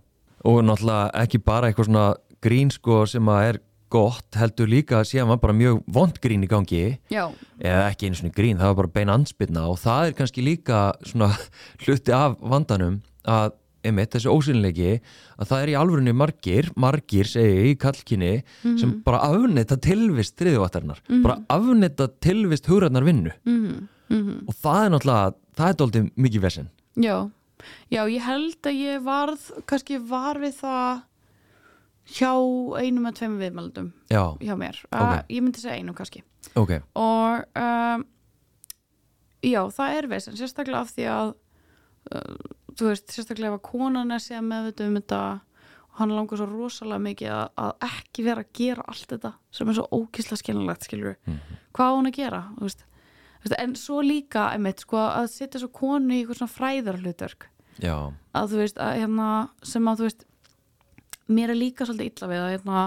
Og 0.48 0.62
náttúrulega 0.64 1.10
ekki 1.24 1.42
bara 1.44 1.70
eitthvað 1.70 1.90
svona 1.90 2.06
grín 2.44 2.72
sko 2.72 3.02
sem 3.10 3.32
að 3.32 3.46
er 3.50 3.60
gott 3.90 4.38
heldur 4.40 4.70
líka 4.70 5.02
síðan 5.08 5.32
var 5.34 5.40
bara 5.42 5.56
mjög 5.58 5.82
vond 5.88 6.20
grín 6.22 6.46
í 6.46 6.50
gangi. 6.50 6.84
Já, 7.12 7.30
eða 7.58 7.88
ekki 7.90 8.10
einu 8.10 8.20
svona 8.20 8.36
grín, 8.36 8.60
það 8.60 8.72
var 8.72 8.80
bara 8.82 8.94
bein 9.00 9.14
anspilna 9.14 9.66
og 9.70 9.80
það 9.82 10.10
er 10.10 10.20
kannski 10.20 10.46
líka 10.46 10.84
svona 11.08 11.32
hluti 11.84 12.16
af 12.16 12.38
vandanum 12.40 13.02
að 13.30 13.56
einmitt 13.86 14.12
þessi 14.12 14.32
ósynleiki 14.32 14.90
að 15.40 15.50
það 15.52 15.62
er 15.62 15.72
í 15.72 15.78
alvörunni 15.80 16.14
margir, 16.16 16.70
margir 16.80 17.30
segi 17.30 17.70
í 17.72 17.78
kallkinni 17.80 18.34
sem 18.64 18.98
bara 19.06 19.22
afnetta 19.30 19.78
tilvist 19.80 20.36
þriðjavattarinnar, 20.40 21.00
bara 21.24 21.40
afnetta 21.56 22.10
tilvist 22.20 22.68
hugrætnar 22.68 23.08
vinnu 23.08 23.32
mm 23.48 23.88
-hmm. 24.10 24.40
og 24.48 24.56
það 24.60 24.86
er 24.86 24.94
náttúrulega, 24.94 25.36
það 25.56 25.70
er 25.70 25.80
dálítið 25.80 26.10
mikið 26.16 26.42
vesen. 26.42 26.70
Já. 26.96 27.30
Já, 27.92 28.08
ég 28.08 28.24
held 28.24 28.68
að 28.68 28.80
ég 28.80 29.04
varð 29.04 29.52
kannski 29.68 29.98
var 30.00 30.40
við 30.40 30.54
það 30.62 31.02
hjá 32.10 32.32
einum 32.82 33.10
að 33.10 33.20
tveim 33.20 33.36
viðmældum 33.42 33.92
já, 34.10 34.24
hjá 34.42 34.56
mér, 34.60 34.80
Ok. 34.90 35.02
uh, 35.02 35.20
ég 35.30 35.44
myndi 35.46 35.62
segja 35.62 35.78
einum 35.78 35.98
kannski. 35.98 36.24
Ok, 36.58 36.74
og 36.98 37.44
um, 37.60 38.06
já, 39.46 39.62
það 39.76 39.98
er 39.98 40.10
vesen 40.12 40.40
sérstaklega 40.40 40.82
af 40.86 40.96
því 40.96 41.06
að 41.14 41.36
uh, 42.16 42.50
þú 42.74 42.90
veist, 42.90 43.14
sérstaklega 43.14 43.54
ef 43.54 43.60
að 43.60 43.68
konan 43.70 44.16
er 44.16 44.24
síðan 44.24 44.50
með 44.50 44.84
um 44.88 44.98
þetta 45.00 45.22
og 45.90 46.02
hann 46.02 46.14
langar 46.16 46.40
svo 46.40 46.48
rosalega 46.48 47.04
mikið 47.04 47.32
að, 47.36 47.48
að 47.60 47.88
ekki 47.90 48.24
vera 48.24 48.46
að 48.46 48.54
gera 48.56 48.86
allt 48.88 49.10
þetta 49.12 49.34
sem 49.52 49.70
er 49.72 49.78
svo 49.80 49.88
ókísla 50.00 50.38
skiljanlegt 50.40 50.86
skilur 50.88 51.18
hvað 51.76 51.92
á 51.92 51.96
hún 51.98 52.08
að 52.10 52.16
gera 52.16 52.42
þú 52.56 52.68
veist, 52.70 52.86
veist, 53.44 53.56
en 53.60 53.76
svo 53.76 54.00
líka 54.06 54.46
einmitt, 54.54 54.86
sko, 54.86 55.02
að 55.02 55.28
setja 55.34 55.60
svo 55.62 55.72
konu 55.76 56.14
í 56.16 56.22
eitthvað 56.22 56.40
svona 56.40 56.56
fræðarhlutverk. 56.56 57.50
Að 57.84 58.54
þú 58.54 58.62
veist, 58.64 58.80
að, 58.80 58.96
hérna, 59.00 59.28
sem 59.64 59.88
að 59.92 60.02
þú 60.02 60.08
veist 60.08 60.26
mér 61.30 61.54
er 61.54 61.60
líka 61.60 61.88
svolítið 61.88 62.12
illa 62.12 62.32
við 62.32 62.44
að 62.44 62.54
hérna, 62.56 62.86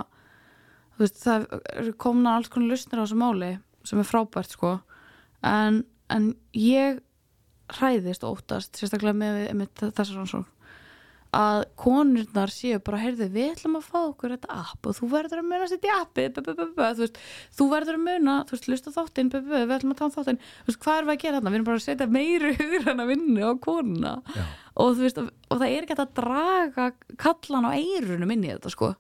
veist, 1.01 1.21
það 1.23 1.47
eru 1.77 1.95
komna 2.05 2.37
alls 2.37 2.51
konar 2.53 2.75
lausnir 2.75 3.01
á 3.01 3.05
þessu 3.05 3.21
máli 3.21 3.53
sem 3.89 4.03
er 4.03 4.09
frábært 4.09 4.55
sko. 4.55 4.77
En, 5.47 5.83
en 6.13 6.33
ég 6.57 7.01
hræðist 7.73 8.27
og 8.27 8.39
óttast 8.39 8.79
sérstaklega 8.79 9.17
með, 9.17 9.47
með 9.59 9.87
þessar 9.89 10.19
rannsókn 10.19 10.51
að 11.33 11.63
konurnar 11.81 12.51
séu 12.53 12.77
bara, 12.85 12.99
heyrðu, 13.01 13.31
við 13.33 13.55
ætlum 13.55 13.79
að 13.79 13.87
fá 13.89 13.99
okkur 14.03 14.35
þetta 14.35 14.57
app 14.61 14.89
og 14.89 14.97
þú 14.99 15.07
verður 15.15 15.41
að 15.41 15.47
muna 15.49 15.65
að 15.65 15.71
setja 15.73 15.95
appi 16.03 16.27
þú, 16.37 17.07
þú 17.57 17.69
verður 17.71 17.97
að 17.97 18.03
muna, 18.05 18.35
þú 18.49 18.57
veist, 18.57 18.69
lusta 18.69 18.93
þáttinn 18.93 19.31
bu, 19.33 19.41
bu, 19.47 19.63
við 19.63 19.73
ætlum 19.79 19.95
að 19.95 20.03
tala 20.03 20.11
um 20.11 20.17
þáttinn, 20.19 20.41
þú 20.43 20.69
veist, 20.69 20.81
hvað 20.85 20.99
erum 20.99 21.09
við 21.09 21.17
að 21.17 21.23
gera 21.23 21.39
þarna? 21.39 21.53
Við 21.55 21.59
erum 21.59 21.69
bara 21.71 21.81
að 21.81 21.87
setja 21.87 22.09
meiri 22.19 22.53
hugur 22.59 22.85
hann 22.91 23.01
að 23.01 23.13
vinna 23.15 23.49
á 23.49 23.53
konuna. 23.65 24.13
Já, 24.37 24.45
og 24.81 24.99
veist, 24.99 25.19
og, 25.21 25.31
það 25.51 25.69
er 25.69 25.87
ekki 25.87 25.97
að 25.99 26.15
draga 26.17 26.89
kallan 27.21 27.69
á 27.69 27.71
eirunum 27.77 28.33
inn 28.33 28.47
í 28.47 28.53
þetta 28.55 28.73
sko. 28.73 28.95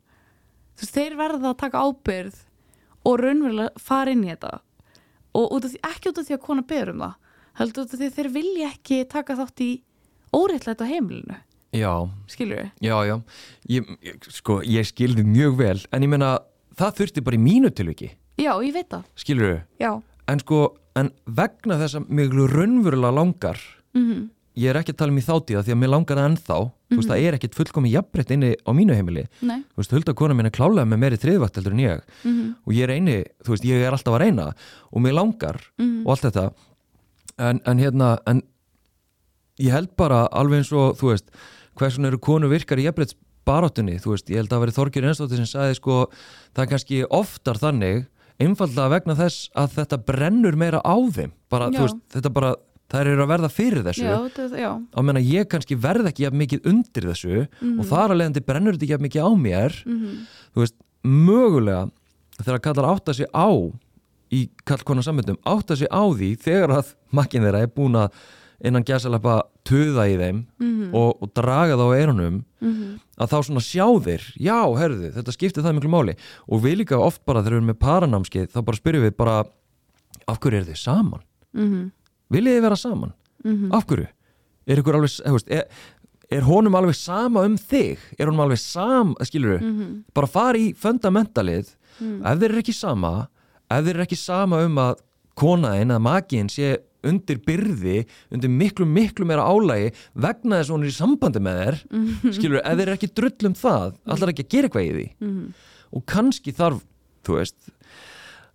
Veist, 0.78 0.92
þeir 0.92 1.16
verða 1.20 1.52
að 1.52 1.60
taka 1.62 1.82
ábyrð 1.86 2.42
og 3.08 3.18
raunverulega 3.20 3.82
fara 3.82 4.12
inn 4.12 4.26
í 4.26 4.32
þetta. 4.32 4.60
Og 5.38 5.56
út 5.56 5.66
því, 5.66 5.80
ekki 5.88 6.10
út 6.10 6.20
af 6.20 6.28
því 6.28 6.36
að 6.36 6.44
kona 6.44 6.66
ber 6.68 6.92
um 6.92 7.04
það 7.06 7.18
heldur 7.60 7.84
út 7.84 7.94
af 7.94 8.00
því 8.00 8.08
að 8.08 8.18
þeir 8.18 8.30
vilja 8.32 8.68
ekki 8.72 9.00
taka 9.12 9.36
þátt 9.36 9.64
í 9.64 9.70
óreittlætt 10.32 10.84
á 10.84 10.86
heimilinu. 10.88 11.40
Já. 11.72 11.92
Skilur 12.28 12.60
við? 12.60 12.70
Já, 12.84 12.96
já, 13.08 13.14
ég, 13.72 13.92
sko, 14.28 14.58
ég 14.64 14.88
skilði 14.88 15.24
mjög 15.24 15.56
vel 15.60 15.78
en 15.88 16.04
ég 16.04 16.12
meina 16.12 16.34
það 16.76 16.98
þurfti 17.00 17.24
bara 17.24 17.38
í 17.38 17.42
mínu 17.42 17.72
tilviki. 17.72 18.10
Já, 18.40 18.52
ég 18.64 18.72
veit 18.76 18.90
það. 18.92 19.06
Skilur 19.20 19.48
þau, 19.48 19.62
já, 19.80 19.92
en 20.32 20.42
sko 20.42 20.60
en 20.98 21.10
vegna 21.24 21.78
þess 21.80 21.98
að 21.98 22.12
mig 22.12 22.32
raunverulega 22.32 23.16
langar 23.16 23.60
mhm, 23.96 24.28
ég 24.58 24.68
er 24.70 24.78
ekki 24.80 24.92
að 24.92 24.98
tala 25.00 25.14
um 25.14 25.20
í 25.20 25.24
þáttíða 25.24 25.62
því 25.64 25.72
að 25.74 25.78
mér 25.80 25.92
langar 25.92 26.20
það 26.20 26.28
ennþá. 26.30 26.58
Þú 26.92 26.98
veist, 26.98 27.08
það 27.08 27.22
er 27.24 27.36
ekkit 27.38 27.56
fullkomi 27.56 27.92
jafnbreytt 27.92 28.32
inni 28.34 28.50
á 28.52 28.70
mínu 28.76 28.96
heimili. 28.98 29.24
Nei. 29.40 29.62
Þú 29.72 29.80
veist, 29.80 29.94
hulda 29.96 30.14
kona 30.18 30.36
mín 30.36 30.48
er 30.50 30.52
klálega 30.52 30.84
með 30.90 31.00
meiri 31.00 31.20
triðvakt 31.22 31.56
heldur 31.56 31.72
en 31.72 31.82
ég. 31.84 32.02
Mhm, 32.22 32.50
og 32.66 32.76
ég 32.76 32.84
er 32.84 32.92
eini, 32.92 33.16
þú 33.46 33.54
veist, 33.54 33.64
ég 33.64 33.86
er 33.86 33.96
alltaf 33.96 34.18
að 34.18 34.24
reyna. 34.26 34.52
Og 34.92 35.00
mér 35.00 35.16
langar 35.16 35.60
mhm, 35.78 36.04
og 36.04 36.12
allt 36.16 36.26
þetta. 36.28 36.46
En, 37.38 37.60
en 37.64 37.78
hérna, 37.80 38.18
en 38.28 38.42
ég 39.58 39.72
held 39.72 39.96
bara 39.96 40.26
alveg 40.28 40.62
eins 40.62 40.72
og, 40.76 40.98
þú 41.00 41.14
veist 41.14 41.32
hversun 41.80 42.04
eru 42.04 42.18
konu 42.20 42.50
virkar 42.52 42.80
í 42.80 42.84
jafnbreytt 42.84 43.16
barátunni, 43.48 43.96
þú 44.02 44.14
veist, 44.14 44.28
ég 44.30 44.42
held 44.42 44.50
að 44.50 44.56
það 44.56 44.64
veri 44.66 44.76
Þorgjur 44.76 45.06
einstóttir 45.08 45.40
sem 45.40 45.48
sagði 45.50 45.78
sko, 45.78 45.96
það 46.54 46.64
er 46.64 46.70
kannski 46.70 47.00
oftar 47.08 47.58
þannig, 47.58 48.04
einfallega 48.42 48.92
vegna 48.92 49.16
þess 49.18 49.48
að 49.58 49.78
þetta 49.78 49.98
brennur 50.06 50.58
meira 50.58 50.82
á 50.84 50.96
þeim. 51.14 51.32
Bara, 51.50 51.70
Þær 52.92 53.08
eru 53.08 53.24
að 53.24 53.30
verða 53.30 53.48
fyrir 53.52 53.84
þessu. 53.86 54.04
Já, 54.04 54.16
þetta, 54.36 54.60
já, 54.60 54.70
meðan 55.00 55.20
að 55.22 55.30
ég 55.32 55.48
kannski 55.48 55.78
verð 55.80 56.10
ekki 56.10 56.26
jafn 56.26 56.40
mikið 56.42 56.66
undir 56.68 57.06
þessu 57.08 57.38
og 57.72 57.86
þar 57.88 58.12
að 58.12 58.18
leiðandi 58.20 58.42
brennur 58.44 58.76
þetta 58.76 58.84
ekki 58.84 58.92
jafn 58.92 59.06
mikið 59.06 59.24
á 59.24 59.30
mér. 59.46 59.78
Mhm, 59.86 60.18
þú 60.52 60.64
veist, 60.64 60.76
mögulega 61.02 61.86
þegar 62.42 62.62
kallar 62.66 62.90
átta 62.90 63.14
sig 63.16 63.30
á 63.32 63.48
í 64.32 64.42
kallkona 64.68 65.04
samöndum, 65.04 65.40
átta 65.48 65.76
sig 65.76 65.88
á 65.88 66.04
því 66.04 66.30
þegar 66.40 66.76
að 66.78 66.92
makkin 67.12 67.44
þeirra 67.44 67.64
er 67.64 67.72
búin 67.72 67.96
að 68.00 68.20
innan 68.62 68.84
gæsalappa 68.86 69.40
töða 69.66 70.06
í 70.10 70.14
þeim 70.20 70.44
mhm, 70.60 70.92
og, 70.94 71.16
og 71.22 71.32
draga 71.34 71.78
þá 71.78 71.84
á 71.88 71.96
eyrunum 71.96 72.36
mhm, 72.62 73.00
að 73.18 73.32
þá 73.32 73.36
svona 73.48 73.64
sjá 73.64 73.86
þeir, 74.04 74.28
já, 74.36 74.58
herðu, 74.78 75.10
þetta 75.16 75.34
skiptir 75.34 75.64
það 75.64 75.76
miklu 75.78 75.92
máli. 75.92 76.14
Og 76.48 76.62
við 76.64 76.82
líka 76.82 77.00
oft 77.00 77.24
bara 77.28 77.42
þegar 77.42 77.56
við 77.56 77.60
erum 77.60 77.72
með 77.72 77.80
paranámskeið, 77.82 78.48
þá 78.54 78.60
bara 78.68 78.80
spyrjum 78.80 79.06
við 79.08 79.18
bara 79.18 79.36
af 80.30 80.38
hverju 80.38 80.60
eru 80.60 80.70
þið 80.70 80.80
saman? 80.84 81.26
mhm, 81.56 81.90
Viljið 82.32 82.58
þið 82.58 82.64
vera 82.68 82.80
saman? 82.80 83.12
mhm 83.44 83.74
Af 83.76 83.86
hverju? 83.90 84.08
Er 84.70 84.78
alveg, 84.78 85.46
er, 85.50 85.64
er 86.30 86.44
honum 86.46 86.76
alveg 86.78 86.94
sama 86.94 87.42
um 87.48 87.56
þig? 87.58 87.98
Er 88.18 88.28
honum 88.30 88.44
alveg 88.44 88.60
sama, 88.62 89.26
skilur 89.26 89.58
mhm, 89.60 90.02
bara 90.14 90.30
fara 90.30 90.58
í 90.58 90.72
fundamentalið 90.78 91.72
Mm. 92.00 92.22
ef 92.24 92.38
þeir 92.40 92.48
eru 92.50 92.60
ekki 92.62 92.72
sama 92.72 93.10
ef 93.68 93.82
þeir 93.84 93.92
eru 93.92 94.04
ekki 94.06 94.16
sama 94.16 94.62
um 94.64 94.78
að 94.80 95.02
konaðin 95.38 95.92
eða 95.92 96.02
magiðin 96.06 96.50
sé 96.52 96.70
undir 97.04 97.40
byrði 97.42 97.96
undir 98.32 98.52
miklu 98.52 98.86
miklu 98.88 99.26
meira 99.28 99.44
álægi 99.44 99.90
vegna 100.24 100.60
þess 100.60 100.70
að 100.70 100.74
hún 100.76 100.86
er 100.86 100.92
í 100.92 100.96
sambandi 100.96 101.42
með 101.42 101.60
þér 101.60 101.78
skilur, 102.38 102.58
ef 102.62 102.78
þeir 102.78 102.84
eru 102.86 102.96
ekki 102.96 103.10
drull 103.18 103.50
um 103.50 103.56
það 103.58 103.94
allar 104.14 104.32
ekki 104.32 104.46
að 104.46 104.52
gera 104.54 104.70
eitthvað 104.70 104.86
í 104.88 104.92
því 104.96 105.06
mhm, 105.26 105.44
og 105.92 106.04
kannski 106.14 106.54
þarf, 106.56 106.80
þú 107.26 107.38
veist 107.40 107.72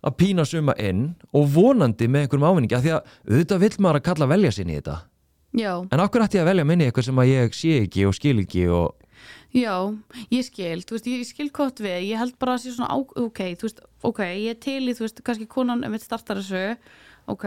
að 0.06 0.16
pína 0.20 0.46
suma 0.46 0.74
inn 0.78 1.12
og 1.34 1.48
vonandi 1.54 2.08
með 2.08 2.26
einhverjum 2.26 2.48
ávinningi 2.48 2.78
af 2.78 2.84
því 2.84 2.94
að 2.94 3.12
auðvitað 3.28 3.64
vill 3.64 3.76
maður 3.78 4.00
að 4.00 4.06
kalla 4.10 4.30
velja 4.30 4.54
sinni 4.54 4.76
í 4.76 4.78
þetta 4.78 4.96
já, 5.58 5.72
en 5.82 6.04
okkur 6.04 6.24
ætti 6.26 6.38
ég 6.38 6.44
að 6.44 6.50
velja 6.52 6.68
minni 6.68 6.88
eitthvað 6.88 7.08
sem 7.08 7.22
að 7.22 7.30
ég 7.32 7.58
sé 7.58 7.74
ekki 7.82 8.06
og 8.06 8.16
skil 8.18 8.38
ekki 8.44 8.66
og 8.70 9.08
Já, 9.56 9.88
ég 10.28 10.44
skil, 10.44 10.82
þú 10.84 10.94
veist, 10.94 11.06
ég 11.08 11.26
skil 11.26 11.48
gott 11.56 11.80
við, 11.80 12.10
ég 12.10 12.20
held 12.20 12.34
bara 12.40 12.58
að 12.58 12.66
sé 12.66 12.74
svona, 12.74 12.98
ok, 13.00 13.40
þú 13.56 13.64
veist, 13.64 13.78
ok, 14.04 14.20
ég 14.36 14.52
er 14.52 14.58
til 14.60 14.82
í, 14.84 14.94
þú 14.94 15.06
veist, 15.06 15.22
kannski 15.24 15.46
konan 15.48 15.86
um 15.88 15.96
eitt 15.96 16.04
startar 16.04 16.40
þessu, 16.42 16.76
ok, 17.32 17.46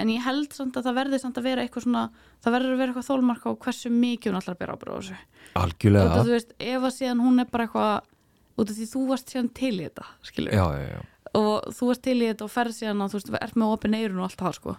en 0.00 0.12
ég 0.14 0.24
held 0.24 0.56
samt 0.56 0.78
að 0.80 0.88
það 0.88 0.98
verði 1.02 1.20
samt 1.20 1.40
að 1.40 1.48
vera 1.50 1.66
eitthvað 1.66 1.84
svona, 1.84 2.04
það 2.44 2.56
verður 2.56 2.72
að 2.72 2.80
vera 2.80 2.94
eitthvað 2.94 3.08
þólmarka 3.10 3.52
á 3.52 3.60
hversu 3.66 3.92
mikið 3.92 4.32
hún 4.32 4.40
að 4.40 4.58
bera 4.62 4.76
ábyrgð 4.78 4.96
á 4.96 4.96
þessu. 4.96 5.18
Út 5.20 5.60
algjörlega 5.60 6.16
þú 6.22 6.32
veist, 6.32 6.56
ef 6.72 6.88
að 6.88 6.96
síðan 6.96 7.22
hún 7.26 7.44
er 7.44 7.52
bara 7.52 7.68
eitthvað, 7.68 8.08
út 8.56 8.72
af 8.72 8.80
því 8.80 8.88
þú 8.94 9.04
varst 9.12 9.36
síðan 9.36 9.52
til 9.60 9.74
í 9.76 9.84
þetta, 9.84 10.08
skilur, 10.30 10.56
já, 10.56 10.64
já, 10.72 10.88
já. 10.96 11.04
Og 11.36 11.66
þú 11.76 11.90
varst 11.90 12.04
til 12.06 12.16
í 12.20 12.28
þetta 12.30 12.46
og 12.46 12.52
ferð 12.52 12.76
síðan 12.76 13.04
að, 13.04 13.12
þú 13.12 13.18
veist, 13.20 13.32
ert 13.42 13.58
með 13.60 13.74
opin 13.76 13.96
eirun 13.98 14.20
og 14.22 14.28
allt 14.28 14.40
það, 14.40 14.56
sko. 14.60 14.76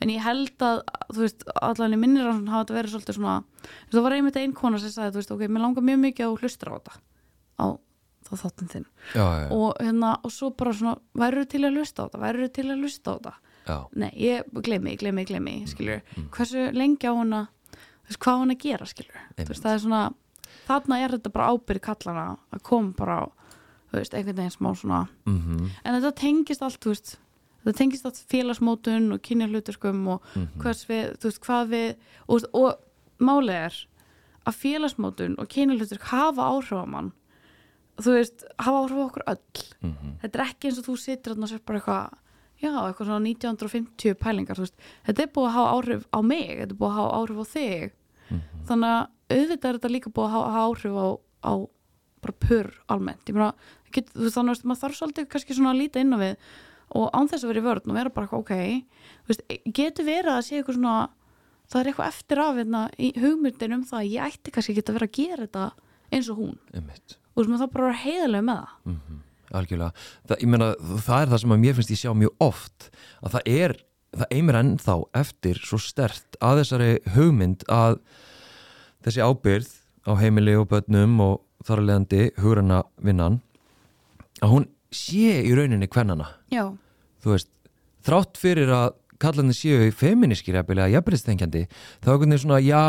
En 0.00 0.08
ég 0.08 0.24
held 0.24 0.64
að, 0.64 0.80
þú 1.12 1.20
veist, 1.26 1.44
allan 1.60 1.94
í 1.96 2.00
minnir 2.00 2.30
hafa 2.30 2.62
þetta 2.62 2.76
verið 2.78 2.94
svolítið 2.94 3.18
svona, 3.18 3.36
þú 3.92 4.02
var 4.06 4.16
einmitt 4.16 4.38
ein 4.40 4.54
kona 4.56 4.80
sem 4.80 4.92
sagði, 4.94 5.12
þú 5.12 5.20
veist, 5.20 5.32
ok, 5.34 5.44
mér 5.46 5.64
langar 5.66 5.84
mjög 5.84 6.00
mikið 6.06 6.26
að 6.26 6.44
hlustra 6.44 6.72
á 6.72 6.76
þetta, 6.78 7.00
á 7.60 7.66
þá 8.30 8.32
þáttin 8.44 8.70
þinn. 8.72 8.86
já, 9.12 9.26
já. 9.42 9.46
Og 9.56 9.68
hérna, 9.80 10.14
og 10.24 10.32
svo 10.32 10.50
bara 10.56 10.72
svona, 10.76 10.96
værið 11.20 11.48
til 11.52 11.62
að 11.66 11.76
hlusta 11.76 12.00
á 12.00 12.04
þetta, 12.06 12.22
værið 12.24 12.52
til 12.56 12.66
að 12.68 12.84
hlusta 12.84 13.10
á 13.10 13.14
þetta. 13.18 13.34
já. 13.66 13.78
Nei, 14.00 14.10
ég 14.24 14.50
gleymi, 14.54 14.96
gleymi, 15.00 15.26
gleymi, 15.28 15.56
skilur, 15.68 16.00
hversu 16.32 16.70
lengi 16.76 17.10
á 17.10 17.12
hún 17.12 17.36
að, 17.36 17.50
þú 17.74 18.14
veist, 18.14 18.22
hvað 18.24 18.44
að 18.46 18.56
gera, 18.64 18.88
skilur. 18.88 19.20
Veist, 19.36 19.60
það 19.60 19.74
er 19.74 19.84
svona, 19.84 20.02
þarna 20.70 21.00
er 21.04 21.16
þetta 21.16 21.34
bara 21.34 21.50
ábyrð 21.52 21.84
kallana 21.84 22.26
að 22.54 22.64
koma 22.70 22.96
bara 22.96 23.18
á, 23.20 23.24
veist, 23.98 24.14
einhvern 24.14 24.36
veginn 24.36 24.54
smá 24.54 24.70
svona, 24.76 25.08
Mm 25.26 25.68
en 25.84 25.94
þetta 25.96 26.12
tengist 26.20 26.62
allt, 26.62 26.84
veist, 26.84 27.18
þetta 27.64 27.78
tengist 27.78 28.06
allt 28.06 28.22
félagsmótun 28.30 29.12
og 29.12 29.22
kynja 29.22 29.48
hluturskum 29.48 30.06
og 30.08 30.22
hvers 30.58 30.86
við, 30.88 31.16
þú 31.18 31.30
veist, 31.30 31.40
hvað 31.46 31.68
við 31.68 31.96
og, 32.28 32.44
og 32.54 32.78
málið 33.20 33.56
er 33.66 33.86
að 34.46 34.54
félagsmótun 34.62 35.38
og 35.38 35.48
kynja 35.48 35.76
hlutursk 35.76 36.02
hafa 36.12 36.42
áhrif 36.42 36.72
á 36.72 36.86
mann. 36.88 37.12
Þú 38.00 38.14
veist, 38.16 38.44
hafa 38.58 38.78
áhrif 38.80 38.96
á 38.96 39.04
okkur 39.08 39.24
öll. 39.26 39.66
Mhm. 39.82 40.16
þetta 40.22 40.38
er 40.38 40.44
ekki 40.46 40.68
eins 40.68 40.78
og 40.78 40.84
þú 40.88 40.94
þarna 41.24 41.44
og 41.44 41.50
sér 41.50 41.64
bara 41.66 41.78
eitthvað 41.80 42.14
já, 42.60 42.72
eitthvað 42.76 43.06
svona 43.08 43.24
1950 43.24 44.14
pælingar, 44.20 44.56
þú 44.56 44.64
veist, 44.66 44.76
þetta 45.06 45.22
er 45.22 45.32
búið 45.34 45.48
að 45.48 45.56
hafa 45.56 45.72
áhrif 45.76 46.02
á 46.12 46.18
mig, 46.20 46.48
þetta 46.60 46.74
er 46.74 46.80
búið 46.80 46.90
að 46.90 46.98
hafa 47.00 47.16
áhrif 47.20 47.40
á 47.40 47.46
þig. 47.54 47.92
Þannig 48.68 48.90
að 48.94 49.06
auðvitað 49.30 49.68
er 49.70 49.78
þetta 49.78 49.90
líka 49.94 50.10
búið 50.14 50.26
að 50.26 50.34
hafa 50.36 50.64
áhrif 50.64 50.94
á, 50.96 51.08
á 51.40 51.52
bara 52.20 52.36
pur 52.36 52.68
almennt. 52.92 53.24
Ég 53.26 53.34
meina, 53.36 53.54
get, 53.92 54.10
þú 54.14 54.24
veist, 54.26 54.36
þannig 54.38 54.56
að 54.58 54.64
maður 54.70 54.82
þarf 54.84 54.98
svolítið 55.00 55.28
kannski 55.32 55.56
svona 55.56 55.72
að 55.74 55.80
líta 55.82 56.00
inn 56.04 56.14
á 56.14 56.18
við 56.20 56.36
og 57.00 57.10
án 57.14 57.28
þess 57.30 57.44
að 57.44 57.50
vera 57.52 57.60
í 57.62 57.66
vörn 57.68 57.90
og 57.92 57.96
vera 58.00 58.10
bara 58.10 58.28
ok 58.40 58.52
veist, 59.30 59.42
getur 59.78 60.04
verið 60.08 60.32
að 60.34 60.44
sé 60.48 60.58
eitthvað 60.60 60.78
svona 60.80 60.96
það 61.70 61.80
er 61.80 61.90
eitthvað 61.92 62.08
eftir 62.10 62.40
af 62.42 62.56
hérna, 62.58 62.80
í 62.98 63.12
hugmyndin 63.20 63.76
um 63.76 63.84
það 63.86 64.00
að 64.00 64.10
ég 64.10 64.24
ætti 64.26 64.50
kannski 64.54 64.74
að 64.82 64.94
vera 64.98 65.06
að 65.06 65.16
gera 65.20 65.44
þetta 65.46 65.66
eins 66.10 66.30
og 66.32 66.40
hún 66.42 66.56
Einmitt. 66.74 67.18
og 67.36 67.44
sem 67.46 67.58
það 67.60 67.70
bara 67.74 67.84
að 67.84 67.90
vera 67.90 68.02
heiðalega 68.04 68.46
með 68.48 68.62
það 68.64 68.94
Mhm. 68.94 69.20
algjörlega, 69.50 69.92
það, 70.28 70.40
ég 70.40 70.48
meina 70.50 70.68
það 71.06 71.22
er 71.22 71.30
það 71.34 71.40
sem 71.44 71.50
að 71.54 71.60
mér 71.64 71.74
finnst 71.78 71.90
ég 71.94 72.00
sjá 72.02 72.12
mjög 72.14 72.34
oft 72.40 72.90
að 73.22 73.30
það 73.36 73.48
er, 73.54 73.72
það 74.16 74.34
eimir 74.34 74.58
ennþá 74.60 74.96
eftir 75.22 75.58
svo 75.62 75.78
stert 75.78 76.36
að 76.40 76.60
þessari 76.62 76.90
hugmynd 77.14 77.64
að 77.70 78.00
þessi 79.04 79.22
ábyrð 79.24 79.70
á 80.06 80.12
heimili 80.20 80.54
og 80.58 80.68
börnum 80.70 81.20
og 81.22 81.40
þar 81.66 81.82
að 81.82 81.88
leiðandi 81.90 82.20
hugranna 82.40 82.82
vinnan 83.04 83.40
að 84.40 84.54
hún 84.54 84.68
sé 84.90 85.40
í 85.46 85.52
rauninni 85.54 85.88
hvernana 85.90 86.28
já, 86.52 86.64
þú 87.22 87.34
veist, 87.34 87.50
þrátt 88.06 88.40
fyrir 88.40 88.72
að 88.74 88.96
kallandi 89.20 89.54
séu 89.54 89.90
feminískir 89.92 90.56
eða 90.62 90.88
jafnbyrðstengjandi, 90.94 91.66
þá 92.00 92.08
er 92.08 92.14
einhvern 92.14 92.32
veginn 92.32 92.42
svona 92.46 92.60
já, 92.64 92.82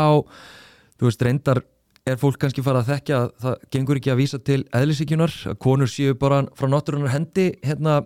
þú 0.98 1.08
veist, 1.08 1.24
reyndar 1.26 1.62
er 2.08 2.18
fólk 2.18 2.40
kannski 2.42 2.64
fara 2.64 2.80
að 2.82 2.88
þekkja 2.94 3.18
að 3.18 3.28
það 3.44 3.66
gengur 3.76 4.00
ekki 4.00 4.10
að 4.10 4.20
vísa 4.22 4.40
til 4.42 4.62
eðlisíkjunar 4.74 5.34
að 5.52 5.58
konur 5.62 5.90
séu 5.90 6.16
bara 6.18 6.40
frá 6.58 6.66
náttúrunar 6.72 7.12
hendi 7.12 7.52
hérna 7.62 8.00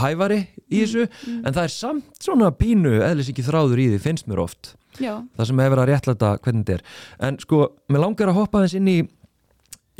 hæfari 0.00 0.40
í 0.66 0.80
þessu, 0.82 1.06
en 1.36 1.52
það 1.52 1.62
er 1.62 1.74
samt 1.76 2.24
svona 2.24 2.50
pínu 2.56 2.96
eðlisíki 3.06 3.44
þráður 3.46 3.84
í 3.84 3.90
því 3.92 4.00
finnst 4.02 4.26
mér 4.30 4.42
oft, 4.42 4.72
já, 4.98 5.20
það 5.36 5.50
sem 5.52 5.62
hefur 5.62 5.84
að 5.84 5.90
réttlæta 5.92 6.32
hvernig 6.40 6.64
þetta 6.64 6.78
er, 6.80 6.86
en 7.28 7.38
sko 7.44 7.60
mér 7.92 8.02
langar 8.08 8.32
að 8.32 8.40
hoppa 8.40 8.62
aðeins 8.62 8.78
inn 8.80 8.90
í 8.90 8.98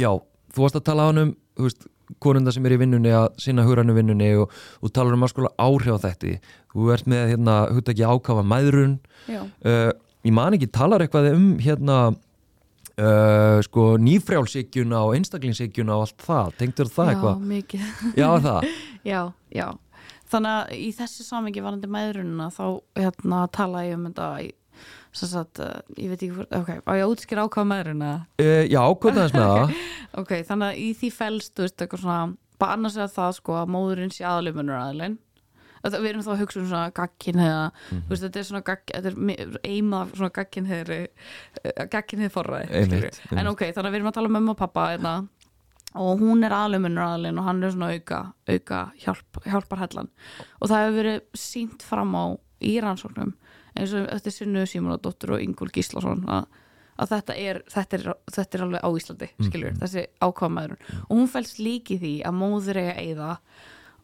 já, 0.00 0.10
þú 0.56 0.64
varst 0.64 0.80
að 0.80 0.88
tala 0.88 1.06
á 1.06 1.08
hann 1.12 1.22
um 1.22 1.36
þú 1.56 1.68
veist, 1.68 1.86
konunda 2.22 2.52
sem 2.54 2.66
er 2.66 2.76
í 2.76 2.80
vinnunni 2.80 3.12
að 3.14 3.28
sinna 3.42 3.64
hugrannu 3.66 3.96
vinnunni 3.96 4.32
og 4.40 4.52
þú 4.80 4.92
talar 4.94 5.16
um 5.16 5.26
að 5.26 5.32
skola 5.32 5.52
áhrif 5.58 5.98
á 5.98 6.04
þetta 6.06 6.36
þú 6.76 6.92
ert 6.94 7.08
með 7.10 7.32
hérna 7.32 7.56
hugtaki 7.72 8.04
ákafa 8.06 8.44
mæðrun. 8.46 8.98
Já, 9.30 9.40
uh, 9.42 9.90
ég 10.26 10.36
man 10.36 10.56
ekki 10.56 10.68
talar 10.74 11.04
eitthvað 11.04 11.32
um 11.32 11.48
hérna 11.62 11.98
uh, 12.10 13.58
sko 13.64 13.88
nýfrjálsíkjuna 14.02 15.02
og 15.06 15.16
einstaklingsíkjuna 15.18 15.96
og 15.96 16.06
allt 16.06 16.28
það, 16.28 16.54
tengdur 16.60 16.92
það 16.92 17.10
já, 17.10 17.14
eitthvað? 17.14 17.42
mikið. 17.54 17.90
Já 18.18 18.28
það, 18.44 18.70
já, 19.12 19.20
já. 19.54 19.66
Þannig 20.26 20.52
að 20.52 20.70
í 20.82 20.86
þessu 20.96 21.22
samengi 21.22 21.62
varandi 21.62 21.88
mæðrunina 21.90 22.48
þá 22.50 22.64
hérna 22.98 23.44
tala 23.54 23.84
ég 23.86 23.98
um 23.98 24.08
þetta 24.08 24.30
í 24.42 24.48
sagt, 25.32 25.60
uh, 25.64 25.78
ég 25.96 26.08
veit 26.12 26.18
ekki 26.22 26.32
hvort, 26.36 26.52
ok, 26.60 26.70
á 26.84 26.90
ég 26.98 27.04
að 27.06 27.12
útskýra 27.14 27.44
ákvað 27.48 27.68
mæðruna 27.72 28.10
uh, 28.42 28.64
já, 28.68 28.80
hvað 28.82 29.20
aðeins 29.20 29.36
með 29.36 29.46
það. 29.56 29.76
Ok, 30.22 30.32
þannig 30.48 30.66
að 30.72 30.80
í 30.82 30.88
því 31.00 31.10
felst, 31.16 31.52
þú 31.56 31.64
veist, 31.66 31.78
eitthvað 31.86 32.02
svona 32.04 32.18
bara 32.60 32.76
annars 32.78 32.96
er 32.96 33.08
það 33.12 33.32
sko 33.36 33.56
að 33.60 33.72
móðurinn 33.76 34.12
sé 34.16 34.24
aðlumunur 34.28 34.78
aðlinn 34.80 35.16
við 36.02 36.08
erum 36.10 36.22
þá 36.26 36.30
að 36.32 36.40
hugsa 36.40 36.58
um 36.58 36.64
svona 36.66 36.92
gagkin 36.96 37.40
eða, 37.46 37.64
þú 37.92 38.10
veist, 38.10 38.22
þetta 38.24 38.40
er 38.40 38.46
svona 38.48 38.62
er 39.12 39.18
mi- 39.28 39.36
eimað 39.68 40.14
svona 40.18 40.30
gagkin 40.34 40.66
gagkin 41.92 42.22
hefur 42.24 42.32
skilurðu. 43.12 43.38
en 43.38 43.50
ok, 43.52 43.62
þannig 43.76 43.86
að 43.86 43.92
við 43.94 44.00
erum 44.00 44.08
að 44.10 44.16
tala 44.16 44.30
um 44.32 44.36
mamma 44.38 44.54
og 44.56 44.58
pappa 44.64 44.86
hérna, 44.94 45.12
og 45.96 46.18
hún 46.24 46.42
er 46.48 46.56
aðlumunur 46.56 47.04
aðlinn 47.06 47.38
og 47.38 47.46
hann 47.46 47.62
er 47.62 47.70
svona 47.76 47.92
auka, 47.94 48.18
auka 48.50 48.80
hjálp, 49.04 49.38
hjálparhellan. 49.46 50.10
Og 50.60 50.68
það 50.72 50.82
hefur 50.82 50.98
verið 50.98 51.22
sínt 51.44 51.86
fram 51.86 52.16
á 52.18 52.24
í 52.66 52.74
rannsóknum 52.82 53.30
eins 53.76 53.94
og 53.96 54.08
eftir 54.14 54.34
Sunnu 54.34 54.64
Símonadóttur 54.68 55.36
og 55.36 55.44
Ingúl 55.44 55.72
Gíslason 55.74 56.24
að, 56.30 56.48
að 56.96 57.14
þetta 57.14 57.38
er, 57.44 57.62
þetta 57.72 57.98
er, 57.98 58.10
þetta 58.32 58.58
er 58.58 58.66
alveg 58.66 58.84
á 58.84 58.90
Íslandi 59.00 59.30
skilur, 59.48 59.78
þessi 59.82 60.06
ákvæmaður 60.24 60.76
og 61.06 61.14
hún 61.14 61.32
fælst 61.32 61.62
líki 61.62 61.98
því 62.02 62.14
að 62.26 62.38
móður 62.40 62.82
eiga 62.82 62.96
eða 63.04 63.32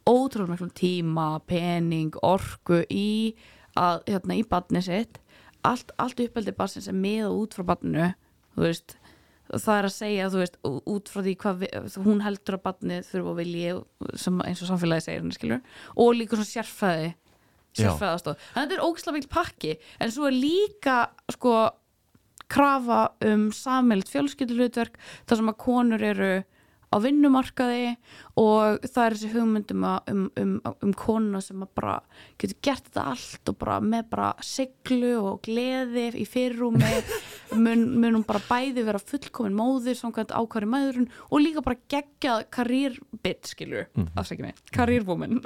ótrúlega 0.09 0.55
miklum 0.57 0.73
tíma 0.75 1.27
pening, 1.47 2.17
orku 2.27 2.83
í 2.91 3.35
að, 3.79 4.03
hérna, 4.09 4.39
í 4.39 4.45
badni 4.49 4.83
sitt. 4.85 5.21
Allt, 5.63 5.93
allt 6.03 6.21
uppeldi 6.25 6.55
badsins 6.57 6.89
er 6.91 6.97
með 6.99 7.29
og 7.29 7.45
út 7.45 7.57
frá 7.57 7.67
badninu 7.73 8.09
þú 8.57 8.67
veist. 8.67 8.97
Það 9.53 9.75
er 9.77 9.87
að 9.87 9.95
segja, 9.95 10.29
þú 10.33 10.41
veist, 10.41 10.55
út 10.65 11.11
frá 11.13 11.21
því 11.23 11.33
hvað 11.43 11.59
við, 11.61 11.97
hún 12.07 12.23
heldur 12.25 12.57
að 12.57 12.63
badnið 12.67 13.09
þurfa 13.11 13.33
að 13.33 13.41
vilji 13.43 13.73
sem, 14.23 14.39
eins 14.47 14.63
og 14.65 14.71
samfélagi 14.71 15.05
segir 15.05 15.21
henni 15.21 15.37
skilur 15.37 15.83
og 15.93 16.15
líka 16.17 16.39
svona 16.39 16.49
sérfræði 16.49 17.11
Já. 17.73 17.87
sérfræðastóð, 17.89 18.41
þannig 18.53 18.57
að 18.57 18.67
þetta 18.67 18.77
er 18.77 18.87
ógislega 18.87 19.17
mikil 19.17 19.33
pakki 19.33 19.77
en 19.99 20.13
svo 20.13 20.27
er 20.29 20.37
líka 20.37 20.97
sko 21.33 21.55
krafa 22.53 23.03
um 23.25 23.47
samheilt 23.57 24.11
fjölskyldulutverk 24.13 24.99
þar 25.25 25.41
sem 25.41 25.53
að 25.53 25.61
konur 25.63 26.05
eru 26.05 26.33
á 26.93 26.97
vinnumarkaði 27.01 27.95
og 28.41 28.85
það 28.85 29.05
er 29.05 29.17
þessi 29.17 29.31
hugmyndum 29.33 29.87
um, 29.89 30.25
um, 30.41 30.55
um 30.85 30.95
konuna 30.97 31.41
sem 31.45 31.65
bara 31.75 31.99
getur 32.41 32.59
gert 32.65 32.89
þetta 32.89 33.07
allt 33.13 33.53
og 33.53 33.59
bara 33.61 33.79
með 33.85 34.09
bara 34.13 34.31
siglu 34.45 35.13
og 35.21 35.41
gleði 35.47 36.11
í 36.21 36.27
fyrirrúmi. 36.29 36.93
Mun, 37.53 37.83
mun 38.01 38.15
hún 38.17 38.23
bara 38.25 38.41
bæði 38.49 38.81
vera 38.87 38.97
fullkomin 38.97 39.53
móðir 39.53 39.99
samkvæmt 39.99 40.31
ákværi 40.33 40.65
maðurinn 40.73 41.11
og 41.29 41.43
líka 41.43 41.61
bara 41.61 41.77
geggjað 41.93 42.47
karýrbit 42.49 43.51
skilur, 43.51 43.91
mm 43.93 44.07
-hmm. 44.07 44.15
afsækja 44.17 44.47
mig, 44.47 44.55
karýrwoman 44.73 45.43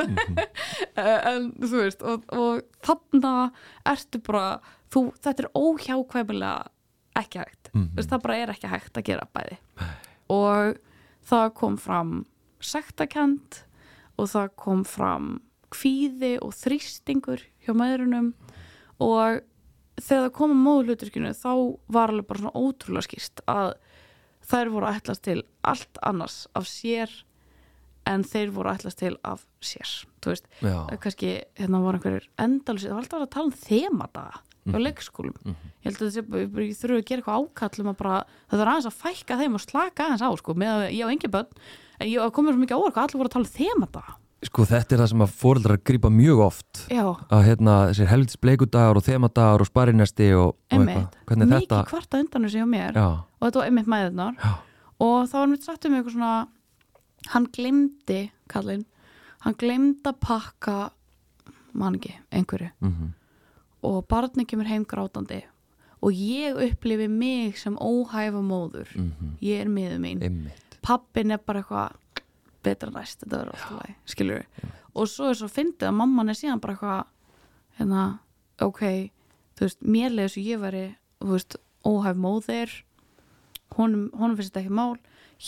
en 1.32 1.50
þú 1.58 1.82
veist 1.82 2.02
og, 2.06 2.22
og 2.30 2.62
þarna 2.78 3.50
ertu 3.90 4.22
bara 4.22 4.60
þú, 4.86 5.10
þetta 5.18 5.42
er 5.42 5.50
óhjákvæmilega 5.58 6.70
ekki 7.16 7.38
hægt, 7.38 7.70
mm 7.74 7.88
-hmm. 7.88 8.06
það 8.06 8.22
bara 8.22 8.36
er 8.36 8.50
ekki 8.50 8.68
hægt 8.68 8.98
að 8.98 9.04
gera 9.04 9.26
bæði. 9.34 9.58
Og 10.28 10.76
það 11.26 11.48
kom 11.58 11.76
fram 11.80 12.14
sektakent 12.62 13.62
og 14.16 14.30
það 14.32 14.52
kom 14.56 14.84
fram 14.88 15.28
kvíði 15.74 16.36
og 16.42 16.54
þrýstingur 16.56 17.42
hjá 17.66 17.74
maðurunum 17.76 18.32
og 19.02 19.42
þegar 20.00 20.26
það 20.28 20.32
kom 20.38 20.54
að 20.54 20.62
móðluturkinu 20.64 21.32
þá 21.36 21.50
var 21.92 22.12
alveg 22.12 22.28
bara 22.30 22.42
svona 22.44 22.62
ótrúlega 22.62 23.06
skýrt 23.08 23.42
að 23.50 23.72
þær 24.46 24.70
voru 24.72 24.86
að 24.88 24.98
ætlast 25.00 25.24
til 25.26 25.40
allt 25.66 25.98
annars 26.06 26.36
af 26.54 26.68
sér 26.70 27.10
en 28.06 28.22
þeir 28.22 28.52
voru 28.54 28.70
að 28.70 28.78
ætlast 28.80 29.00
til 29.02 29.16
af 29.26 29.42
sér 29.60 29.92
þú 30.22 30.30
veist, 30.32 30.46
kannski 31.02 31.32
hérna 31.58 31.80
voru 31.82 31.98
einhverjir 31.98 32.28
endalus, 32.38 32.84
það 32.86 32.94
var 32.94 33.02
alltaf 33.02 33.24
að 33.26 33.32
tala 33.34 33.50
um 33.50 33.56
þemadaga 33.66 34.36
Mhm. 34.36 34.45
Hjá 34.66 34.78
leikskólum. 34.82 35.34
Ég 35.46 35.88
held 35.88 36.02
að 36.02 36.20
ég 36.20 36.76
þurfu 36.80 36.98
að 36.98 37.06
gera 37.08 37.22
eitthvað 37.22 37.40
ákall 37.40 37.82
um 37.84 37.90
að 37.92 37.98
bara, 38.02 38.20
það 38.50 38.62
er 38.64 38.72
aðeins 38.74 38.90
að 38.90 39.00
fækka 39.00 39.40
þeim 39.40 39.58
og 39.58 39.64
slaka 39.64 40.06
aðeins 40.06 40.26
á, 40.26 40.30
sko, 40.40 40.54
með 40.54 40.74
að 40.74 40.86
ég 40.96 41.02
á 41.06 41.12
engin 41.14 41.34
börn. 41.34 41.66
En 41.96 42.08
ég 42.12 42.32
komið 42.36 42.56
svo 42.56 42.62
mikið 42.62 42.76
á 42.76 42.84
orku, 42.84 43.00
allir 43.02 43.20
voru 43.20 43.30
að 43.30 43.36
tala 43.36 43.48
um 43.48 43.56
þemadaga 43.56 44.16
Sko 44.44 44.66
þetta 44.68 44.94
er 44.94 45.00
það 45.00 45.08
sem 45.10 45.22
að 45.24 45.36
fóreldrar 45.40 45.78
grípa 45.80 46.10
mjög 46.12 46.40
oft. 46.44 46.82
Já, 46.92 47.06
að 47.32 47.44
hérna 47.46 47.76
þessir 47.88 48.10
helvits 48.10 48.36
bleikudagar 48.42 48.98
og 48.98 49.04
þemadagar 49.06 49.64
og 49.64 49.68
sparinesti 49.70 50.26
og, 50.36 50.50
og 50.76 50.84
Hvernig 51.24 51.48
mikið 51.48 51.62
þetta 51.64 51.78
kvarta 51.88 52.20
undan 52.20 52.44
þessi 52.46 52.60
hjá 52.60 52.66
mér. 52.68 52.98
Já, 53.00 53.06
og 53.24 53.46
þetta 53.46 53.62
var 53.62 53.70
einmitt 53.70 53.88
mæðurnar. 53.90 54.36
Já, 54.36 54.52
og 55.06 55.16
þá 55.30 55.34
var 55.38 55.50
mitt 55.54 55.64
sagt 55.66 55.88
um 55.88 55.96
eitthvað 55.96 56.16
svona 56.18 56.34
hann 57.32 57.48
glemdi, 57.56 58.20
kallinn 58.52 58.84
hann 59.46 59.56
glemdi 59.58 60.12
að 60.12 60.20
pakka 60.28 60.76
man 61.76 61.96
ekki, 61.98 62.12
einhverju. 62.36 62.70
Mhm, 62.84 63.12
og 63.86 64.06
barni 64.10 64.46
kemur 64.48 64.68
heim 64.70 64.84
grátandi 64.88 65.42
og 66.04 66.12
ég 66.12 66.58
upplifi 66.60 67.06
mig 67.08 67.56
sem 67.58 67.76
óhæfa 67.80 68.42
móður. 68.44 68.90
Mhm, 68.94 69.36
ég 69.42 69.62
er 69.64 69.70
miður 69.72 70.00
mín. 70.02 70.20
Einmitt. 70.22 70.78
Pappin 70.82 71.32
er 71.34 71.38
bara 71.38 71.62
eitthvað 71.62 71.96
betra 72.62 72.90
næst, 72.92 73.22
þetta 73.22 73.38
verður 73.40 73.54
alltaf 73.54 73.78
læg 73.80 73.94
skilur 74.10 74.44
og 74.96 75.08
svo 75.10 75.28
er 75.30 75.36
svo 75.38 75.48
fyndið 75.52 75.88
að 75.90 75.96
mamman 75.98 76.32
er 76.32 76.38
síðan 76.38 76.60
bara 76.62 76.74
eitthvað 76.76 77.04
hérna, 77.78 78.04
ok, 78.64 78.82
þú 79.56 79.66
veist 79.66 79.82
mér 79.84 80.14
leiði 80.14 80.32
svo 80.32 80.44
ég 80.46 80.62
veri, 80.62 80.84
þú 81.20 81.34
veist 81.34 81.56
óhæf 81.86 82.16
móðir. 82.20 82.72
Honum, 83.76 84.06
honum 84.16 84.36
finnst 84.38 84.54
þetta 84.54 84.62
ekki 84.62 84.76
mál. 84.78 84.96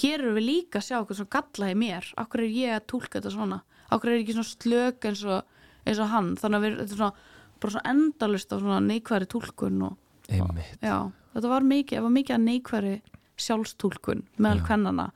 Hér 0.00 0.20
eru 0.20 0.34
við 0.36 0.44
líka 0.44 0.80
að 0.80 0.86
sjá 0.88 0.96
eitthvað 0.98 1.20
svo 1.20 1.26
galla 1.32 1.70
í 1.72 1.76
mér. 1.78 2.08
Akkur 2.20 2.42
er 2.44 2.52
ég 2.52 2.74
að 2.76 2.86
túlka 2.92 3.16
þetta 3.16 3.32
svona? 3.32 3.60
Akkur 3.88 4.10
er 4.10 4.18
ég 4.18 4.26
ekki 4.26 4.36
svona 4.36 4.50
slök 4.50 5.06
eins 5.08 5.22
og, 5.24 5.60
eins 5.88 6.02
og 6.02 6.10
hann? 6.12 6.34
Þannig 6.36 6.58
að 6.58 6.66
við, 6.66 6.76
þetta 6.82 6.96
er 6.96 7.00
svona 7.00 7.26
bara 7.62 7.76
svona 7.76 7.94
endalust 7.94 8.52
á 8.52 8.56
svona 8.58 8.80
neikværi 8.84 9.28
túlkun 9.30 9.82
og 9.88 9.96
Einmitt 10.28 10.84
Já, 10.84 11.08
þetta 11.34 11.50
var 11.54 11.66
mikið, 11.66 12.04
var 12.04 12.14
mikið 12.14 12.44
neikværi 12.44 12.94
sjálfstúlkun 13.38 14.24
meðal 14.36 14.64
kvennana 14.66 15.10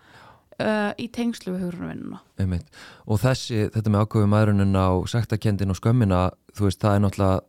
uh, 0.62 0.92
í 1.00 1.08
tengslu 1.12 1.56
við. 1.56 1.80
Einmitt. 2.40 2.68
Og 3.06 3.20
þessi, 3.22 3.66
þetta 3.74 3.92
með 3.92 4.04
ákveðu 4.06 4.30
maðurinn 4.30 4.78
á 4.78 4.90
sektakendin 5.10 5.74
og 5.74 5.78
skömmina, 5.80 6.28
þú 6.56 6.68
veist, 6.68 6.80
það 6.82 6.94
er 6.94 7.02
náttúrulega 7.06 7.40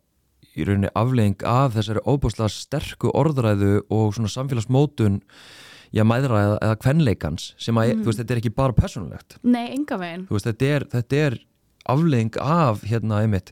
í 0.54 0.66
rauninni 0.68 0.91
aflegging 0.98 1.46
af 1.50 1.76
þessari 1.78 2.04
óbúslega 2.06 2.52
sterku 2.54 3.12
orðræðu 3.18 3.84
og 3.94 4.14
svona 4.18 4.30
samfélagsmótun 4.30 5.22
já, 5.94 6.04
mæðra 6.06 6.44
eða, 6.44 6.60
eða 6.68 6.78
kvenleikans 6.84 7.48
sem 7.62 7.80
að, 7.82 7.96
þú 8.02 8.12
veist, 8.12 8.22
þetta 8.22 8.36
er 8.36 8.41
ekki 8.44 8.54
bara 8.60 8.78
persónulegt 8.78 9.38
Nei, 9.41 9.66
enga 9.74 9.98
veginn. 10.02 10.28
þú 10.30 10.38
veist, 10.38 10.50
þetta 10.52 10.70
er, 10.76 10.86
þetta 10.94 11.22
er 11.24 11.39
aflegging 11.94 12.38
af, 12.44 12.86
hérna, 12.86 13.24
einmitt 13.24 13.50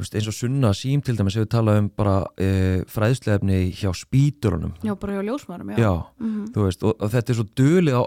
veist, 0.00 0.14
eins 0.14 0.26
og 0.28 0.34
Sunna 0.34 0.72
Sím 0.74 1.02
til 1.04 1.16
dæmis 1.16 1.34
hefur 1.36 1.50
talað 1.52 1.78
um 1.82 1.88
bara 1.96 2.24
e, 2.40 2.82
fræðslefni 2.88 3.72
hjá 3.76 3.92
spýturunum 3.92 4.72
Já, 4.82 4.94
bara 4.98 5.18
hjá 5.18 5.22
ljósmarum, 5.28 5.70
já. 5.74 5.78
já, 5.78 5.92
Mhm. 6.20 6.46
þú 6.54 6.64
veist, 6.66 6.82
og, 6.82 6.96
og 7.00 7.10
þetta 7.10 7.30
er 7.30 7.34
svo 7.34 7.46
dulið 7.54 7.94
á, 8.00 8.04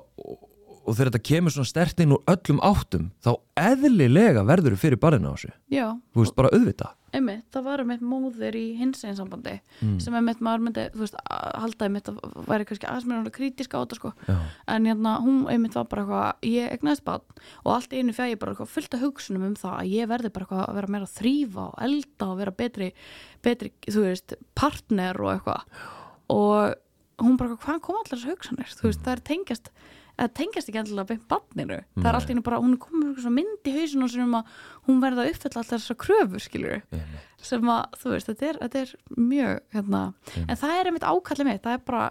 og, 0.85 0.93
þegar 0.95 1.11
þetta 1.11 1.23
kemur 1.29 1.55
svona 1.55 1.69
stertinn 1.71 2.13
úr 2.15 2.23
öllum 2.31 2.61
áttum, 2.65 3.09
þá 3.25 3.31
eðlilega 3.57 4.45
verður 4.47 4.77
fyrir 4.79 5.01
barina 5.01 5.31
á 5.31 5.35
þessu, 5.35 5.51
Já, 5.73 5.87
þú 6.13 6.23
veist, 6.23 6.35
bara 6.37 6.53
auðvita 6.53 6.93
einmitt, 7.15 7.45
það 7.53 7.63
var 7.63 7.81
einmitt 7.83 8.01
móðir 8.03 8.55
í 8.59 8.63
hinsegin 8.75 9.15
sambandi 9.15 9.53
Mm. 9.81 9.99
sem 10.03 10.13
einmitt 10.17 10.41
maður 10.43 10.65
myndi, 10.65 10.83
þú 10.91 11.03
veist, 11.05 11.15
að 11.31 11.53
halda 11.63 11.85
einmitt 11.87 12.09
að 12.11 12.17
væri 12.49 12.65
kannski 12.67 12.87
aðeins 12.89 13.07
mér 13.07 13.31
kritíska 13.31 13.79
á 13.79 13.83
þetta 13.85 13.95
sko. 13.95 14.11
Já, 14.27 14.35
en 14.67 14.85
hérna, 14.89 15.13
hún 15.23 15.45
einmitt 15.51 15.75
var 15.75 15.87
bara 15.87 16.03
eitthvað 16.03 16.49
ég 16.51 16.73
egnaðist 16.75 17.05
bann 17.07 17.21
og 17.63 17.71
allt 17.75 17.93
einu 17.93 18.11
fjæði 18.15 18.39
bara 18.39 18.51
eitthvað 18.51 18.73
fullt 18.73 18.93
af 18.97 19.03
hugsunum 19.05 19.47
um 19.47 19.55
það 19.55 19.77
að 19.79 19.91
ég 19.95 20.09
verði 20.11 20.33
bara 20.35 20.45
eitthvað 20.45 20.63
að 20.67 20.75
vera 20.75 20.91
meira 20.91 21.07
að 21.07 21.15
þrýfa 21.19 21.67
og 21.69 21.83
elda 21.87 22.27
og 22.27 22.37
vera 22.37 22.51
betri, 22.51 22.91
betri 23.41 23.71
þú 23.87 24.05
veist, 24.09 24.35
partner 24.55 25.21
og 25.21 25.31
eitthvað. 25.35 25.61
Og 26.35 26.75
hún 27.23 27.37
bara, 27.39 27.55
hvað 27.55 27.81
kom 27.85 27.95
allar 28.01 28.19
þessar 28.19 28.35
hugsanir, 28.35 28.75
þú 28.75 28.89
veist, 28.89 29.03
það 29.05 29.15
er 29.15 29.23
tengjast 29.31 29.71
það 30.15 30.33
tengjast 30.39 30.69
ekki 30.69 30.79
endilega 30.81 31.09
beint 31.11 31.25
banninu 31.31 31.77
það 31.97 32.09
er 32.09 32.17
allt 32.17 32.29
í 32.29 32.35
einu 32.35 32.43
bara, 32.45 32.59
hún 32.63 32.75
er 32.75 32.81
komið 32.85 33.29
mynd 33.35 33.69
í 33.69 33.73
hausinu 33.75 34.09
sem 34.09 34.23
um 34.23 34.37
að 34.39 34.51
hún 34.87 35.01
verði 35.03 35.23
að 35.23 35.31
uppfella 35.33 35.61
allar 35.63 35.81
þessar 35.81 35.99
kröfur 36.05 36.43
skilur 36.43 36.77
einmitt. 36.77 37.17
sem 37.37 37.71
að, 37.75 37.81
þú 38.01 38.13
veist, 38.13 38.29
þetta 38.31 38.47
er, 38.49 38.59
þetta 38.63 38.79
er 38.83 38.93
mjög, 39.17 39.59
hérna, 39.75 40.03
en 40.45 40.61
það 40.61 40.75
er 40.79 40.89
einmitt 40.91 41.07
ákallið 41.09 41.49
mitt, 41.49 41.63
það 41.65 41.77
er 41.77 41.83
bara, 41.85 42.05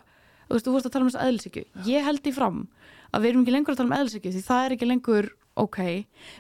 þú 0.44 0.54
veist, 0.58 0.66
þú 0.66 0.74
vorst 0.74 0.86
að 0.86 0.94
tala 0.94 1.04
um 1.04 1.10
þess 1.10 1.24
eðlisíkju, 1.24 1.64
ég 1.88 2.04
held 2.04 2.28
í 2.28 2.34
fram 2.36 2.60
að 3.14 3.24
við 3.24 3.30
erum 3.30 3.44
ekki 3.44 3.54
lengur 3.54 3.74
að 3.74 3.80
tala 3.80 3.90
um 3.90 3.98
eðlisíkju 3.98 4.34
því 4.34 4.44
það 4.44 4.64
er 4.64 4.76
ekki 4.76 4.90
lengur, 4.90 5.30
ok. 5.54 5.78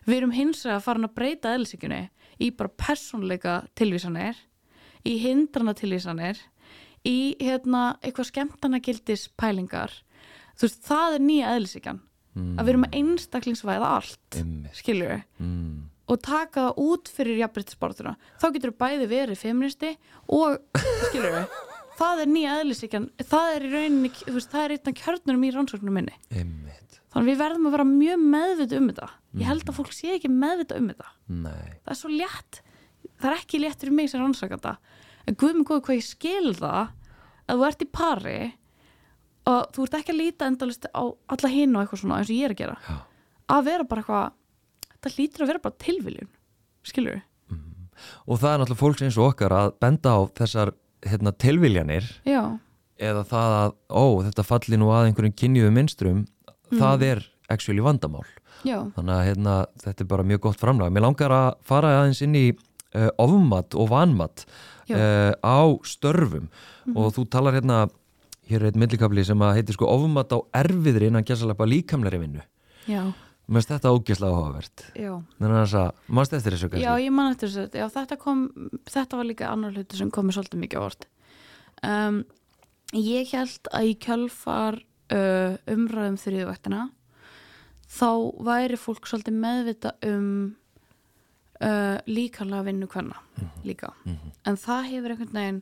Við 0.04 0.16
erum 0.18 0.34
hins 0.34 0.64
að 0.66 0.82
fara 0.84 1.06
að 1.06 1.14
breyta 1.14 1.54
eðlisíkjunni 1.54 2.02
í 2.42 2.50
bara 2.50 2.72
persónleika 2.84 3.60
tilvísanir, 3.78 4.36
í 5.06 5.16
hindrana 5.22 5.74
tilvísanir, 5.78 6.40
í 7.06 7.36
hérna, 7.40 7.96
eitthvað 8.02 8.30
skemmtana 8.30 8.80
gildis 8.82 9.28
pælingar, 9.38 9.92
þú 10.54 10.66
veist, 10.68 10.80
það 10.86 11.16
er 11.18 11.24
nýja 11.28 11.52
eðlisíkjan, 11.56 12.00
að 12.34 12.62
við 12.64 12.72
erum 12.74 12.86
að 12.88 12.96
einstaklingsvæða 13.00 13.90
allt, 13.98 14.38
Einmitt. 14.40 14.74
skilur 14.80 15.12
við 15.14 15.22
Mm. 15.40 15.90
og 16.08 16.20
taka 16.22 16.60
það 16.68 16.80
út 16.84 17.08
fyrir 17.08 17.38
jafnbryttisbortuna 17.40 18.16
þá 18.42 18.46
getur 18.52 18.72
þú 18.72 18.76
bæði 18.82 19.06
verið 19.08 19.38
feministi 19.40 19.92
og, 20.28 20.58
skilur 21.08 21.32
við 21.38 21.54
það 22.00 22.20
er 22.24 22.26
nýja 22.34 22.56
eðlisíkjan, 22.60 23.06
það 23.22 23.54
er 23.54 23.62
í 23.68 23.70
rauninni 23.72 24.10
þú 24.18 24.34
veist, 24.34 24.50
það 24.50 24.64
er 24.66 24.74
einna 24.76 24.94
kjörnurum 25.00 25.44
í 25.46 25.52
rannsóknum 25.54 25.94
minni. 25.94 26.16
Einmitt, 26.34 26.98
þannig 27.14 27.30
við 27.30 27.38
verðum 27.44 27.68
að 27.70 27.74
vera 27.76 27.86
mjög 27.92 28.24
meðvita 28.34 28.78
um 28.80 28.88
þetta. 28.90 29.08
Ég 29.38 29.46
held 29.50 29.64
að 29.70 29.76
fólk 29.78 29.92
sé 29.94 30.10
ekki 30.16 30.30
meðvita 30.34 30.76
um 30.80 30.88
þetta. 30.90 31.08
Nei. 31.28 31.70
Það 31.86 31.92
er 31.94 31.98
svo 32.00 32.10
létt. 32.10 32.60
Það 33.22 33.28
er 33.30 33.36
ekki 33.38 33.60
létt 33.62 33.78
fyrir 33.84 33.94
mig 33.94 34.10
sem 34.10 34.20
rannsakanda. 34.24 34.72
En 35.30 35.38
guð 35.38 35.54
mig 35.60 35.66
góð 35.70 35.80
hvað 35.86 36.00
ég 36.00 36.06
skil 36.08 36.50
það 36.58 36.90
að 37.46 37.62
þú 37.62 37.66
ert 37.70 37.84
í 37.86 37.88
pari 37.94 38.36
og 39.50 39.74
þú 39.74 39.86
ert 39.86 39.98
ekki 40.00 40.14
að 40.14 40.20
líta 40.20 40.48
endalist 40.48 40.88
á 40.88 41.04
alla 41.04 41.52
hinn 41.52 41.76
og 41.76 41.84
eitthvað 41.84 42.02
svona 42.02 42.20
eins 42.20 42.32
og 42.32 42.38
ég 42.38 42.48
er 42.48 42.54
að 42.54 42.62
gera. 42.62 42.76
Já. 42.88 42.96
að 43.56 43.64
vera 43.68 43.88
bara 43.90 44.04
eitthvað 44.04 44.32
þetta 44.94 45.14
hlýtur 45.16 45.44
að 45.44 45.52
vera 45.52 45.64
bara 45.66 45.80
tilviljun 45.84 46.30
skilur 46.84 47.18
við 47.18 47.22
og 48.26 48.40
það 48.40 48.50
er 48.50 48.60
náttúrulega 48.60 48.80
fólks 48.80 49.04
eins 49.06 49.18
og 49.20 49.28
okkar 49.30 49.54
að 49.54 49.74
benda 49.80 50.14
á 50.16 50.20
þessar 50.40 50.72
hérna, 51.04 51.32
tilviljanir 51.36 52.08
Já, 52.26 52.42
eða 52.98 53.24
það 53.28 53.56
að, 53.60 53.76
ó, 53.90 54.04
þetta 54.26 54.46
falli 54.48 54.80
nú 54.80 54.90
að 54.94 55.10
einhverjum 55.10 55.36
kynjuðu 55.38 55.74
minnstrum 55.74 56.24
það 56.74 57.06
er 57.08 57.22
actually 57.52 57.84
vandamál. 57.84 58.24
Já, 58.64 58.78
þannig 58.96 59.14
að 59.14 59.26
hérna, 59.28 59.56
þetta 59.82 60.04
er 60.04 60.08
bara 60.08 60.26
mjög 60.26 60.44
gott 60.46 60.60
framlag. 60.60 60.94
Mér 60.94 61.04
langar 61.04 61.34
að 61.34 61.50
fara 61.68 61.90
aðeins 61.98 62.22
inn 62.24 62.38
í 62.38 62.46
uh, 62.54 63.10
ofmat 63.20 63.76
og 63.76 63.90
vanmat 63.92 64.46
uh, 64.88 65.32
á 65.44 65.60
störfum. 65.84 66.48
Og 66.94 67.12
þú 67.16 67.26
talar 67.32 67.58
hérna 67.58 67.84
hér 68.50 68.62
er 68.62 68.70
eitt 68.70 68.80
millikabli 68.80 69.24
sem 69.26 69.44
að 69.44 69.58
heitir 69.58 69.76
sko 69.78 69.88
ofmat 69.92 70.34
á 70.34 70.38
erfiðri 70.62 71.10
innan 71.10 71.26
gæsalapa 71.26 71.68
líkamlega 71.68 72.20
vinnu. 72.22 72.44
Já, 72.84 73.02
mér 73.48 73.60
finnst 73.60 73.72
þetta 73.72 73.92
ógeðslega 73.94 74.38
áhugavert. 74.38 74.86
Já. 74.96 75.12
Þannig 75.38 75.56
að 75.56 75.60
þess 75.64 75.76
að, 75.80 76.00
mannst 76.18 76.38
eftir 76.38 76.56
þessu 76.56 76.70
kannski? 76.72 76.86
Já, 76.86 77.04
ég 77.04 77.14
man 77.14 77.30
eftir 77.32 77.52
þessu, 77.52 77.80
já, 77.80 77.86
þetta 77.98 78.18
kom 78.20 78.46
þetta 78.88 79.20
var 79.20 79.28
líka 79.30 79.50
annar 79.50 79.76
hluti 79.76 80.00
sem 80.00 80.12
komið 80.12 80.38
svolítið 80.38 80.64
mikið 80.64 80.80
á 80.80 80.86
orð 80.88 81.06
um, 81.90 82.24
Ég 82.94 83.30
held 83.34 83.70
að 83.74 83.88
í 83.90 83.94
kjölfar 84.04 84.76
uh, 84.78 85.56
umræðum 85.70 86.18
þriðvættina 86.20 86.84
þá 87.90 88.10
væri 88.46 88.78
fólk 88.78 89.08
svolítið 89.08 89.40
meðvita 89.42 89.94
um 90.08 90.28
uh, 91.58 91.98
líkanlega 92.06 92.68
vinnu 92.68 92.88
hvenna 92.90 93.20
líka, 93.66 93.92
en 94.46 94.58
það 94.60 94.88
hefur 94.92 95.14
einhvern 95.14 95.36
veginn 95.38 95.60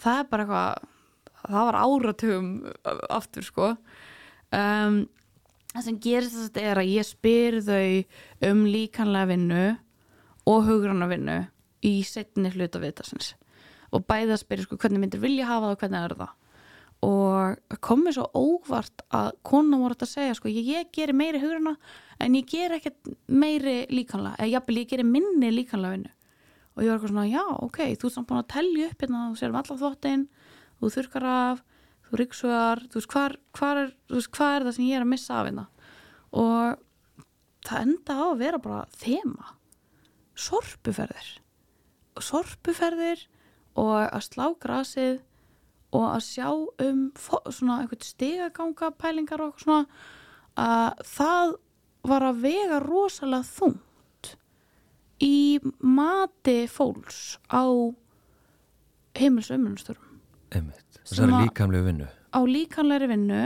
það 0.00 0.20
er 0.20 0.28
bara 0.30 0.46
eitthvað 0.46 0.90
það 1.48 1.68
var 1.68 1.80
áratugum 1.80 2.50
aftur 3.12 3.46
sko. 3.46 3.70
Um, 4.54 5.04
það 5.74 5.86
sem 5.88 6.00
gerist 6.02 6.36
þess 6.36 6.52
að 6.52 6.60
er 6.62 6.80
að 6.82 6.92
ég 6.92 7.08
spyr 7.08 7.58
þau 7.66 8.50
um 8.50 8.62
líkanlega 8.70 9.30
vinnu 9.32 9.64
og 10.50 10.68
hugranna 10.68 11.08
vinnu 11.10 11.38
í 11.84 11.96
setni 12.06 12.52
hluta 12.54 12.80
viðtarsins 12.82 13.34
og 13.94 14.06
bæða 14.08 14.38
spyrir 14.40 14.66
sko 14.66 14.78
hvernig 14.80 15.02
myndir 15.02 15.22
vilja 15.22 15.46
hafa 15.48 15.68
það 15.68 15.74
og 15.74 15.82
hvernig 15.82 16.00
er 16.00 16.16
það? 16.18 16.32
Og 17.04 17.78
komið 17.84 18.16
svo 18.16 18.24
óvart 18.32 19.04
að 19.14 19.30
konan 19.46 19.82
voru 19.82 19.96
að 19.98 20.10
segja 20.10 20.36
sko 20.38 20.50
ég, 20.50 20.70
ég 20.72 20.90
gerir 20.94 21.16
meiri 21.16 21.42
hugranna 21.42 21.74
en 22.22 22.38
ég 22.38 22.48
ger 22.48 22.74
ekkert 22.78 23.12
meiri 23.28 23.84
líkanlega 23.92 24.38
eða 24.40 24.52
jafnvel 24.56 24.80
ég 24.80 24.90
gerir 24.90 25.08
minni 25.08 25.50
líkanlega 25.52 25.98
vinnu. 25.98 26.12
Og 26.74 26.82
ég 26.82 26.90
var 26.90 26.96
eitthvað 26.96 27.12
svona 27.12 27.28
já 27.28 27.44
ok 27.66 27.80
þú 27.92 28.08
ert 28.08 28.16
samt 28.16 28.30
búin 28.30 28.40
að 28.40 28.50
telja 28.54 28.88
upp 28.88 29.04
hérna 29.04 29.26
þú 29.28 29.38
sér 29.40 29.52
um 29.52 29.60
allar 29.60 29.80
þvottin 29.82 30.26
þú 30.80 30.90
þurkar 30.96 31.28
af, 31.30 31.62
þú 32.08 32.20
ríksugar 32.20 32.82
þú 32.88 33.00
veist 33.00 33.12
hvar 33.14 33.36
er, 33.82 33.92
hvað 34.08 34.56
er 34.56 34.66
það 34.66 34.76
sem 34.76 34.88
ég 34.88 34.98
er 34.98 35.06
að 35.06 35.12
missa 35.12 35.38
af 35.38 35.48
hérna? 35.48 35.66
Og 36.34 36.82
það 37.64 37.84
enda 37.86 38.18
á 38.18 38.24
að 38.26 38.40
vera 38.42 38.60
bara 38.62 38.80
þema. 38.98 39.54
Sorpuferðir. 40.34 41.30
Sorpuferðir 42.20 43.24
og 43.78 43.94
að 44.02 44.26
slá 44.26 44.46
grasið 44.62 45.22
og 45.94 46.04
að 46.10 46.22
sjá 46.26 46.48
um 46.82 47.02
svona 47.14 47.80
einhvern 47.82 48.02
stigaganga 48.02 48.90
pælingar 48.98 49.42
og 49.42 49.52
eitthvað 49.52 49.66
svona 49.66 49.86
að 50.58 51.04
það 51.10 51.54
var 52.04 52.26
að 52.28 52.40
vega 52.44 52.80
rosalega 52.82 53.48
þungt 53.48 54.34
í 55.24 55.60
mati 55.80 56.64
fólks 56.70 57.38
á. 57.48 57.64
Sem 59.14 59.62
þessari 60.54 61.44
líkamlegu 61.44 61.88
vinnu. 61.88 62.08
á 62.08 62.40
líkanlegri 62.46 63.10
vinnu 63.10 63.42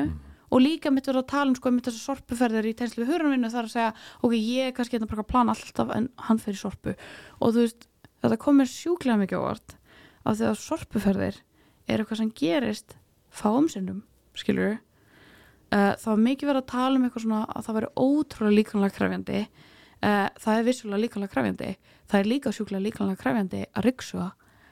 og 0.49 0.63
líka 0.65 0.93
mitt 0.93 1.09
verið 1.09 1.25
að 1.25 1.31
tala 1.33 1.53
um 1.53 1.57
sko 1.59 1.73
mitt 1.75 1.89
þessu 1.89 2.05
sorpuferðir 2.05 2.71
í 2.71 2.75
tegnslu 2.77 3.05
við 3.05 3.13
hurunvinnu 3.13 3.51
þar 3.53 3.69
að 3.69 3.75
segja 3.75 3.91
ok, 4.25 4.35
ég 4.37 4.71
er 4.71 4.75
kannski 4.77 4.97
hérna 4.97 5.11
bara 5.11 5.25
að 5.25 5.31
plana 5.33 5.55
alltaf 5.55 5.93
en 5.97 6.09
hann 6.29 6.41
fer 6.41 6.57
í 6.57 6.61
sorpu. 6.61 6.95
Og 7.43 7.53
þú 7.53 7.65
veist, 7.67 7.89
þetta 8.23 8.41
komir 8.41 8.71
sjúklega 8.71 9.21
mikið 9.21 9.45
á 9.45 9.45
vart 9.45 9.77
af 10.25 10.39
því 10.39 10.49
að 10.49 10.61
sorpuferðir 10.63 11.41
er 11.89 12.03
eitthvað 12.03 12.23
sem 12.23 12.33
gerist 12.37 12.97
fáum 13.29 13.69
sinnum, 13.69 14.03
skilur 14.37 14.79
uh, 14.79 15.95
það 16.01 16.09
var 16.11 16.25
mikið 16.25 16.51
verið 16.51 16.63
að 16.63 16.73
tala 16.73 16.99
um 16.99 17.07
eitthvað 17.07 17.25
svona 17.25 17.43
að 17.53 17.69
það 17.69 17.79
veri 17.79 17.93
ótrúlega 18.05 18.57
líkanlega 18.59 18.97
krefjandi 18.97 19.41
uh, 19.45 20.27
það 20.41 20.53
er 20.55 20.67
vissulega 20.69 21.03
líkanlega 21.05 21.35
krefjandi 21.35 21.71
það 22.09 22.21
er 22.21 22.31
líka 22.33 22.55
sjúklega 22.57 22.85
líkanlega 22.87 23.23
krefjandi 23.23 23.63
að 23.69 23.89
ryggsuga, 23.89 24.29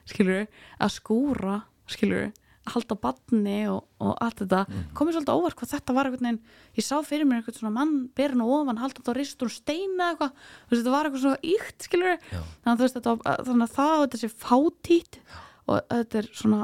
skilur 0.08 0.46
að 0.80 0.94
skúra, 0.96 1.56
skilur 1.90 2.26
að 2.66 2.72
halda 2.74 2.96
batni 2.98 3.58
og, 3.70 3.84
og 4.02 4.16
allt 4.24 4.40
þetta 4.42 4.64
komið 4.98 5.14
svolítið 5.14 5.36
óvart 5.38 5.54
hvað 5.60 5.72
þetta 5.76 5.94
var 5.94 6.08
veginn 6.10 6.38
ég 6.74 6.82
sá 6.86 6.96
fyrir 7.06 7.28
mér 7.28 7.38
einhvern 7.38 7.58
svona 7.60 7.74
mann 7.76 7.92
berin 8.18 8.42
og 8.42 8.50
ofan 8.56 8.80
halda 8.82 8.98
þetta 8.98 9.14
á 9.14 9.18
ristur 9.20 9.52
steina 9.54 10.08
eitthvað 10.10 10.32
þetta 10.72 10.94
var 10.96 11.06
eitthvað 11.06 11.22
svona 11.22 11.52
íkt 11.54 11.86
skilur 11.86 12.16
Já. 12.16 12.40
þannig 12.64 12.82
veist, 12.82 12.98
þetta, 12.98 13.14
var- 13.22 13.44
þannig 13.46 13.68
að 13.68 13.76
það 13.76 13.94
og 13.94 14.02
þetta 14.08 14.22
sé 14.24 14.32
fátít 14.34 15.20
og 15.66 15.78
þetta 15.94 16.18
er 16.24 16.28
svona 16.34 16.60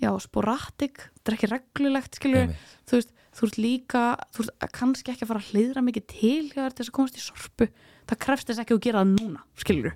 já, 0.00 0.10
sporatik, 0.24 1.02
þetta 1.16 1.32
er 1.32 1.36
ekki 1.38 1.50
reglulegt 1.54 2.20
skilur, 2.20 2.52
þú 2.88 3.00
veist 3.00 3.10
þú 3.40 3.46
ert 3.46 3.58
líka, 3.62 4.04
þú 4.34 4.44
ert 4.46 4.68
kannski 4.74 5.12
ekki 5.12 5.24
að 5.24 5.28
fara 5.30 5.40
að 5.40 5.50
hlýðra 5.54 5.82
mikið 5.86 6.06
til 6.12 6.46
hjá 6.50 6.60
þér 6.64 6.72
til 6.74 6.82
þess 6.82 6.90
að 6.90 6.96
komast 6.96 7.18
í 7.20 7.22
sorpu. 7.22 7.68
Það 8.10 8.18
krefst 8.24 8.48
þess 8.50 8.62
ekki 8.64 8.74
að 8.74 8.80
gera 8.88 9.02
það 9.04 9.12
núna 9.20 9.44
skilur, 9.62 9.94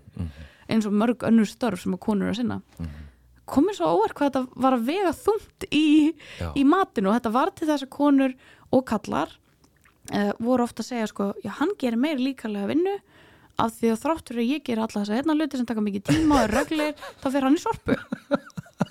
eins 0.71 0.87
og 0.89 0.95
mörg 1.01 1.25
önnur 1.27 1.49
störf 1.51 1.83
sem 1.83 1.97
að 1.97 2.03
konur 2.07 2.31
að 2.31 2.39
sinna 2.39 2.61
komið 3.51 3.79
svo 3.79 3.91
óvart 3.99 4.15
hvað 4.19 4.31
þetta 4.31 4.63
var 4.67 4.77
að 4.79 4.85
vega 4.89 5.13
þungt 5.19 5.67
í, 5.75 5.87
í 6.57 6.65
matinu 6.69 7.11
og 7.11 7.17
þetta 7.19 7.33
var 7.35 7.53
til 7.57 7.69
þess 7.71 7.87
að 7.87 7.93
konur 7.97 8.35
og 8.75 8.85
kallar 8.89 9.33
uh, 10.15 10.33
voru 10.41 10.65
ofta 10.67 10.83
að 10.85 10.89
segja 10.93 11.11
sko, 11.11 11.31
já 11.45 11.51
hann 11.61 11.75
gerir 11.81 12.01
meiri 12.01 12.31
líkalega 12.31 12.71
vinnu 12.73 12.95
af 13.63 13.77
því 13.79 13.93
að 13.95 14.01
þráttur 14.03 14.41
að 14.43 14.49
ég 14.51 14.65
ger 14.67 14.81
alla 14.83 15.01
þess 15.05 15.13
að 15.13 15.19
hérna 15.21 15.37
hluti 15.39 15.61
sem 15.61 15.67
taka 15.69 15.85
mikið 15.87 16.07
tíma 16.09 16.41
og 16.43 16.51
reglir 16.51 16.97
þá 17.23 17.27
fer 17.31 17.45
hann 17.47 17.55
í 17.55 17.63
sorpu. 17.63 17.95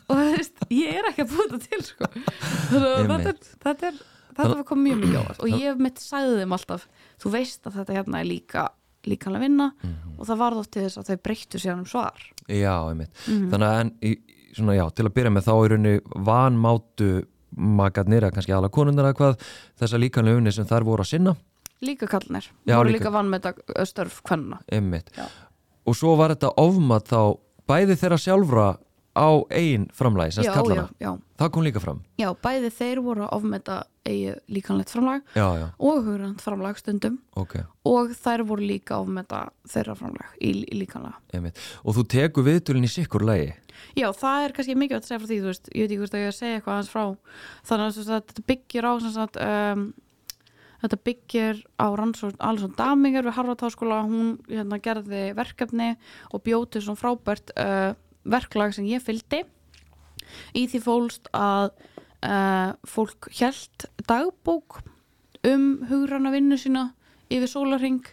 Og 0.08 0.14
þú 0.16 0.28
veist, 0.38 0.62
ég 0.72 1.00
er 1.02 1.10
ekki 1.10 1.26
að 1.26 1.34
búta 1.34 1.60
til 1.66 1.82
sko. 1.84 2.08
Þetta, 2.72 3.18
er- 3.18 3.42
þetta 3.66 3.90
er 3.90 3.98
þetta 4.34 4.48
var 4.54 4.64
komið 4.70 4.86
mjög 4.88 5.02
mikið 5.04 5.18
óvart. 5.20 5.42
Og 5.44 5.58
ég 5.66 5.82
mitt 5.84 6.00
sagði 6.02 6.38
þeim 6.40 6.56
alltaf, 6.56 6.86
þú 7.22 7.34
veist 7.36 7.68
að 7.70 7.76
þetta 7.82 7.98
hérna 8.00 8.22
er 8.24 8.30
líka 8.30 8.64
líkanlega 9.04 9.44
vinna 9.44 9.68
og 10.16 10.24
það 10.30 10.40
varð 10.40 10.62
oft 10.64 10.72
til 10.72 10.86
þess 10.86 11.02
að 11.02 11.10
þau 11.12 11.18
breyttu 11.28 11.60
sér 11.60 11.74
um 11.76 11.84
svar. 11.92 12.24
Já, 12.48 12.72
einmitt. 12.88 13.12
Þannig 13.28 13.68
að 13.68 13.80
en, 13.84 13.92
í, 14.00 14.14
svona, 14.56 14.76
já, 14.78 14.86
til 14.96 15.06
að 15.08 15.16
byrja 15.18 15.32
með 15.36 15.48
þá 15.48 15.54
í 15.54 15.72
rauninni 15.74 15.96
vanmátu 16.28 17.10
makarnir 17.54 18.24
eða 18.26 18.34
kannski 18.34 18.54
aðla 18.56 18.72
konundar 18.74 19.10
eða 19.12 19.18
hvað 19.20 19.50
þessa 19.82 20.00
líkanlega 20.02 20.40
unni 20.42 20.54
sem 20.56 20.66
þær 20.70 20.86
voru 20.88 21.06
að 21.06 21.12
sinna 21.14 21.36
líka 21.84 22.08
kallnir, 22.08 22.46
Já, 22.64 22.78
voru 22.78 22.90
líka. 22.90 23.02
líka 23.04 23.12
vann 23.12 23.28
með 23.28 23.48
störf. 23.90 24.22
Já. 25.18 25.26
Og 25.84 25.96
svo 26.00 26.14
var 26.16 26.32
þetta 26.32 26.54
ofmat 26.64 27.10
þá 27.12 27.20
bæði 27.68 27.98
þeirra 28.00 28.20
sjálfra 28.24 28.68
á 29.14 29.30
eigin 29.54 29.88
framlægi, 29.94 30.36
semst 30.38 30.50
já, 30.50 30.76
já, 30.76 30.88
já, 31.00 31.12
Það 31.38 31.50
kom 31.54 31.64
líka 31.64 31.80
fram. 31.80 32.02
já, 32.18 32.30
bæði 32.34 32.70
þeir 32.74 33.02
voru 33.06 33.26
að 33.26 33.34
ofmeta 33.38 33.84
eigi 34.06 34.34
líkanlegt 34.50 34.94
já, 35.36 35.70
og 35.80 36.04
hugrand 36.04 36.42
framlag 36.42 36.78
stundum. 36.78 37.20
Ok, 37.36 37.60
og 37.86 38.14
þær 38.18 38.44
voru 38.44 38.66
líka 38.66 38.96
að 38.98 39.06
ofmeta 39.06 39.50
þeirra 39.70 39.96
framlag 39.96 40.34
í, 40.42 40.52
í 40.66 40.80
líkanlega. 40.82 41.54
Og 41.84 41.96
þú 41.96 42.08
tekur 42.10 42.44
viðtölin 42.44 42.84
í 42.84 42.92
sikkur 42.92 43.24
lagi. 43.24 43.54
Já, 43.98 44.10
það 44.14 44.46
er 44.46 44.56
kannski 44.56 44.76
mikið 44.78 44.98
að 44.98 45.08
segja 45.08 45.20
frá 45.22 45.30
því, 45.30 45.42
veist, 45.48 45.70
ég 45.74 45.84
veit 45.84 45.92
ekki 45.92 46.02
hvort 46.02 46.16
að 46.16 46.24
ég 46.24 46.32
að 46.32 46.38
segja 46.40 46.58
eitthvað 46.58 46.74
aðeins 46.74 46.94
frá. 46.94 47.06
Þannig 47.70 47.86
að, 47.86 48.10
þetta 48.10 48.46
byggir 48.50 48.88
á 48.90 48.94
sagt, 49.14 49.40
um, 49.44 49.84
þetta 50.84 51.00
byggir 51.08 51.62
á 51.80 51.88
rannsókn 52.00 52.42
Alison 52.44 52.74
Daminger 52.78 53.28
við 53.28 53.38
Harvard 53.38 53.64
Háskóla, 53.64 54.02
hún 54.08 54.34
hérna, 54.50 54.80
gerði 54.84 55.24
verkefni 55.38 55.94
og 56.34 56.44
bjóti 56.44 56.82
svona 56.84 57.00
frábært 57.00 57.54
uh, 57.56 57.94
verklag 58.26 58.74
sem 58.76 58.86
ég 58.90 59.04
fylgdi. 59.04 59.44
Í 60.56 60.66
því 60.72 60.80
fólst 60.86 61.30
að 61.36 61.72
uh, 62.24 62.74
fólk 62.88 63.28
hjælt 63.36 63.88
dagbók 64.08 64.82
um 65.48 65.66
hugranna 65.90 66.32
vinnu 66.34 66.56
sína 66.58 66.92
yfir 67.34 67.50
sólarring 67.50 68.04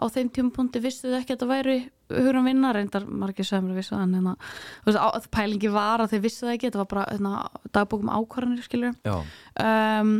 á 0.00 0.04
þeim 0.08 0.30
tímapunkti 0.32 0.80
vissu 0.80 1.08
þau 1.10 1.18
ekki 1.18 1.34
að 1.34 1.36
þetta 1.40 1.48
væri 1.50 1.74
hugrann 2.10 2.46
vinna, 2.46 2.70
reyndar 2.74 3.04
margir 3.06 3.44
sem 3.46 3.66
vissu 3.74 3.94
það 3.96 4.04
en 4.06 4.14
hérna, 4.16 4.34
pælingi 5.34 5.70
var 5.74 6.02
að 6.04 6.14
þau 6.14 6.20
vissu 6.24 6.46
það 6.46 6.54
ekki, 6.54 6.68
þetta 6.70 6.80
var 6.80 6.88
bara 6.92 7.04
hérna, 7.10 7.32
dagbók 7.74 8.04
um 8.06 8.12
ákvarðanir 8.14 8.64
skilur 8.66 8.94
um, 9.60 10.14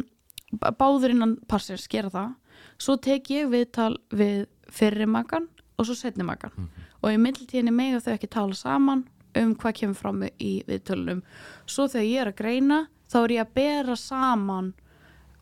b- 0.52 0.72
báður 0.80 1.14
innan 1.14 1.36
passins 1.50 1.86
gera 1.90 2.10
það. 2.12 2.34
Svo 2.80 2.96
tek 3.02 3.30
ég 3.32 3.48
viðtal 3.52 3.94
við 4.12 4.44
fyrri 4.70 5.06
makan 5.08 5.48
og 5.78 5.86
svo 5.88 5.96
setni 5.98 6.26
makan 6.26 6.52
og 7.00 7.08
í 7.14 7.18
mittiltíðinni 7.22 7.72
mega 7.72 8.00
þau 8.04 8.12
ekki 8.18 8.28
tala 8.30 8.54
saman 8.58 9.06
um 9.38 9.54
hvað 9.54 9.76
kemur 9.80 9.98
fram 9.98 10.22
í 10.26 10.52
viðtölunum. 10.68 11.22
Svo 11.66 11.86
þegar 11.90 12.06
ég 12.08 12.22
er 12.22 12.30
að 12.32 12.38
greina 12.40 12.80
þá 13.10 13.18
er 13.22 13.34
ég 13.36 13.44
að 13.44 13.54
bera 13.60 13.96
saman 13.98 14.72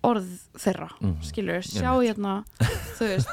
orð 0.06 0.28
þeirra, 0.62 0.88
mm 1.02 1.16
skilur 1.26 1.64
sjá 1.66 1.90
hérna, 1.98 2.36
þú 2.98 3.08
veist 3.10 3.32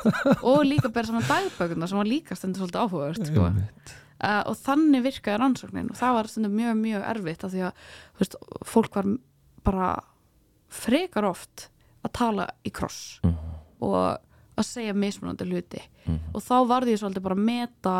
og 0.50 0.64
líka 0.66 0.90
bera 0.90 1.12
saman 1.12 1.28
dagbökuna 1.30 1.88
sem 1.88 2.00
var 2.00 2.10
líka 2.10 2.38
stendur 2.38 2.64
svolítið 2.64 2.82
áhugavert 2.82 3.30
sko. 3.30 3.46
uh, 3.46 4.42
og 4.50 4.58
þannig 4.64 5.06
virkaði 5.06 5.42
rannsóknin 5.44 5.92
og 5.94 6.00
það 6.00 6.18
var 6.18 6.32
stundum 6.32 6.58
mjög, 6.58 6.76
mjög 6.82 7.08
erfitt 7.14 7.46
af 7.46 7.54
því 7.54 7.64
að 7.68 7.86
veist, 8.20 8.38
fólk 8.66 8.98
var 8.98 9.12
bara 9.66 9.90
frekar 10.74 11.30
oft 11.30 11.70
að 12.06 12.16
tala 12.18 12.50
í 12.66 12.74
kross 12.74 13.20
og 13.84 13.98
að 14.56 14.66
segja 14.66 14.94
mismunandi 14.96 15.46
hluti. 15.50 15.82
Og 16.34 16.42
þá 16.44 16.56
varði 16.70 16.94
ég 16.96 17.02
svolítið 17.02 17.24
bara 17.26 17.36
að 17.36 17.46
meta 17.46 17.96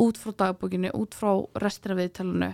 út 0.00 0.18
frá 0.20 0.34
dagbókinu, 0.44 0.90
út 0.96 1.16
frá 1.16 1.32
restina 1.62 1.96
viðtælunu 1.98 2.50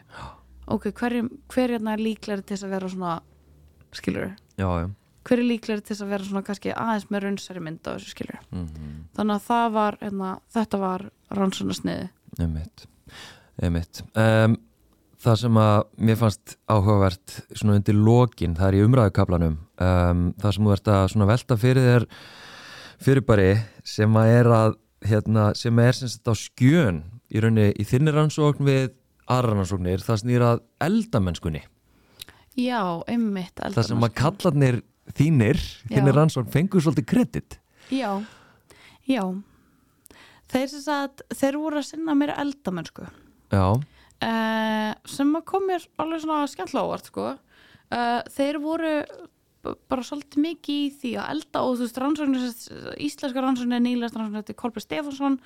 ok, 0.74 0.90
hver, 0.90 1.18
hver 1.53 1.74
hérna 1.76 1.97
er 1.97 2.03
líklegri 2.03 2.44
til 2.44 2.57
þess 2.57 2.66
að 2.66 2.76
vera 2.76 2.92
svona 2.92 3.16
skilur, 3.97 4.32
já, 4.59 4.66
já. 4.66 4.88
hver 5.28 5.40
er 5.40 5.49
líklegri 5.53 5.84
til 5.84 5.94
þess 5.94 6.05
að 6.05 6.12
vera 6.14 6.28
svona 6.28 6.44
kannski 6.47 6.74
aðeins 6.74 7.09
með 7.11 7.26
raunsæri 7.26 7.64
mynd 7.64 7.82
á 7.86 7.94
þessu 7.94 8.14
skilur 8.14 8.42
Mm 8.51 9.03
þannig 9.16 9.38
að 9.38 9.44
það 9.47 9.70
var, 9.72 9.97
hérna, 10.03 10.30
þetta 10.53 10.78
var 10.82 11.03
rannsóknarsniði 11.32 12.09
Einmitt. 12.36 12.84
Einmitt. 13.62 14.03
Um, 14.12 14.57
það 15.22 15.38
sem 15.40 15.59
að 15.61 15.76
mér 16.09 16.18
fannst 16.20 16.57
áhugavert 16.68 17.36
svona 17.57 17.78
undir 17.78 17.97
lokin, 17.97 18.57
það 18.59 18.68
er 18.68 18.76
í 18.76 18.82
umræðukablanum 18.84 19.55
um, 19.57 20.26
það 20.42 20.57
sem 20.57 20.66
þú 20.66 20.74
ert 20.74 20.90
að 20.92 21.07
svona 21.14 21.28
velta 21.30 21.59
fyrir 21.61 21.88
þér 21.88 22.07
fyrirbæri 23.07 23.51
sem 23.86 24.20
að 24.20 24.32
er 24.34 24.51
að 24.59 24.76
hérna, 25.07 25.49
sem 25.57 25.80
er 25.82 25.97
sem 25.97 26.12
sagt 26.12 26.28
á 26.28 26.34
skjön 26.36 27.03
í 27.33 27.43
rauninni 27.43 27.72
í 27.74 27.87
þinni 27.87 28.14
rannsókn 28.14 28.66
við 28.66 28.93
aðra 29.27 29.57
rannsóknir, 29.57 30.05
það 30.05 30.20
snýr 30.22 30.45
að 30.47 30.61
eldamennskunni, 30.87 31.64
Já, 32.57 33.05
einmitt 33.05 33.59
það 33.61 33.89
sem 33.91 34.07
að 34.07 34.14
kallarnir 34.16 34.79
þínir, 35.16 35.61
þinni 35.91 36.14
rannsókn 36.16 36.53
fengur 36.55 36.81
svolítið 36.81 37.07
kredit. 37.11 37.59
Já, 37.93 38.22
já. 39.05 39.22
Þeir 40.49 40.70
sem 40.70 40.83
sagt, 40.87 41.20
þeir 41.37 41.59
voru 41.61 41.83
að 41.83 41.89
sinna 41.91 42.14
mér 42.16 42.33
eldamennsku. 42.39 43.05
Já, 43.53 43.66
uh, 43.77 44.91
sem 45.05 45.35
að 45.37 45.45
kom 45.51 45.68
mér 45.68 45.85
alveg 46.01 46.24
svona 46.24 46.49
skemmtilega 46.51 46.87
ávart 46.87 47.11
sko. 47.11 47.27
uh, 47.93 48.20
þeir 48.33 48.61
voru 48.64 48.95
bara 49.91 50.05
svolítið 50.07 50.43
mikið 50.45 50.83
í 50.83 50.91
því 51.01 51.12
að 51.21 51.31
elda 51.35 51.62
og 51.62 51.73
þú 51.77 51.87
veist 51.87 52.01
rannsóknir, 52.03 52.45
íslenska 53.07 53.45
rannsóknir 53.45 53.83
nýlega 53.85 54.12
rannsóknir 54.14 54.43
þetta 54.43 54.55
er 54.55 54.61
Kolbjörn 54.61 54.87
Stefánsson. 54.87 55.39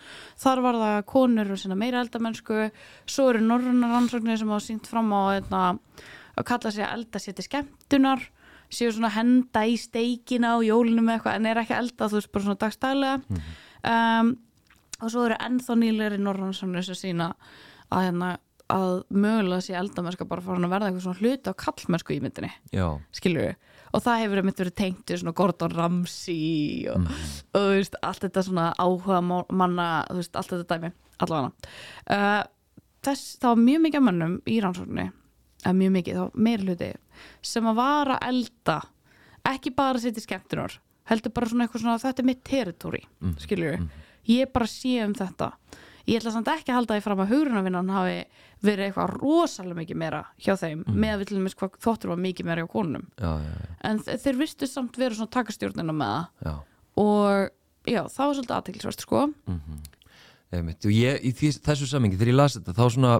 Þar 0.44 0.64
var 0.66 0.80
það 0.82 0.98
konur 1.12 1.54
og 1.54 1.78
meira 1.80 2.02
eldamennsku. 2.04 2.66
Svo 3.06 3.30
eru 3.32 3.44
norruna 3.44 3.94
rannsóknir 3.94 4.40
sem 4.40 4.52
hafa 4.52 4.66
sínt 4.66 4.90
fram 4.90 5.10
á 5.14 5.20
einna, 5.38 5.64
að 6.36 6.48
kalla 6.52 6.74
sig 6.74 6.86
að 6.86 6.94
elda 6.98 7.22
sér 7.22 7.38
til 7.38 7.48
skemmtunar 7.48 8.28
séu 8.70 8.92
svona 8.94 9.10
henda 9.10 9.64
í 9.66 9.74
steikina 9.80 10.54
og 10.58 10.66
jólinu 10.66 11.02
með 11.02 11.18
eitthvað 11.18 11.40
en 11.40 11.48
er 11.50 11.60
ekki 11.64 11.74
elda 11.74 12.06
þú 12.10 12.20
veist 12.20 12.30
bara 12.30 12.46
svona 12.46 12.60
dagstælega. 12.60 13.40
Um, 13.90 14.30
og 15.00 15.10
svo 15.12 15.24
eru 15.26 15.38
ennþá 15.40 15.76
nýlegri 15.80 16.20
norrannsóknir 16.20 16.86
sem 16.86 16.98
sína 16.98 17.32
að, 17.90 18.04
hérna, 18.04 18.30
að 18.70 18.94
mögulega 19.10 19.64
sé 19.64 19.76
eldamennska 19.78 20.28
bara 20.28 20.44
farin 20.44 20.68
að 20.68 20.74
verða 20.74 20.90
eitthvað 20.90 21.06
svona 21.06 21.22
hluti 21.22 21.52
á 21.52 21.60
kallmennsku 21.64 22.16
í 22.16 22.20
myndinni 22.22 22.52
já, 22.74 22.86
skilur 23.16 23.48
við 23.48 23.69
og 23.90 24.04
það 24.04 24.22
hefur 24.24 24.40
einmitt 24.42 24.62
verið 24.62 24.76
tengt 24.78 25.10
við 25.10 25.22
svona 25.22 25.36
Gordon 25.40 25.76
Ramsay 25.76 26.88
og, 26.92 27.08
og 27.54 27.66
þú 27.66 27.76
veist, 27.76 27.98
allt 28.06 28.26
þetta 28.26 28.46
svona 28.46 28.66
áhuga 28.78 29.20
manna, 29.24 29.88
veist, 30.14 30.36
allt 30.38 30.54
þetta 30.54 30.76
dæmi 30.76 30.92
allavega. 31.20 31.72
Uh, 32.06 32.42
þess, 33.04 33.34
það 33.40 33.54
var 33.54 33.64
mjög 33.64 33.82
mikið 33.86 34.00
af 34.00 34.06
mönnum 34.06 34.36
í 34.48 34.60
rannsókninni 34.64 35.08
eða 35.60 35.74
mjög 35.76 35.92
mikið, 35.98 36.20
var 36.22 36.46
meira 36.46 36.66
hluti 36.66 36.92
sem 37.44 37.68
að 37.68 37.80
vara 37.80 38.16
elda 38.24 38.78
ekki 39.50 39.74
bara 39.76 39.98
að 39.98 40.06
setja 40.06 40.24
skemmtunar 40.24 40.78
heldur 41.10 41.34
bara 41.34 41.50
svona 41.50 41.66
eitthvað 41.66 41.84
svona, 41.84 42.00
þetta 42.00 42.22
er 42.22 42.28
mitt 42.28 42.42
territory 42.46 43.02
mm. 43.20 43.36
skilur 43.42 43.74
við, 43.74 43.86
ég 44.30 44.52
bara 44.54 44.68
sé 44.70 44.94
um 45.04 45.14
þetta 45.16 45.50
ég 46.10 46.18
ætla 46.20 46.32
samt 46.34 46.48
ekki 46.50 46.72
að 46.72 46.78
halda 46.80 46.96
því 46.98 47.04
fram 47.06 47.22
að 47.24 47.30
hugrunavinnan 47.34 47.92
hafi 47.94 48.16
verið 48.66 48.86
eitthvað 48.90 49.14
rosalega 49.20 49.78
mikið 49.80 50.00
meira 50.02 50.20
hjá 50.42 50.52
þeim 50.60 50.82
með 50.90 51.12
að 51.14 51.20
við 51.22 51.30
til 51.30 51.38
dæmis 51.38 51.56
hvað 51.60 51.78
þóttur 51.86 52.12
var 52.12 52.20
mikið 52.26 52.48
meira 52.50 52.64
hjá 52.64 52.70
konunum. 52.74 53.06
Já, 53.20 53.30
já, 53.46 53.70
en 53.90 54.02
þe- 54.04 54.18
þeir 54.24 54.40
vistu 54.42 54.68
samt 54.68 54.98
vera 55.00 55.14
svona 55.16 55.32
takastjórnina 55.38 55.94
með 55.96 56.14
það. 56.42 56.60
Og 57.00 57.88
já, 57.88 58.02
það 58.10 58.26
var 58.26 58.34
svolítið 58.40 58.56
aðteklisvert 58.58 59.06
sko. 59.06 59.22
Einmitt. 60.50 60.82
og 60.84 60.90
ég, 60.92 61.20
í 61.22 61.30
því, 61.30 61.52
þessu 61.62 61.86
samingi, 61.86 62.16
þegar 62.18 62.32
ég 62.32 62.38
las 62.40 62.56
þetta 62.58 62.74
þá 62.74 62.84
svona, 62.90 63.12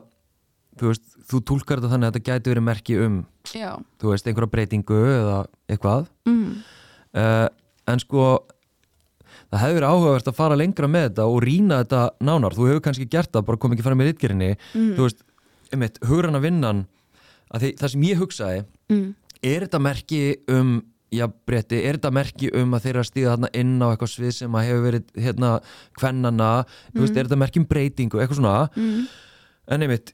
þú 0.80 0.88
veist, 0.90 1.04
þú 1.30 1.40
tólkar 1.46 1.78
þetta 1.78 1.90
þannig 1.92 2.08
að 2.08 2.16
þetta 2.16 2.30
gæti 2.32 2.50
verið 2.50 2.64
merki 2.66 2.96
um 3.04 3.18
já, 3.54 3.70
þú 4.02 4.10
veist, 4.10 4.26
einhverja 4.26 4.50
breytingu 4.50 4.98
eða 5.14 5.36
eitthvað. 5.70 6.08
Mm. 6.26 6.48
uh, 7.14 7.46
en 7.94 8.02
sko 8.02 8.24
það 9.50 9.62
hefur 9.64 9.78
verið 9.80 9.90
áhugavert 9.90 10.28
að 10.30 10.38
fara 10.38 10.56
lengra 10.60 10.88
með 10.88 11.08
þetta 11.08 11.24
og 11.26 11.42
rýna 11.42 11.80
þetta 11.82 12.02
nánar, 12.20 12.54
þú 12.54 12.68
hefur 12.70 12.84
kannski 12.86 13.08
gert 13.10 13.32
það 13.34 13.46
bara 13.48 13.58
kom 13.58 13.72
ekki 13.74 13.82
fara 13.86 13.98
með 13.98 14.12
ritgerinni 14.12 14.50
Mm. 14.74 14.94
þú 14.96 15.02
veist, 15.08 15.22
einmitt, 15.72 15.98
hugurana 16.06 16.40
vinnan 16.40 16.86
að 17.54 17.60
því, 17.64 17.70
það 17.78 17.88
sem 17.90 18.02
ég 18.02 18.18
hugsaði 18.22 18.64
Mm. 18.90 19.14
er 19.42 19.60
þetta 19.66 19.80
merki 19.80 20.22
um 20.48 20.82
já, 21.10 21.26
breyti, 21.46 21.80
er 21.84 21.96
þetta 21.98 22.12
merki 22.14 22.50
um 22.54 22.70
að 22.74 22.84
þeirra 22.86 23.02
stíða 23.02 23.32
þarna 23.34 23.48
inn 23.58 23.80
á 23.82 23.86
eitthvað 23.90 24.12
svið 24.14 24.32
sem 24.32 24.52
að 24.54 24.66
hefur 24.68 24.84
verið 24.86 25.04
hérna, 25.18 25.60
þú 26.94 27.00
veist, 27.02 27.16
er 27.16 27.24
þetta 27.26 27.38
merki 27.40 27.58
um 27.58 27.66
breytingu, 27.66 28.20
eitthvað 28.20 28.38
svona 28.38 28.70
Mm. 28.76 29.06
en 29.68 29.80
einmitt, 29.82 30.12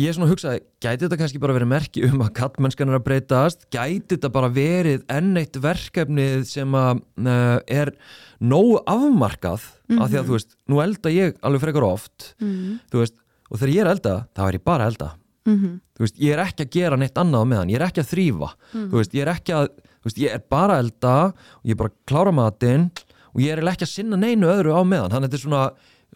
ég 0.00 0.08
er 0.08 0.14
svona 0.16 0.28
að 0.28 0.32
hugsaði 0.32 0.60
gæti 0.80 1.04
þetta 1.04 1.18
kannski 1.20 1.40
bara 1.42 1.54
verið 1.56 1.68
merki 1.72 2.04
um 2.08 2.22
að 2.24 2.30
kallmennskan 2.38 2.88
er 2.92 2.96
að 2.96 3.04
breytast, 3.08 3.66
gæti 3.74 4.14
þetta 4.16 4.30
bara 4.32 4.48
verið 4.52 5.02
enn 5.12 5.36
eitt 5.40 5.58
verkefnið 5.60 6.46
sem 6.48 6.76
að 6.78 7.02
uh, 7.26 7.58
er 7.68 7.92
nógu 8.40 8.78
afmarkað, 8.88 9.66
af 9.98 10.08
því 10.08 10.20
að 10.22 10.28
þú 10.30 10.36
veist 10.38 10.56
nú 10.72 10.80
elda 10.84 11.12
ég 11.12 11.36
alveg 11.44 11.64
frekar 11.66 11.88
oft 11.88 12.30
Mm. 12.42 12.78
þú 12.90 13.02
veist, 13.02 13.18
og 13.50 13.60
þegar 13.60 13.74
ég 13.74 13.82
er 13.84 13.90
elda, 13.92 14.14
þá 14.34 14.42
er 14.48 14.56
ég 14.58 14.64
bara 14.64 14.86
elda. 14.88 15.10
Mm 15.46 15.80
þú 15.92 16.06
veist, 16.06 16.16
ég 16.18 16.32
er 16.34 16.40
ekki 16.42 16.64
að 16.64 16.70
gera 16.74 16.96
neitt 16.98 17.18
annað 17.20 17.44
meðan, 17.50 17.70
ég 17.70 17.78
er 17.78 17.84
ekki 17.86 18.00
að 18.02 18.08
þrýfa 18.10 18.48
þú 18.72 18.96
veist, 18.96 19.12
ég 19.14 19.22
er 19.22 19.30
ekki 19.36 19.52
að, 19.54 19.66
þú 20.02 20.08
veist, 20.08 20.20
ég 20.22 20.32
er 20.34 20.40
bara 20.50 20.78
elda 20.82 21.12
og 21.30 21.68
ég 21.68 21.74
er 21.76 21.78
bara 21.82 21.92
að 21.92 21.98
klára 22.10 22.32
matinn 22.34 22.88
og 23.34 23.42
ég 23.44 23.52
er 23.52 23.62
ekki 23.70 23.86
að 23.86 23.92
sinna 23.92 24.16
neinu 24.18 24.48
öðru 24.50 24.72
á 24.74 24.82
meðan. 24.82 25.12
Þannig 25.12 25.28
að 25.28 25.30
þetta 25.30 25.38
er 25.38 25.44
svona, 25.44 25.62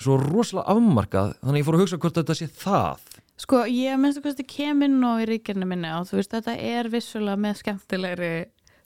svo 0.02 0.16
rosalega 0.20 0.74
afmarkað. 0.74 1.30
Þannig 1.40 1.54
að 1.54 1.60
ég 1.60 1.68
fór 1.68 1.76
að 1.78 1.84
hugsa 1.84 2.00
hvort 2.02 2.18
þetta 2.18 2.36
sé 2.40 2.48
það 2.50 3.05
Sko, 3.36 3.64
ég 3.68 3.98
minnst 4.00 4.20
að 4.22 4.30
hvað 4.30 4.46
kem 4.48 4.82
inn 4.86 5.02
á 5.04 5.12
í 5.20 5.26
ríkirni 5.28 5.66
minni 5.68 5.90
og 5.92 6.06
þú 6.08 6.20
veist, 6.22 6.32
þetta 6.32 6.54
er 6.56 6.88
vissulega 6.92 7.36
með 7.36 7.58
skemmtilegri 7.60 8.30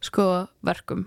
sko 0.03 0.27
verkum. 0.67 1.05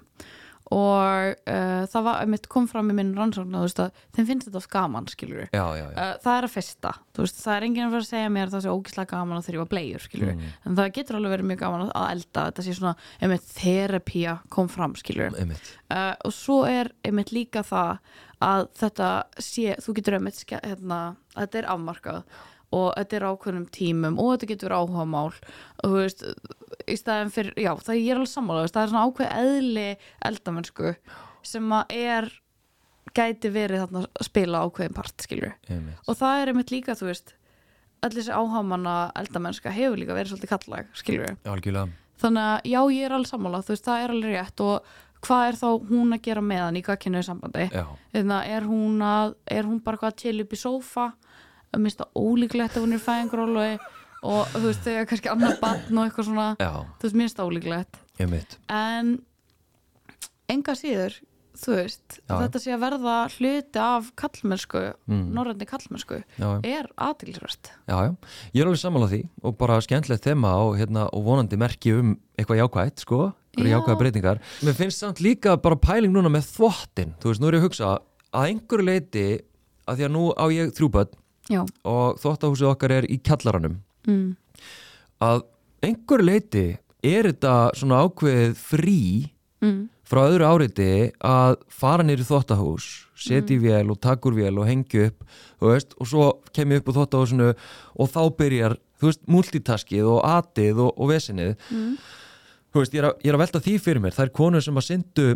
Og 0.74 1.36
uh, 1.52 1.84
það 1.92 2.06
var, 2.08 2.22
mitt 2.32 2.48
kom 2.50 2.66
fram 2.72 2.88
í 2.90 2.94
minn 2.96 3.12
rannsókn 3.18 3.52
að 3.54 3.66
þú 3.66 3.68
veist 3.68 3.82
að 3.84 3.98
þeim 4.16 4.28
finnst 4.30 4.48
þetta 4.48 4.60
oft 4.62 4.70
gaman, 4.72 5.10
skilur 5.12 5.42
já, 5.52 5.66
já, 5.76 5.84
já, 5.84 5.90
Uh, 5.94 6.14
það 6.24 6.38
er 6.40 6.48
að 6.48 6.54
fyrsta, 6.54 6.92
þú 7.14 7.26
veist, 7.26 7.42
það 7.44 7.56
er 7.58 7.66
enginn 7.68 7.84
að 7.86 7.92
fara 7.94 8.06
að 8.06 8.08
segja 8.14 8.32
mér 8.34 8.48
að 8.48 8.56
það 8.56 8.64
sé 8.64 8.72
ógislega 8.74 9.12
gaman 9.12 9.38
að 9.42 9.50
þrjófa 9.50 9.68
bleiur 9.74 10.06
skilur 10.08 10.32
Mm. 10.34 10.48
en 10.66 10.78
það 10.80 10.90
getur 10.96 11.18
alveg 11.20 11.34
verið 11.36 11.50
mjög 11.52 11.60
gaman 11.66 11.84
að 11.92 12.08
elda 12.16 12.46
þetta 12.48 12.66
sé 12.66 12.74
svona, 12.80 12.96
einmitt, 13.22 13.52
þerapía 13.60 14.38
kom 14.56 14.72
fram, 14.72 14.96
skilur 14.96 15.38
einmitt. 15.44 15.74
Uh, 15.92 16.16
og 16.26 16.34
svo 16.34 16.58
er 16.66 16.90
einmitt 17.06 17.36
líka 17.36 17.62
það 17.68 18.00
að 18.42 18.66
þetta 18.80 19.12
sé, 19.38 19.76
þú 19.84 19.98
getur 20.00 20.18
einmitt 20.18 20.42
hérna, 20.50 21.02
þetta 21.36 21.62
er 21.62 21.70
afmarkað 21.76 22.24
og 22.74 22.88
þetta 22.98 23.18
er 23.20 23.26
ákveðnum 23.30 23.68
tímum 23.76 24.18
og 24.22 24.32
þetta 24.34 24.50
getur 24.52 24.70
verið 24.70 24.82
áhugamál. 24.84 25.28
Og 25.84 25.92
þú 25.92 26.00
veist, 26.00 26.24
í 26.90 26.98
staðin 27.00 27.34
fyrir, 27.36 27.54
já, 27.62 27.72
það 27.86 28.00
er 28.00 28.18
alveg 28.18 28.32
sammála, 28.34 28.66
það 28.72 28.82
er 28.86 28.94
svona 28.94 29.06
ákveð 29.10 29.38
eðli 29.44 29.86
eldamennsku 30.32 30.96
sem 31.44 31.78
að 31.78 31.96
er 32.00 32.30
gæti 33.14 33.52
verið 33.54 33.84
þarna 33.84 34.04
að 34.08 34.28
spila 34.30 34.66
ákveðin 34.66 34.98
part, 34.98 35.26
einmitt, 35.30 36.04
og 36.08 36.18
það 36.18 36.42
er 36.42 36.52
einmitt 36.54 36.72
líka, 36.74 36.96
þú 36.98 37.10
veist 37.12 37.36
allir 38.04 38.20
þessi 38.20 38.36
áhamanna 38.36 38.94
eldamennska 39.20 39.72
hefur 39.72 40.00
líka 40.02 40.16
verið 40.18 40.34
svolítið 40.34 40.52
kallag, 40.52 40.90
algjörlega. 40.98 41.38
Þannig 42.24 42.48
að 42.50 42.70
já, 42.72 42.80
ég 42.96 43.06
er 43.08 43.16
alveg 43.18 43.30
sammála, 43.30 43.62
þú 43.64 43.74
veist, 43.74 43.86
það 43.88 44.04
er 44.04 44.14
alveg 44.14 44.36
rétt. 44.38 44.64
Og 44.64 45.24
hvað 45.24 45.44
er 45.48 45.60
þá 45.60 45.68
hún 45.90 46.16
að 46.16 46.24
gera 46.28 46.44
með 46.44 46.62
hann 46.64 46.80
í 46.80 46.84
gagkinuðu 46.84 47.28
sambandi? 47.28 47.68
Já, 47.72 47.86
Þeirna, 48.14 48.40
er, 48.56 48.68
hún 48.68 49.06
að, 49.08 49.36
er 49.58 49.70
hún 49.70 49.80
bara 49.84 50.02
hvað 50.02 50.18
til 50.24 50.36
upp 50.44 50.56
í 50.56 50.60
sófa 50.60 51.08
að 51.74 51.84
mista 51.88 52.08
ólíklegt 52.16 52.78
að 52.78 52.86
hún 52.86 52.94
er 52.98 53.04
fæðingrólu 53.04 53.68
og 54.24 54.54
þú 54.56 54.64
veist, 54.70 54.84
þegar 54.86 55.08
kannski 55.10 55.32
annar 55.34 55.58
barn 55.60 55.98
og 56.00 56.06
eitthvað 56.08 56.30
svona, 56.30 56.48
já, 56.62 56.72
þú 57.00 57.08
veist, 57.10 57.20
minnst 57.20 57.44
ólíklegt 57.44 58.02
en 58.70 59.14
enga 60.52 60.76
síður 60.78 61.16
þú 61.54 61.76
veist, 61.78 62.16
Já. 62.26 62.34
þetta 62.42 62.60
sé 62.64 62.72
að 62.74 62.82
verða 62.82 63.16
hluti 63.36 63.80
af 63.80 64.08
kallmennsku, 64.18 64.80
Mm. 65.08 65.28
norrændi 65.36 65.68
kallmennsku 65.70 66.18
er 66.66 66.88
aðtilsvert 66.98 67.70
Já, 67.88 67.98
já, 68.10 68.16
ég 68.56 68.62
er 68.62 68.66
alveg 68.68 68.82
sammála 68.82 69.10
því 69.12 69.20
og 69.44 69.58
bara 69.58 69.78
skemmtilegt 69.82 70.24
þema 70.26 70.54
og, 70.66 70.78
hérna, 70.80 71.06
og 71.14 71.24
vonandi 71.24 71.58
merki 71.58 71.94
um 71.94 72.16
eitthvað 72.38 72.64
jákvætt, 72.64 73.00
sko, 73.06 73.34
Já. 73.56 73.70
jákvæða 73.78 74.00
breytingar. 74.00 74.40
Mér 74.66 74.74
finnst 74.74 74.98
samt 75.04 75.20
líka 75.22 75.56
bara 75.62 75.76
pæling 75.76 76.12
núna 76.12 76.32
með 76.34 76.50
þvottin, 76.58 77.14
þú 77.22 77.30
veist, 77.30 77.40
nú 77.42 77.48
er 77.48 77.54
ég 77.54 77.62
að 77.62 77.68
hugsa 77.70 78.00
að 78.34 78.48
einhverju 78.50 78.86
leiti, 78.88 79.28
að 79.88 79.98
því 80.00 80.06
að 80.08 80.12
nú 80.16 80.24
á 80.34 80.46
ég 80.50 80.74
þrjúböld 80.74 81.14
já, 81.50 81.64
og 81.84 82.20
þvottahúsið 82.22 82.70
okkar 82.72 82.92
er 83.00 83.08
í 83.12 83.18
kjallaranum, 83.24 83.80
mm. 84.08 84.36
að 85.24 85.44
einhverju 85.84 86.26
leiti 86.30 86.66
er 87.04 87.28
þetta 87.32 87.56
svona 87.76 88.04
ákveðið 88.06 88.56
frí 88.60 89.00
Mm. 89.64 89.86
frá 90.04 90.26
öðru 90.28 90.44
áriti 90.44 90.86
að 91.24 91.54
fara 91.72 92.04
nýri 92.04 92.26
þvottahús, 92.28 93.08
setja 93.16 93.56
í 93.56 93.62
vél 93.64 93.88
og 93.94 94.02
taka 94.04 94.28
úr 94.28 94.36
vél 94.36 94.58
og 94.60 94.68
hengja 94.68 95.06
upp, 95.08 95.22
veist, 95.64 95.94
og 95.96 96.10
svo 96.10 96.26
kem 96.52 96.74
ég 96.76 96.82
upp 96.82 96.90
á 96.92 96.96
þvottahúsinu 96.98 97.48
og 97.96 98.10
þá 98.12 98.20
byrjar, 98.42 98.76
veist, 99.00 99.22
multitaskið 99.24 100.04
og 100.18 100.20
atið 100.28 100.82
og, 100.84 100.92
og 101.00 101.14
vesinið. 101.14 101.56
Mm. 101.72 101.96
Veist, 102.76 102.92
ég 102.92 103.00
er, 103.06 103.08
að, 103.14 103.24
ég 103.24 103.32
er 103.32 103.38
að 103.38 103.44
velta 103.46 103.64
því 103.64 103.78
fyrir 103.86 104.04
mér, 104.04 104.18
það 104.18 104.26
er 104.28 104.34
konur 104.36 104.66
sem 104.68 104.82
að 104.84 104.88
syndu 104.90 105.28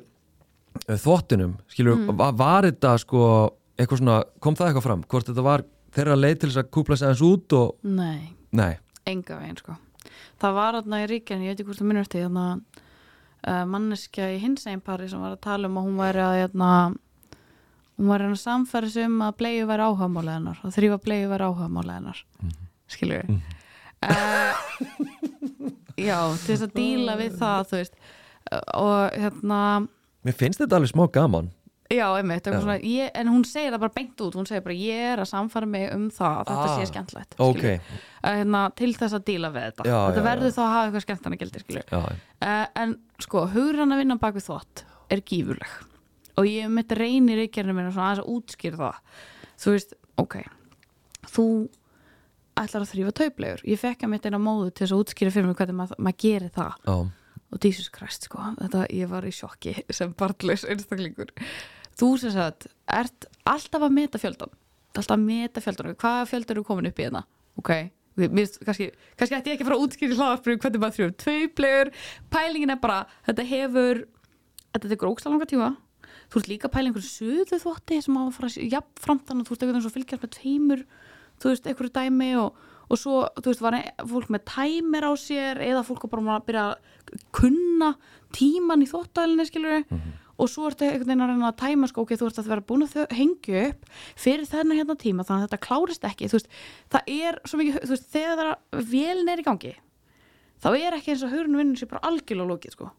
þvottunum, 1.05 1.55
skilur, 1.71 1.95
Mm. 2.03 2.37
var, 2.37 2.67
þetta 2.67 2.97
sko, 2.99 3.23
eitthvað 3.79 4.03
svona, 4.03 4.23
kom 4.43 4.55
það 4.59 4.67
eitthvað 4.73 4.87
fram, 4.89 5.03
hvort 5.07 5.31
þetta 5.31 5.43
var 5.47 5.63
þeirra 5.97 6.17
leið 6.17 6.37
til 6.41 6.49
þess 6.51 6.61
að 6.61 6.71
kúpla 6.77 6.97
sig 6.97 7.09
aðeins 7.09 7.25
út 7.27 7.57
og, 7.57 7.73
nei, 7.83 8.33
nei, 8.55 8.73
enga 9.09 9.39
veginn 9.41 9.59
sko. 9.59 9.77
Það 10.37 10.59
var 10.59 10.77
þarna 10.77 11.01
í 11.01 11.09
ríkjan, 11.11 11.43
ég 11.43 11.51
veit 11.51 11.59
ekki 11.59 11.67
hvort 11.71 11.81
þú 11.81 11.89
minnur 11.89 12.05
eftir 12.05 12.25
þarna 12.27 12.45
uh, 13.47 13.65
manneskja 13.73 14.29
í 14.35 14.39
hins 14.43 14.67
einn 14.69 14.83
pari 14.85 15.09
sem 15.09 15.21
var 15.23 15.35
að 15.35 15.43
tala 15.47 15.69
um 15.69 15.79
að 15.81 15.89
hún 15.89 15.99
væri 15.99 16.23
að 16.23 16.37
hérna, 16.43 16.71
hún 17.97 18.11
var 18.13 18.25
að 18.25 18.37
samfæra 18.41 18.93
sig 18.93 19.09
um 19.09 19.19
að 19.25 19.37
bleiðu 19.41 19.67
væri 19.71 19.87
áhugamála 19.89 20.37
hennar 20.37 20.63
að 20.63 20.77
þrýfa 20.77 21.01
bleiðu 21.07 21.33
væri 21.33 21.49
áhugamála 21.49 21.99
hennar. 21.99 22.23
Skilur 22.87 23.25
við 23.25 23.39
já, 25.97 26.17
til 26.37 26.53
þess 26.53 26.65
að 26.67 26.73
díla 26.75 27.17
við 27.19 27.37
það 27.39 27.69
þú 27.71 27.79
veist. 27.81 27.95
Og 28.77 29.17
hérna 29.17 29.61
Mér 30.27 30.35
finnst 30.37 30.61
þetta 30.61 30.77
alveg 30.77 30.91
smá 30.93 31.05
gaman 31.13 31.49
Já, 31.87 32.03
einmitt, 32.19 32.43
Já. 32.43 32.59
svona, 32.59 32.75
ég, 32.83 33.11
en 33.15 33.29
hún 33.31 33.45
segir 33.47 33.71
það 33.71 33.79
bara 33.85 33.93
beint 33.95 34.21
út, 34.25 34.35
hún 34.35 34.47
segir 34.49 34.63
bara 34.65 34.75
ég 34.75 35.03
er 35.13 35.21
að 35.23 35.29
samfara 35.29 35.69
mig 35.71 35.85
um 35.95 36.09
það 36.11 36.39
að 36.41 36.49
þetta 36.49 36.65
Ah, 36.67 36.73
sé 36.81 36.87
skemmtlegt 36.89 37.35
Ok, 37.39 37.57
skilurðu. 37.61 37.99
Að, 38.27 38.35
hérna, 38.41 38.61
til 38.75 38.89
þess 38.97 39.13
að 39.15 39.25
díla 39.29 39.51
við 39.55 39.65
þetta. 39.69 39.85
Já, 39.87 39.97
þetta 40.09 40.19
já, 40.23 40.27
verður 40.27 40.51
þá 40.57 40.61
að 40.65 40.73
hafa 40.73 40.85
eitthvað 40.89 41.05
skemmtana 41.05 41.39
gildi 41.39 41.63
skilur. 41.63 41.85
já, 41.91 42.01
uh, 42.41 42.67
en 42.83 42.97
sko, 43.23 43.45
hugur 43.55 43.79
hann 43.83 43.95
að 43.95 44.01
vinna 44.03 44.19
bak 44.19 44.35
við 44.35 44.47
þvott 44.49 44.83
er 45.09 45.21
gífurleg. 45.21 45.77
Og 46.37 46.45
ég 46.45 46.69
mitt 46.69 46.91
reynir 46.91 47.39
í 47.45 47.47
gerðinu 47.49 47.87
aðeins 47.87 48.19
að 48.19 48.27
útskýra 48.35 48.77
það. 48.77 48.99
Þú 49.57 49.71
veist, 49.77 49.93
ok 50.17 50.35
þú 51.27 51.45
ætlar 52.57 52.83
að 52.83 52.91
þrýfa 52.91 53.13
tauplegur 53.19 53.63
ég 53.69 53.79
fekk 53.81 54.03
að 54.05 54.11
mitt 54.13 54.25
eina 54.27 54.39
móðu 54.41 54.71
til 54.73 54.85
þess 54.85 54.95
að 54.95 55.01
útskýra 55.03 55.33
fyrir 55.35 55.47
mig 55.49 55.57
hvernig 55.59 55.77
maður 55.77 55.99
mað 56.07 56.17
gerir 56.23 56.53
það. 56.55 56.77
Já. 56.87 56.95
Og 57.47 57.63
Jesus 57.63 57.87
Christ 57.95 58.25
sko, 58.27 58.41
þetta 58.59 58.85
ég 58.91 59.07
var 59.11 59.23
í 59.23 59.31
sjokki 59.31 59.73
sem 59.93 60.11
barnlaus 60.19 60.65
einstaklingur 60.67 61.29
þú 61.97 62.09
sem 62.21 62.33
sagt, 62.35 62.67
ert 62.87 63.27
alltaf 63.47 63.81
að 63.87 63.95
meta 63.97 64.21
fjöldan 64.21 64.53
alltaf 64.97 65.13
að 65.17 65.25
meta 65.27 65.61
fjöldan 65.61 65.95
hvaða 66.01 66.27
fjöldan 66.31 66.55
eru 66.57 66.63
komin 66.65 66.87
upp 66.89 66.99
í 66.99 67.05
hérna? 67.05 67.23
Ok, 67.61 67.69
mér, 68.17 68.47
kannski, 68.65 68.87
kannski 69.19 69.35
ætti 69.37 69.51
ég 69.51 69.57
ekki 69.57 69.65
að 69.65 69.69
fara 69.69 69.77
að 69.77 69.83
útskýra 69.87 70.17
hlaðarspyrjum 70.17 70.61
hvernig 70.63 70.81
maður 70.81 70.95
þrjum 70.97 71.17
tveiplegur 71.23 71.91
pælingin 72.33 72.73
er 72.73 72.79
bara, 72.81 72.99
þetta 73.27 73.45
hefur 73.51 73.99
þetta 74.73 74.89
tekur 74.93 75.11
ógstlega 75.11 75.33
langa 75.35 75.49
tíma. 75.49 75.69
Þú 76.27 76.41
ert 76.41 76.49
líka 76.51 76.67
að 76.67 76.73
pæla 76.73 76.89
einhverju 76.89 77.09
suðu 77.11 77.59
þvotti 77.61 77.99
sem 78.03 78.17
á 78.17 78.21
að 78.25 78.33
fara 78.35 78.49
jafn 78.73 79.01
framtann 79.05 79.41
og 79.41 79.47
þú 79.47 79.53
ert 79.55 79.61
eitthvað 79.63 79.77
eins 79.79 79.87
og 79.89 79.93
fylgjast 79.95 80.25
með 80.25 80.33
tveimur 80.37 80.81
þú 81.37 81.51
veist, 81.53 81.69
einhverju 81.71 81.93
dæmi 81.97 82.29
og, 82.41 82.57
og 82.89 82.99
svo, 83.01 83.15
þú 83.37 83.51
veist, 83.51 83.63
var 83.63 83.77
ein- 83.77 84.07
fólk 84.11 84.33
með 84.33 84.43
tæmir 84.49 85.07
á 85.07 85.11
sér 85.21 85.61
eða 85.63 85.85
fólk 85.87 86.07
bara 86.11 86.37
að 86.39 86.45
byrja 86.49 86.65
að 86.73 87.21
kunna 87.37 87.91
tíman 88.35 88.83
í 88.83 88.89
þvottælinni, 88.89 89.45
skilur 89.47 89.85
og 90.37 90.51
svo 90.51 90.67
ertu 90.69 90.85
einhvern 90.85 91.07
veginn 91.09 91.25
að 91.25 91.31
reyna 91.33 91.49
að 91.51 91.59
tæma 91.63 91.89
sko, 91.89 92.05
ok, 92.05 92.13
þú 92.19 92.29
ert 92.29 92.39
að 92.43 92.51
vera 92.51 92.65
búin 92.69 92.85
að 92.85 93.15
hengja 93.17 93.65
upp 93.71 93.91
fyrir 94.15 94.45
þennan 94.45 94.77
hérna 94.77 94.95
tíma, 95.01 95.25
þannig 95.25 95.47
að 95.47 95.49
þetta 95.49 95.65
klárist 95.65 96.07
ekki. 96.07 96.29
Þú 96.29 96.37
veist, 96.37 96.49
það 96.93 97.11
er 97.17 97.39
svo 97.49 97.59
mikið, 97.61 97.77
þú 97.83 97.93
veist, 97.95 98.09
þegar 98.13 98.51
vélin 98.91 99.33
er 99.33 99.41
í 99.41 99.47
gangi 99.47 99.73
þá 100.63 100.71
er 100.73 100.97
ekki 100.97 101.13
eins 101.13 101.25
og 101.25 101.33
hugurinn 101.33 101.59
vinnur 101.59 101.79
sér 101.79 101.91
bara 101.91 102.09
algjörlega 102.09 102.51
lokið, 102.51 102.77
sko, 102.77 102.91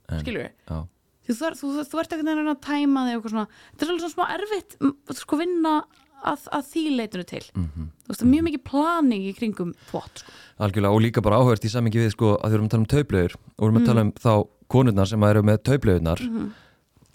Já, 0.68 0.78
þú, 1.28 1.38
þú, 1.60 1.70
þú, 1.76 1.86
þú 1.90 2.02
ert 2.02 2.12
að 2.14 2.20
reyna 2.28 2.52
að 2.54 2.60
tæma 2.64 3.06
þig 3.06 3.16
eitthvað 3.16 3.34
svona, 3.34 3.48
þetta 3.72 3.84
er 3.84 3.90
alveg 3.92 4.04
svona 4.04 4.14
smá 4.14 4.36
erfitt 4.36 4.76
sko 5.18 5.40
vinna 5.40 5.72
að, 6.18 6.46
að 6.56 6.62
því 6.72 6.84
leitinu 6.98 7.26
til. 7.28 7.42
Mhm. 7.54 7.88
þú 8.06 8.12
veist, 8.12 8.22
er 8.22 8.30
mjög 8.32 8.46
mikið 8.48 8.62
planing 8.70 9.26
í 9.28 9.34
kringum 9.36 9.74
þvott 9.90 10.22
sko. 10.22 10.32
algjörlega 10.66 10.94
og 10.94 11.04
líka 11.04 11.22
bara 11.22 11.42
áhört 11.42 11.66
í 11.66 11.72
samingi 11.72 12.00
við 12.00 12.14
sko 12.14 12.32
að 12.38 12.48
við 12.48 12.58
erum 12.58 12.70
að 12.70 12.72
tala 12.74 12.84
um 12.84 12.92
tauplegur 12.94 13.36
og 13.36 13.60
við 13.60 13.68
erum 13.68 13.82
að 13.82 13.90
tala 13.90 14.06
um 14.06 14.12
þá 14.12 14.32
konurnar 14.68 15.10
sem 15.10 15.28
eru 15.28 15.44
með 15.46 15.62
tauplegurnar 15.68 16.24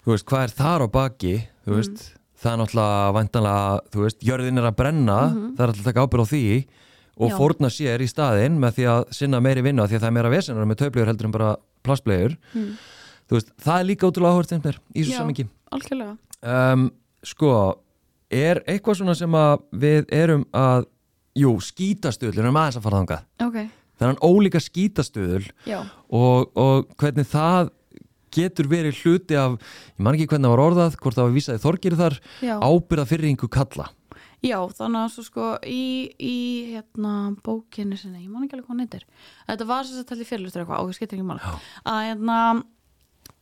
þú 0.04 0.12
veist, 0.14 0.26
hvað 0.28 0.46
er 0.46 0.54
þar 0.58 0.84
á 0.84 0.88
baki? 0.94 1.34
Þú 1.64 1.76
veist, 1.78 2.06
það 2.44 2.52
er 2.52 2.60
náttúrulega 2.60 3.12
væntanlega, 3.18 3.76
þú 3.94 4.02
veist, 4.04 4.24
jörðin 4.28 4.60
er 4.60 4.68
að 4.68 4.78
brenna 4.80 5.18
það 5.32 5.62
er 5.64 5.70
alltaf 5.72 5.84
að 5.84 5.90
taka 5.90 6.04
ábyrð 6.04 6.24
á 6.24 6.32
því 6.32 6.42
og 7.14 7.30
Já. 7.30 7.36
fórna 7.38 7.70
sér 7.70 8.02
í 8.02 8.08
staðinn 8.10 8.58
með 8.60 8.74
því 8.78 8.88
að 8.90 9.04
sinna 9.14 9.40
meiri 9.40 9.62
vinna 9.62 9.86
því 9.86 9.96
að 9.96 10.02
það 10.02 10.10
er 10.10 10.16
meira 10.18 10.32
vesenar 10.34 10.66
með 10.66 10.80
tauplegur 10.82 11.10
heldur 11.12 11.28
en 11.28 11.34
bara 11.36 11.52
plastblegur 11.86 12.34
þú 12.50 13.38
veist, 13.38 13.52
það 13.62 13.78
er 13.78 13.88
líka 13.88 14.08
ótrúlega 14.10 14.34
áhört 14.34 14.50
sem 14.50 14.66
er 14.66 14.80
í 14.92 15.04
Já. 15.06 15.14
samingi 15.20 15.46
um, 16.42 16.88
sko 17.24 17.52
er 18.34 18.60
eitthvað 18.66 18.98
svona 18.98 19.14
sem 19.16 19.38
að 19.38 19.62
við 19.84 20.10
erum 20.12 20.44
að 20.56 20.88
jú, 21.38 21.54
skítastuðl, 21.62 22.34
við 22.34 22.44
erum 22.44 22.58
aðeins 22.60 22.78
að 22.78 22.84
fara 22.86 23.00
þangað. 23.00 23.24
Ok, 23.42 23.56
þennan 24.00 24.20
ólíka 24.22 24.60
skítastuðl 24.62 25.48
já, 25.66 25.80
og, 26.14 26.50
og 26.54 26.92
hvernig 27.00 27.26
það 27.30 27.72
getur 28.34 28.70
verið 28.70 29.00
hluti 29.02 29.38
af 29.38 29.58
ég 29.58 30.02
man 30.04 30.16
ekki 30.16 30.28
hvernig 30.30 30.48
það 30.48 30.54
var 30.56 30.64
orðað, 30.64 30.96
hvort 31.02 31.18
það 31.18 31.28
var 31.28 31.36
vísaði 31.36 31.62
þorgir 31.64 31.98
þar, 32.00 32.18
já. 32.44 32.54
ábyrða 32.60 33.06
fyrir 33.10 33.30
einhver 33.30 33.52
kalla. 33.54 33.88
Já, 34.44 34.58
þannig 34.76 35.00
að 35.00 35.12
svo 35.14 35.22
sko 35.24 35.46
í, 35.64 35.84
í 36.20 36.36
hérna 36.74 37.14
bókinni 37.46 37.96
sinni, 37.96 38.26
ég 38.26 38.28
man 38.28 38.44
ekki 38.44 38.58
alveg 38.58 38.66
hvað 38.66 38.74
hún 38.74 38.84
heitir 38.84 39.06
þetta 39.48 39.66
var 39.70 39.86
sem 39.88 39.96
sagt 39.96 40.12
allir 40.12 40.28
fyrirlustur 40.28 40.64
eitthvað 40.64 40.90
ég 40.90 40.98
skiptir 40.98 41.16
ekki 41.16 41.28
máli. 41.30 41.54
Að 41.88 42.00
hérna 42.10 42.40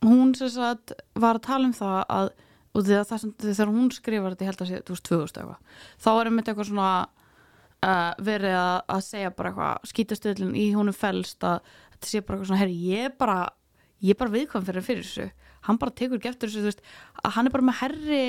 hún 0.07 0.31
sem 0.37 0.51
sagt 0.53 0.95
var 1.19 1.41
að 1.41 1.47
tala 1.49 1.67
um 1.67 1.75
það 1.75 1.99
að 2.07 2.31
og 2.73 2.85
þegar, 2.87 3.09
það 3.09 3.21
sem, 3.21 3.33
þegar 3.43 3.73
hún 3.73 3.89
skrifar 3.93 4.33
þetta 4.33 4.45
ég 4.45 4.51
held 4.51 4.63
að 4.63 4.69
sé, 4.71 4.79
þú 4.81 4.95
veist, 4.95 5.09
2000 5.09 5.41
eitthvað 5.41 5.81
þá 6.05 6.09
er 6.13 6.29
einmitt 6.29 6.49
eitthvað 6.49 6.69
svona 6.69 6.91
uh, 7.03 8.13
verið 8.29 8.55
að, 8.59 8.77
að 8.95 9.03
segja 9.07 9.33
bara 9.37 9.51
eitthvað 9.51 9.91
skítastöðlun 9.91 10.55
í 10.57 10.65
honum 10.73 10.97
felst 10.97 11.45
að 11.47 11.59
þetta 11.93 12.09
sé 12.09 12.23
bara 12.23 12.37
eitthvað 12.37 12.49
svona, 12.49 12.61
herri, 12.63 12.79
ég 12.89 13.19
bara 13.19 13.37
ég 14.03 14.13
er 14.13 14.19
bara 14.19 14.33
viðkvæm 14.33 14.65
fyrir 14.67 14.85
fyrir 14.85 15.05
þessu. 15.05 15.29
Hann 15.67 15.79
bara 15.79 15.95
tekur 15.95 16.19
eftir 16.19 16.51
þessu, 16.51 16.65
veist 16.67 16.83
að 17.23 17.37
hann 17.37 17.47
er 17.47 17.55
bara 17.55 17.67
með 17.69 17.79
herri 17.79 18.23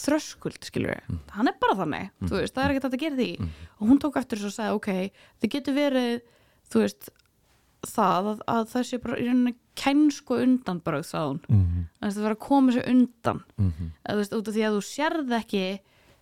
þröskuld 0.00 0.68
við, 0.70 1.16
hann 1.34 1.50
er 1.50 1.56
bara 1.60 1.76
þannig 1.78 2.12
þú 2.22 2.36
veist, 2.38 2.54
það 2.54 2.64
er 2.64 2.72
ekki 2.72 2.82
þetta 2.84 2.98
að 2.98 3.02
gera 3.04 3.18
því. 3.18 3.48
Og 3.78 3.88
hún 3.90 4.00
tók 4.02 4.20
eftir 4.20 4.40
þessu 4.40 4.50
og 4.50 4.56
sagði, 4.56 4.76
ok, 4.78 5.24
það 5.40 5.52
getur 5.54 5.76
verið 5.76 6.12
þú 6.70 6.84
veist 6.84 7.10
það 7.90 8.30
að, 8.30 8.40
að 8.52 8.64
það 8.70 8.86
sé 8.86 9.00
bara 9.00 9.18
í 9.18 9.26
rauninni 9.26 9.54
kænsku 9.80 10.38
undan 10.44 10.80
bara 10.84 11.00
þá 11.00 11.20
hún 11.20 11.40
mm 11.48 11.60
-hmm. 11.60 11.84
að 12.00 12.14
það 12.14 12.24
vera 12.26 12.36
að 12.36 12.46
koma 12.46 12.72
sér 12.72 12.88
undan. 12.90 13.42
Mm 13.56 13.72
-hmm. 13.72 13.90
þú 14.04 14.16
veist, 14.16 14.34
út 14.34 14.48
af 14.48 14.54
því 14.54 14.64
að 14.66 14.74
þú 14.76 14.82
sérð 14.90 15.32
ekki 15.40 15.64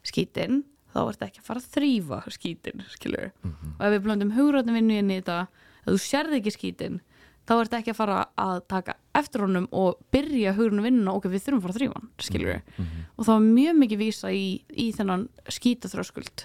skítinn, 0.02 0.64
þá 0.94 1.00
ert 1.08 1.22
ekki 1.22 1.40
að 1.40 1.48
fara 1.48 1.60
að 1.60 1.70
þrýfa 1.74 2.18
skítinn, 2.32 2.84
skilur 2.88 3.32
og 3.78 3.82
ef 3.84 3.92
við 3.92 4.04
blöndum 4.04 4.34
hugrættum 4.36 4.74
vinnu 4.74 4.98
inn 4.98 5.10
í 5.10 5.20
þetta 5.20 5.48
ef 5.84 5.92
þú 5.92 5.98
sérð 5.98 6.38
ekki 6.38 6.54
skítinn 6.54 7.00
þá 7.48 7.52
ert 7.62 7.74
ekki 7.78 7.92
að 7.94 7.96
fara 8.02 8.18
að 8.38 8.58
taka 8.68 8.94
eftir 9.16 9.40
honum 9.46 9.66
og 9.72 9.96
byrja 10.12 10.52
hugrættum 10.56 10.84
vinnuna 10.84 11.14
ok, 11.16 11.28
við 11.32 11.44
þurfum 11.46 11.58
að 11.58 11.64
fara 11.66 11.74
að 11.74 11.78
þrýfa 11.80 11.96
hann, 11.98 12.10
skilur 12.28 12.50
Mhm. 12.78 13.04
og 13.16 13.24
það 13.24 13.32
var 13.34 13.46
mjög 13.48 13.78
mikið 13.82 13.98
vísa 14.04 14.32
í, 14.36 14.44
í 14.68 14.86
þennan 14.92 15.28
skítaþröskuld. 15.48 16.44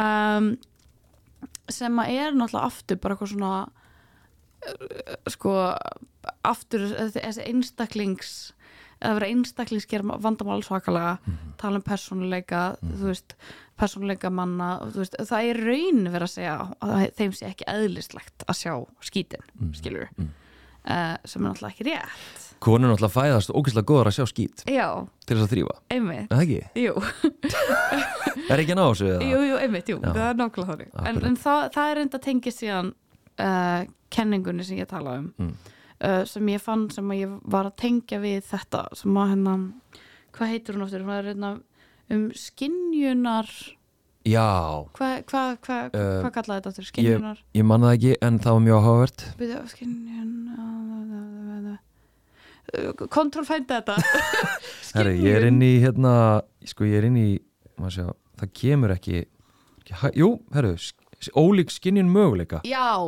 Um, 0.00 0.48
sem 1.68 2.00
að 2.00 2.08
er 2.16 2.32
náttúrulega 2.36 2.64
aftur 2.70 2.96
bara 3.00 3.14
eitthvað 3.16 3.32
svona 3.34 3.52
uh, 4.68 5.30
sko 5.30 5.54
aftur 6.44 6.86
þessi 7.12 7.44
einstaklings 7.48 8.52
eða 9.00 9.18
vera 9.18 9.30
einstaklingsger 9.32 10.04
vandamál 10.22 10.62
svakalega 10.64 11.18
tala 11.60 11.80
um 11.80 11.84
persónuleika 11.86 12.62
þú 12.82 13.10
veist, 13.10 13.36
persónuleika 13.80 14.30
manna 14.30 14.76
þú 14.86 15.02
veist, 15.02 15.18
það 15.30 15.50
er 15.50 15.60
raun 15.68 16.08
verið 16.08 16.28
að 16.28 16.32
segja 16.34 16.54
að 16.84 17.04
þeim 17.18 17.36
sé 17.36 17.50
ekki 17.50 17.68
eðlislegt 17.74 18.46
að 18.46 18.58
sjá 18.60 18.72
skítin, 19.04 19.46
skilur 19.76 20.08
mm. 20.14 20.32
uh, 20.86 21.14
sem 21.24 21.40
er 21.42 21.48
náttúrulega 21.48 21.72
ekki 21.74 21.88
rétt. 21.90 22.48
Konur 22.64 22.92
náttúrulega 22.92 23.12
fæðast 23.12 23.52
ógeðslega 23.52 23.90
góðar 23.90 24.10
að 24.12 24.18
sjá 24.18 24.28
skít 24.30 24.64
já, 24.70 24.88
til 25.26 25.36
þess 25.36 25.46
að 25.48 25.54
þrýfa, 25.56 25.78
einmitt. 25.92 26.26
Er 26.30 26.36
það 26.36 26.44
ekki? 26.46 26.84
jú, 26.84 26.94
er 28.54 28.62
ekki 28.62 28.76
að 28.76 28.80
ná 28.80 28.84
þessu 28.86 29.10
jú, 29.12 29.42
jú, 29.50 29.58
einmitt, 29.60 29.90
jú, 29.90 29.98
Já. 30.00 30.10
það 30.12 30.26
er 30.30 30.40
nákvæmlega 30.40 30.70
þannig. 30.70 30.94
En, 31.10 31.22
en 31.28 31.40
það, 31.42 31.66
það 31.74 31.92
er 31.92 32.02
enda 32.04 32.22
tengið 32.24 32.56
síðan 32.60 32.94
uh, 33.42 33.80
kenningunni 34.14 34.66
sem 34.66 34.80
ég 34.80 34.90
tala 34.90 35.18
um. 35.20 35.30
Mm. 35.40 35.72
Uh, 36.04 36.20
sem 36.28 36.50
ég 36.52 36.62
fann 36.62 36.84
sem 36.94 37.10
að 37.14 37.22
ég 37.22 37.32
var 37.56 37.70
að 37.70 37.78
tengja 37.84 38.20
við 38.22 38.42
þetta 38.50 38.84
sem 39.00 39.16
að 39.22 39.32
hérna 39.32 39.56
hvað 40.34 40.52
heitir 40.52 40.76
hún 40.78 40.86
aftur, 40.86 41.06
hún 41.06 41.16
er 41.16 41.30
hérna 41.32 41.52
um 42.14 42.24
skinjunar 42.36 43.50
já, 44.28 44.48
hvað 44.96 45.14
hva, 45.30 45.42
hva, 45.64 45.78
hva 45.94 46.30
kallaði 46.34 46.60
þetta 46.60 46.72
aftur, 46.74 46.88
skinjunar 46.90 47.42
ég 47.56 47.68
manna 47.68 47.92
það 47.92 47.98
ekki 47.98 48.16
en 48.28 48.40
það 48.44 48.56
var 48.58 48.64
mjög 48.68 48.80
áhugavert. 48.82 49.26
Byrja, 49.40 49.62
skinjun 49.72 50.32
kontrol 53.12 53.44
fænda 53.46 53.80
þetta. 53.80 53.96
Herri, 54.96 55.16
ég 55.24 55.36
er 55.38 55.48
inn 55.50 55.62
í 55.62 55.74
hérna 55.82 56.14
sko 56.66 56.86
ég 56.88 56.98
er 57.00 57.08
inn 57.10 57.18
í 57.20 57.28
sjá, 57.92 58.06
það 58.40 58.52
kemur 58.56 58.94
ekki, 58.94 59.24
ekki 59.82 59.98
hæ, 60.00 60.06
jú, 60.18 60.28
herru, 60.54 60.74
sk- 60.80 61.03
ólík 61.32 61.72
skinjun 61.72 62.10
möguleika. 62.12 62.60
Já, 62.68 62.98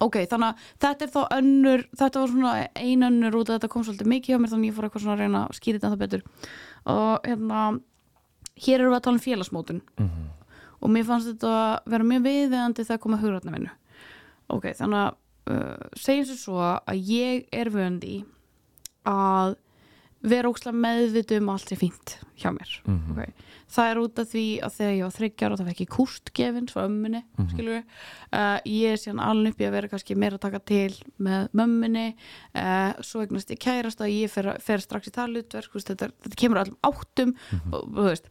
ok, 0.00 0.16
þannig 0.30 0.48
að 0.48 0.64
þetta 0.84 1.06
er 1.06 1.12
þá 1.14 1.20
önnur, 1.36 1.84
þetta 2.00 2.22
var 2.22 2.32
svona 2.34 2.54
ein 2.74 3.06
önnur 3.06 3.38
út 3.40 3.50
að 3.50 3.58
þetta 3.58 3.70
kom 3.72 3.86
svolítið 3.86 4.10
mikið 4.14 4.34
hjá 4.34 4.40
mér 4.40 4.52
þannig 4.52 4.66
að 4.66 4.70
ég 4.70 4.76
fór 4.76 4.88
eitthvað 4.88 5.04
svona 5.04 5.16
að 5.16 5.22
reyna 5.24 5.44
að 5.44 5.56
skýra 5.60 5.82
þetta 5.84 6.00
betur. 6.00 6.26
Og 6.90 7.28
hérna 7.28 7.62
hér 8.60 8.80
erum 8.80 8.92
við 8.92 8.98
að 8.98 9.06
tala 9.06 9.18
um 9.20 9.24
félagsmótun. 9.28 9.82
Mhm. 10.00 10.28
og 10.80 10.88
mér 10.88 11.04
fannst 11.04 11.28
þetta 11.28 11.48
að 11.52 11.90
vera 11.92 12.04
mjög 12.08 12.22
viðeigandi 12.24 12.84
þegar 12.88 13.00
komið 13.02 13.24
hugrætna 13.24 13.52
vinnu. 13.52 13.72
Ok, 14.48 14.64
þannig 14.78 15.00
að 15.02 15.10
uh, 15.52 15.88
segjum 15.92 16.28
sér 16.30 16.38
svo 16.40 16.60
að 16.64 17.02
ég 17.04 17.42
er 17.52 17.70
vöndi 17.74 18.14
að 19.04 19.58
vera 20.22 20.48
ókslega 20.50 20.76
meðvitu 20.76 21.38
um 21.40 21.48
allt 21.48 21.68
sem 21.70 21.78
fínt 21.80 22.18
hjá 22.36 22.50
mér 22.52 22.68
Mhm. 22.84 23.12
okay. 23.12 23.32
það 23.70 23.90
er 23.90 23.98
út 24.02 24.18
af 24.18 24.26
því 24.28 24.44
að 24.60 24.72
þegar 24.76 24.94
ég 24.96 25.02
var 25.06 25.14
þryggjar 25.16 25.52
og 25.52 25.58
það 25.60 25.68
fekk 25.70 25.80
ég 25.80 25.88
kústgefin 25.94 26.68
svo 26.68 26.80
ömmunni, 26.84 27.22
mm 27.38 27.46
Mhm. 27.46 27.56
við 27.56 27.84
uh, 28.32 28.58
ég 28.66 28.92
er 28.92 28.96
síðan 29.00 29.20
alveg 29.24 29.52
upp 29.54 29.60
í 29.60 29.64
að 29.68 29.70
vera 29.72 29.88
kannski 29.88 30.16
meira 30.16 30.36
að 30.36 30.40
taka 30.40 30.58
til 30.60 30.92
með 31.20 31.48
mömmunni 31.54 32.14
uh, 32.54 32.92
svo 33.00 33.22
eignast 33.24 33.48
ég 33.50 33.58
kærast 33.58 34.00
að 34.00 34.12
ég 34.12 34.28
fer, 34.30 34.56
fer 34.60 34.78
strax 34.78 35.08
í 35.08 35.10
talutverk, 35.12 35.72
þetta, 35.72 36.10
þetta 36.22 36.36
kemur 36.36 36.58
allum 36.58 36.76
áttum 36.84 37.34
Mhm. 37.52 37.72
og, 37.72 37.82
og 37.84 37.94
þú 37.94 38.08
veist 38.10 38.28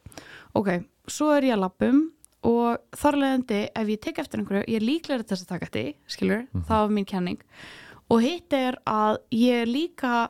ok, 0.56 0.70
svo 1.08 1.32
er 1.38 1.42
ég 1.44 1.54
að 1.58 1.64
lappum 1.66 2.12
og 2.44 2.78
þarlegandi 2.96 3.70
ef 3.76 3.88
ég 3.88 4.00
tek 4.02 4.18
eftir 4.20 4.40
einhverju, 4.40 4.66
ég 4.68 4.76
er 4.78 4.86
líklega 4.86 5.24
þess 5.28 5.44
að 5.44 5.48
taka 5.48 5.66
því, 5.74 5.96
skilur, 6.08 6.48
það 6.54 6.70
var 6.86 6.90
mín 6.90 7.06
kenning 7.08 7.40
og 8.10 8.22
hitt 8.22 8.54
er 8.54 8.78
að 8.88 9.18
ég 9.32 9.62
er 9.64 9.66
líka 9.68 10.30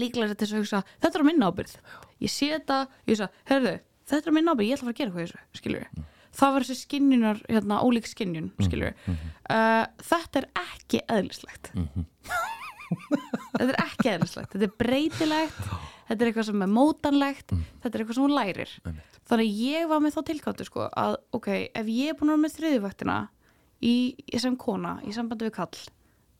líklega 0.00 0.34
til 0.34 0.46
þess 0.46 0.56
að 0.56 0.62
hugsa, 0.64 0.82
þetta 1.02 1.18
er 1.18 1.24
á 1.24 1.28
minna 1.28 1.50
ábyrð 1.50 1.76
ég 2.24 2.32
sé 2.32 2.50
þetta, 2.52 2.82
ég 3.06 3.14
hugsa, 3.14 3.30
herðu 3.50 3.74
þetta 4.06 4.22
er 4.22 4.34
á 4.34 4.36
minna 4.36 4.54
ábyrð, 4.54 4.68
ég 4.68 4.76
ætla 4.76 4.84
að 4.84 4.90
fara 4.90 4.96
að 4.96 5.00
gera 5.00 5.10
eitthvað 5.10 5.24
í 5.24 5.30
þessu, 5.30 5.60
skilur 5.60 6.06
það 6.36 6.54
var 6.54 6.66
þessi 6.66 6.84
skinnjunar, 6.84 7.42
hérna, 7.48 7.80
ólík 7.84 8.08
skinnjun 8.10 8.52
skilur 8.66 8.94
uh, 9.08 9.84
þetta 10.04 10.42
er 10.42 10.48
ekki 10.62 11.02
eðlislegt. 11.08 11.72
Þetta 12.86 13.64
er 13.72 13.78
ekki 13.82 14.10
eðlislegt. 14.12 14.52
Þetta 14.52 14.66
er 14.68 14.74
breytilegt 14.78 15.56
þetta 16.06 16.22
er 16.22 16.28
eitthvað 16.30 16.44
sem 16.46 16.60
er 16.62 16.68
mótanlegt 16.70 17.48
þetta 17.50 17.90
er 17.90 18.02
eitthvað 18.04 18.18
sem 18.18 18.26
hún 18.26 18.34
lærir. 18.36 18.74
Þannig 19.26 19.56
ég 19.58 19.88
var 19.90 20.02
með 20.04 20.14
þá 20.14 20.20
tilkáttu 20.28 20.66
sko 20.68 20.84
að 20.86 21.16
ok, 21.34 21.48
ef 21.66 21.90
ég 21.90 22.12
er 22.12 22.18
búin 22.18 22.30
að 22.30 22.36
vera 22.36 22.42
með 22.44 22.54
þriðivaktina 22.60 23.16
í, 23.82 23.94
í 24.14 24.42
sem 24.42 24.54
kona, 24.60 25.00
í 25.02 25.14
sambandi 25.16 25.48
við 25.48 25.56
kall 25.56 25.80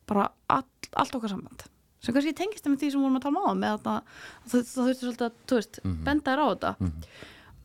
bara 0.07 0.28
all, 0.54 0.68
allt 0.94 1.18
okkar 1.18 1.34
samband 1.34 1.66
sem 2.07 2.14
kannski 2.16 2.34
tengist 2.38 2.68
með 2.68 2.78
því 2.80 2.90
sem 2.92 3.00
við 3.00 3.07
vorum 3.07 3.18
að 3.18 3.26
tala 3.26 3.42
um 3.50 3.61
með 3.62 3.74
að 3.74 3.82
það 3.86 4.62
þurfti 4.70 5.02
svolítið 5.02 5.26
að, 5.26 5.36
þú 5.50 5.61
veist, 5.61 5.80
benda 6.07 6.32
þér 6.32 6.42
á 6.42 6.46
þetta. 6.46 6.72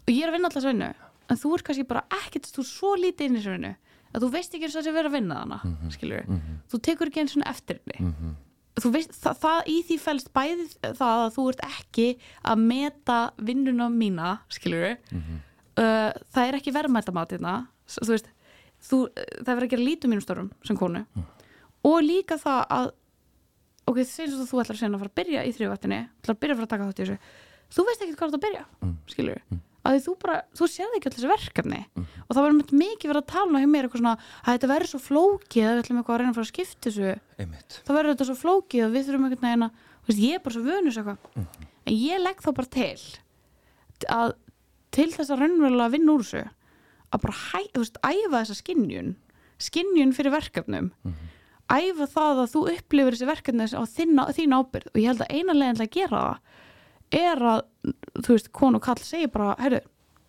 Og 0.02 0.12
ég 0.12 0.22
er 0.26 0.32
að 0.32 0.36
vinna 0.38 0.52
alltaf 0.52 0.66
svennu 0.66 0.92
en 1.32 1.40
þú 1.40 1.54
ert 1.56 1.66
kannski 1.68 1.88
bara 1.88 2.06
ekkert, 2.22 2.52
þú 2.52 2.64
er 2.64 2.70
svo 2.72 2.94
lítið 3.00 3.28
inn 3.30 3.40
í 3.40 3.44
svennu 3.46 3.74
að 4.12 4.26
þú 4.26 4.30
veist 4.34 4.56
ekki 4.56 4.68
eins 4.68 4.76
og 4.76 4.82
þessi 4.82 4.96
verið 4.96 5.12
að 5.12 5.18
vinna 5.18 5.36
þarna 5.40 5.60
mm 5.64 5.76
-hmm. 6.40 6.56
þú 6.72 6.80
tekur 6.88 7.08
ekki 7.08 7.22
eins 7.22 7.36
og 7.38 7.44
eftir 7.48 7.80
henni. 7.80 8.36
Þú 8.82 8.90
veist, 8.92 9.12
það, 9.12 9.36
það 9.44 9.60
í 9.68 9.78
því 9.88 9.98
fælst 10.00 10.34
bæði 10.34 10.66
það 10.96 11.18
að 11.22 11.34
þú 11.36 11.50
ert 11.50 11.64
ekki 11.68 12.08
að 12.44 12.58
meta 12.58 13.32
vinnuna 13.38 13.90
mína 13.90 14.40
skilur 14.50 14.98
uh, 15.12 16.12
það 16.34 16.48
er 16.48 16.56
ekki 16.56 16.72
verðmættamatina 16.72 17.68
þú 17.88 18.12
veist, 18.12 18.30
þú, 18.80 18.98
það 19.44 19.54
verður 19.54 19.68
að 19.68 19.74
gera 19.74 19.88
lítum 19.88 20.10
mínum 20.14 20.24
störum 20.24 20.52
sem 20.64 20.78
konu. 20.78 21.06
Og 21.84 22.02
líka 22.04 22.38
það 22.38 22.66
að 22.70 22.92
ok, 23.90 23.98
þegar 24.06 24.38
þú 24.52 24.62
ætlar 24.62 24.76
að 24.76 24.82
segja 24.82 24.92
að 24.92 25.02
fara 25.02 25.12
að 25.12 25.18
byrja 25.22 25.44
í 25.48 25.52
þrjóðvættinni 25.58 26.00
ætlar 26.22 26.36
að 26.36 26.42
byrja 26.44 26.56
að 26.56 26.62
fara 26.62 26.68
að 26.68 26.74
taka 26.76 26.88
þátt 26.88 27.02
í 27.02 27.06
þessu. 27.06 27.18
Þú 27.72 27.86
veist 27.88 28.02
ekki 28.06 28.16
hvað 28.20 28.32
það 28.32 28.40
að 28.40 28.46
byrja, 28.46 28.64
skilur 29.12 29.44
að 29.82 29.96
því 29.96 30.02
þú 30.06 30.14
bara, 30.22 30.36
þú 30.54 30.68
séð 30.70 30.96
ekki 30.98 31.10
allir 31.10 31.18
þessi 31.18 31.30
verkefni. 31.32 31.80
Og 31.98 32.36
það 32.36 32.44
var 32.46 32.56
mjög 32.58 32.74
mikið 32.82 33.12
verið 33.12 33.22
að 33.22 33.32
tala 33.32 33.62
um 33.62 33.72
mér 33.74 33.88
eitthvað 33.88 34.02
svona, 34.04 34.12
að 34.44 34.58
þetta 34.58 34.70
verður 34.72 34.92
svo 34.92 35.00
flókið 35.02 35.66
að 35.66 35.72
við 35.72 35.82
ætlum 35.82 36.02
eitthvað 36.02 36.14
að 36.14 36.22
reyna 36.22 36.32
að 36.32 36.38
fara 36.38 36.46
að 36.46 36.52
skipta 36.52 36.86
þessu. 36.86 37.14
Einmitt. 37.42 37.78
Þá 37.82 37.92
verður 37.96 38.14
þetta 38.14 38.28
svo 38.30 38.36
flókið 38.38 38.86
og 38.86 38.94
við 38.94 39.08
þurfum 39.08 39.26
einhvern 39.26 39.48
veginn 39.48 39.66
að 39.66 39.82
þú 39.82 40.12
veist, 40.12 40.22
ég 40.22 40.38
er 40.38 40.44
bara 40.46 40.56
svo 40.58 40.64
vönus 40.68 41.00
eitthvað. 41.02 41.58
En 41.82 41.98
ég 41.98 42.22
legg 42.22 42.46
þá 42.46 42.50
bara 42.62 42.72
til 42.78 42.94
að 44.12 44.36
til 44.92 45.10
þess 45.16 45.32
að 45.32 45.42
raunverulega 45.42 45.94
vinna 45.96 46.14
úr 46.14 46.26
þessu 46.28 46.46
að 47.12 47.22
bara 47.26 47.36
hæ, 47.42 47.60
þú 47.74 47.84
veist, 47.84 48.00
æfa 48.06 48.38
þessa 48.38 48.58
skinnjun 48.62 49.12
skinnjun 49.62 50.14
fyrir 50.18 50.34
verkefnum 50.34 50.92
æfa 51.72 52.08
það 52.12 52.42
að 52.44 52.52
þú 52.54 52.64
upplifir 52.74 53.16
þessi 53.16 53.30
verkefni 53.30 53.68
á 53.72 53.84
þín, 53.90 54.22
þín 54.38 54.58
ábyrð 54.58 54.92
og 54.92 55.00
ég 55.00 55.10
held 55.12 55.24
að 55.26 55.34
eina 55.38 55.56
leginn 55.58 55.80
til 55.80 55.88
að 55.88 55.96
gera 55.96 56.22
það 56.26 57.22
er 57.22 57.42
að, 57.52 57.64
þú 58.24 58.36
veist, 58.36 58.52
konu 58.56 58.80
og 58.80 58.86
kall 58.86 59.02
segir 59.04 59.32
bara, 59.34 59.56
heyrðu, 59.60 59.82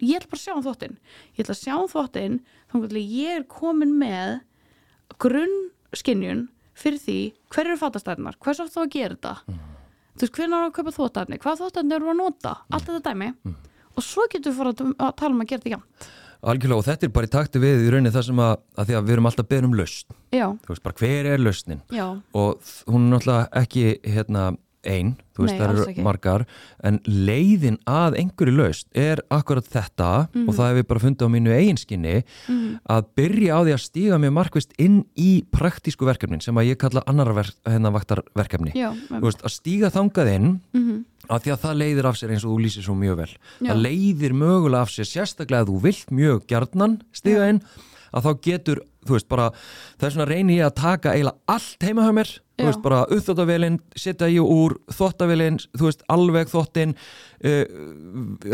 ég 0.03 0.19
ætla 0.19 0.33
bara 0.33 0.41
að 0.41 0.45
sjá 0.47 0.55
um 0.57 0.65
þvottin 0.67 0.97
ég 1.37 1.45
ætla 1.45 1.55
að 1.55 1.61
sjá 1.61 1.75
um 1.77 1.91
þvottin 1.93 2.41
þannig 2.73 2.97
að 2.97 3.15
ég 3.19 3.37
er 3.37 3.47
komin 3.51 3.95
með 4.01 4.41
grunn 5.23 5.59
skinnjun 5.95 6.47
fyrir 6.79 7.03
því 7.03 7.19
hver 7.53 7.69
eru 7.69 7.79
fatastæðnar, 7.81 8.39
hvers 8.43 8.63
oft 8.65 8.75
þá 8.75 8.81
að 8.87 8.93
gera 8.97 9.17
þetta? 9.19 9.35
Þú 10.13 10.25
veist, 10.25 10.35
hvernig 10.37 10.57
er 10.57 10.67
að 10.67 10.75
kaupa 10.77 10.95
þvóttæfni 10.97 11.39
hvað 11.43 11.61
þvóttæfni 11.61 11.97
eru 11.97 12.11
að 12.13 12.19
nota, 12.19 12.55
allt 12.73 12.89
þetta 12.89 13.13
dæmi. 13.13 13.29
Og 13.93 14.05
svo 14.05 14.25
getur 14.33 14.53
við 14.53 14.59
fór 14.59 14.71
að, 14.73 14.83
að 14.97 15.15
tala 15.21 15.37
um 15.37 15.43
að 15.45 15.51
gera 15.53 15.63
þetta 15.63 15.75
jæmt 15.77 16.09
Algjörlega 16.43 16.81
og 16.83 16.87
þetta 16.89 17.07
er 17.07 17.13
bara 17.15 17.29
í 17.29 17.33
takti 17.33 17.61
við 17.63 17.85
í 17.87 17.93
rauninni 17.95 18.11
það 18.15 18.25
sem 18.31 18.41
að, 18.43 18.57
að 18.77 18.89
því 18.91 18.97
að 18.99 19.07
við 19.07 19.15
erum 19.17 19.31
alltaf 19.31 19.49
beðin 19.53 19.69
um 19.71 19.77
lausn. 19.79 20.17
Já, 20.35 20.47
þú 20.65 20.73
veist 20.75 20.83
bara 20.89 20.99
hver 20.99 21.31
er 21.37 21.45
lausnin? 21.47 21.83
Já, 21.95 22.07
og 22.35 22.75
hún 22.91 23.07
er 23.07 23.13
náttúrulega 23.15 23.49
ekki 23.63 23.85
hérna 24.11 24.49
ein, 24.83 25.13
þú 25.37 25.45
veist 25.45 25.55
Nei, 25.55 25.61
það 25.63 25.77
eru 25.93 26.03
margar 26.03 26.43
en 26.83 26.97
leiðin 27.07 27.77
að 27.87 28.17
einhverju 28.19 28.55
lausn 28.57 28.89
er 28.99 29.21
akkurat 29.31 29.69
þetta 29.71 30.09
Mhm. 30.35 30.49
og 30.49 30.57
það 30.57 30.69
hef 30.73 30.81
ég 30.83 30.89
bara 30.89 31.03
fundið 31.05 31.23
á 31.23 31.35
mínu 31.35 31.53
eiginskinni 31.55 32.15
að 32.91 33.05
byrja 33.15 33.55
á 33.55 33.61
því 33.63 33.73
að 33.77 33.83
stíga 33.85 34.19
mér 34.19 34.35
markvist 34.35 34.75
inn 34.83 35.05
í 35.17 35.45
praktísku 35.55 36.03
verkefnin 36.09 36.43
sem 36.43 36.55
að 36.59 36.73
ég 36.75 36.79
kalla 36.83 37.05
ver, 37.39 37.53
hérna 37.65 37.93
þú 39.07 39.23
veist, 39.23 39.43
að 39.47 39.55
stíga 39.55 39.91
þangað 39.95 40.35
inn 40.35 40.61
mm 41.33 41.39
að 41.39 41.47
því 41.47 41.55
að 41.55 41.63
það 41.63 41.79
leiðir 41.83 42.09
af 42.09 42.19
sér 42.19 42.35
eins 42.35 42.45
og 42.45 42.53
þú 42.53 42.59
lýsir 42.67 42.87
svo 42.87 42.99
mjög 42.99 43.17
vel 43.23 43.31
Já. 43.33 43.71
það 43.71 43.81
leiðir 43.87 44.37
mögulega 44.37 44.85
af 44.85 44.93
sér 44.93 45.09
sérstaklega 45.09 45.65
að 45.65 45.73
þú 45.73 45.81
vilt 45.87 46.13
mjög 46.13 46.45
gjarnan 46.51 47.01
stiga 47.17 47.49
inn 47.53 47.65
að 48.13 48.27
þá 48.27 48.33
getur, 48.45 48.81
þú 49.09 49.17
veist, 49.17 49.29
bara 49.31 49.45
það 49.97 50.07
er 50.07 50.15
svona 50.15 50.29
reyni 50.29 50.57
ég 50.59 50.67
að 50.67 50.75
taka 50.83 51.15
eiginlega 51.15 51.55
allt 51.55 51.87
heima 51.87 52.05
hjá 52.05 52.11
mér, 52.19 52.33
þú 52.37 52.61
Já. 52.61 52.67
veist, 52.69 52.83
bara 52.85 52.99
uppþóttavélinn 53.17 53.79
setja 54.03 54.29
ég 54.29 54.51
úr 54.53 54.75
þóttavélinn 54.93 55.57
þú 55.73 55.87
veist, 55.87 56.05
alveg 56.13 56.53
þóttin 56.53 56.93
uh, 56.93 57.65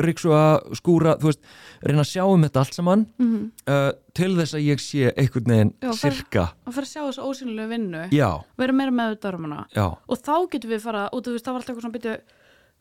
riksuga, 0.07 0.45
skúra 0.79 1.17
þú 1.19 1.33
veist, 1.33 1.43
reyna 1.83 2.07
að 2.07 2.13
sjá 2.13 2.23
um 2.29 2.47
þetta 2.47 2.63
allt 2.63 2.79
saman 2.79 3.07
uh, 3.19 3.91
til 4.15 4.33
þess 4.39 4.55
að 4.55 4.67
ég 4.69 4.85
sé 4.87 5.11
einhvern 5.11 5.55
veginn 5.57 5.75
sirka. 5.99 6.53
að 6.63 6.79
fara 6.79 6.87
að 6.87 6.95
sjá 6.95 7.03
þessu 7.03 7.27
ósynlegu 7.27 7.73
vinnu. 7.75 8.07
Vera 8.63 8.79
meira 8.79 8.95
með 8.95 9.19
um 9.35 9.59
já, 9.75 9.87
og 9.91 10.23
þá 10.23 10.35
getum 10.55 10.77
við 10.77 10.87
fara, 10.87 11.09
og 11.11 11.27
þú 11.27 11.35
veist, 11.35 11.49
það 11.49 11.59
var 11.59 11.65
alltaf 11.65 11.75
eitthvað 11.75 11.89
svona 11.89 11.99
byrju, 11.99 12.39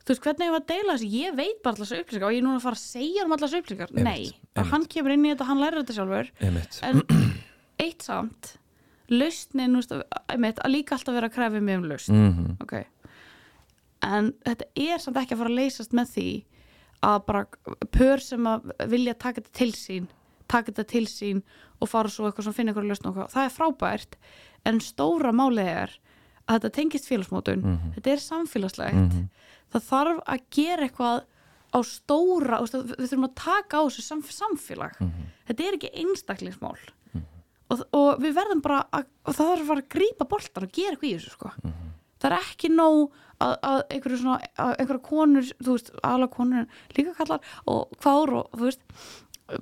þú 0.08 0.14
veist, 0.14 0.24
hvernig 0.24 0.48
ég 0.48 0.54
var 0.56 0.64
að 0.64 0.70
deila 0.72 0.96
þessu? 0.96 1.10
Ég 1.14 1.38
veit 1.38 1.58
bara 1.64 1.76
allar 1.76 1.90
þessu 1.90 2.02
upplýsingar. 2.04 2.28
Og 2.28 2.36
ég 2.36 2.42
er 2.42 2.46
núna 2.46 2.60
að 2.62 2.66
fara 2.68 2.80
að 2.80 2.84
segja 2.84 3.26
um 3.26 3.36
allar 3.36 3.52
þessu 3.52 3.62
upplýsingar, 3.64 3.94
nei. 4.08 4.30
Bara 4.56 4.72
hann 4.72 4.88
kemur 4.94 5.16
inn 5.16 5.26
í 5.26 5.34
þetta, 5.34 5.48
hann 5.50 5.64
lærir 5.64 5.82
þetta 5.82 5.98
sjálfur. 5.98 6.32
Einmitt. 6.48 6.80
En 6.88 7.02
eitt 7.86 8.08
samt 8.08 8.54
lausnin, 9.12 9.76
þú 9.76 9.82
veist, 9.82 9.96
einmitt, 10.34 10.62
að 10.64 10.74
líka 10.74 10.98
alltaf 10.98 11.18
vera 11.18 11.30
að 11.32 11.36
kræfi 11.38 11.64
mig 11.64 11.82
um 11.82 11.90
lausn, 11.92 12.22
mm 12.22 12.54
ok. 12.66 12.78
En 14.08 14.30
þetta 14.46 14.68
er 14.78 15.02
samt 15.02 15.18
ekki 15.18 15.34
að 15.34 15.42
fara 15.42 15.52
að 15.52 15.58
leysast 15.58 15.96
með 15.98 16.12
því 16.14 16.28
að 17.08 17.18
bara 17.28 17.46
pör 17.94 18.22
sem 18.22 18.50
að 18.50 18.72
vilja 18.92 19.16
taka 19.18 19.42
þetta 19.42 19.58
til 19.58 19.72
sín 19.78 20.06
taka 20.48 20.72
þetta 20.72 20.86
til 20.90 21.06
sín 21.12 21.42
og 21.82 21.90
fara 21.92 22.12
svo 22.12 22.28
eitthvað 22.28 22.48
sem 22.48 22.56
finna 22.58 22.74
eitthvað 22.74 22.92
lausn 22.92 23.10
og 23.12 23.18
það 23.34 23.44
er 23.44 23.54
frábært 23.54 24.18
en 24.68 24.80
stóra 24.84 25.34
málið 25.36 25.72
er 25.74 25.96
að 26.48 26.62
þetta 26.62 26.72
tengist 26.78 27.10
félagsmótun, 27.10 27.66
þetta 27.98 28.14
er 28.14 28.24
samfélagslegt 28.24 29.18
það 29.74 29.88
þarf 29.90 30.22
að 30.26 30.46
gera 30.58 30.88
eitthvað 30.88 31.26
á 31.68 31.80
stóra, 31.84 32.62
við 32.64 33.10
þurfum 33.10 33.28
að 33.28 33.36
taka 33.44 33.82
á 33.82 33.84
þessu 33.88 34.06
sam, 34.06 34.22
samfélag. 34.24 34.96
Þetta 35.50 35.64
er 35.68 35.78
ekki 35.78 35.92
einstaklingsmál. 36.04 36.78
Og, 37.68 37.82
og 37.92 38.22
við 38.24 38.38
verðum 38.38 38.62
bara 38.64 38.86
að, 38.96 39.10
og 39.28 39.36
það 39.36 39.50
þarf 39.52 39.72
að 39.76 39.88
grípa 39.92 40.28
boltar 40.32 40.64
og 40.64 40.72
gera 40.72 40.96
eitthvað 40.96 41.10
í 41.10 41.16
þessu 41.18 41.34
sko. 41.34 41.50
það 42.18 42.32
er 42.32 42.36
ekki 42.38 42.70
nóg 42.72 43.12
að, 43.44 43.56
að 43.68 43.82
einhverju 43.92 44.20
svona, 44.22 44.38
að 44.58 44.72
einhverju 44.80 45.02
konur 45.04 45.50
þú 45.60 45.76
veist, 45.76 45.92
alveg 46.08 46.32
konur 46.34 46.70
líka 46.96 47.14
kallar 47.20 47.52
og 47.68 47.92
kvár 48.00 48.32
og 48.40 48.56
þú 48.56 48.64
veist 48.64 48.82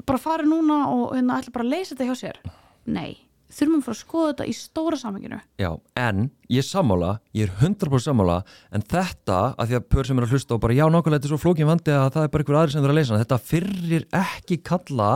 bara 0.06 0.22
fari 0.22 0.46
núna 0.48 0.78
og 0.94 1.16
hérna 1.16 1.40
ætla 1.42 1.56
bara 1.58 1.66
að 1.66 1.74
leysa 1.74 1.96
þetta 1.96 2.08
hjá 2.12 2.16
sér. 2.22 2.40
Nei, 2.86 3.25
þurfum 3.52 3.78
að 3.80 3.86
fara 3.86 3.96
að 3.96 4.00
skoða 4.02 4.30
þetta 4.34 4.46
í 4.50 4.54
stóra 4.58 4.98
samhenginu. 5.00 5.40
Já, 5.62 5.70
en 6.02 6.30
ég 6.50 6.58
er 6.64 6.68
sammála, 6.68 7.12
ég 7.38 7.46
er 7.50 7.54
100% 7.62 8.06
sammála 8.08 8.38
en 8.72 8.82
þetta, 8.82 9.40
að 9.58 9.68
því 9.72 9.78
að 9.80 9.88
pör 9.96 10.06
sem 10.10 10.18
er 10.22 10.26
að 10.28 10.34
hlusta 10.36 10.56
og 10.58 10.62
bara 10.66 10.74
já, 10.78 10.86
nákvæmlega 10.90 11.20
þetta 11.20 11.30
er 11.30 11.34
svo 11.36 11.42
flókin 11.46 11.70
vandi 11.70 11.92
að 11.96 12.10
það 12.16 12.24
er 12.24 12.32
bara 12.34 12.44
einhver 12.46 12.60
aðri 12.62 12.72
sem 12.76 12.82
þurfa 12.86 12.96
að 12.96 13.00
leysa 13.02 13.20
þetta 13.24 13.42
fyrrir 13.52 14.08
ekki 14.22 14.58
kalla 14.66 15.10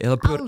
eða 0.00 0.18
pör 0.24 0.44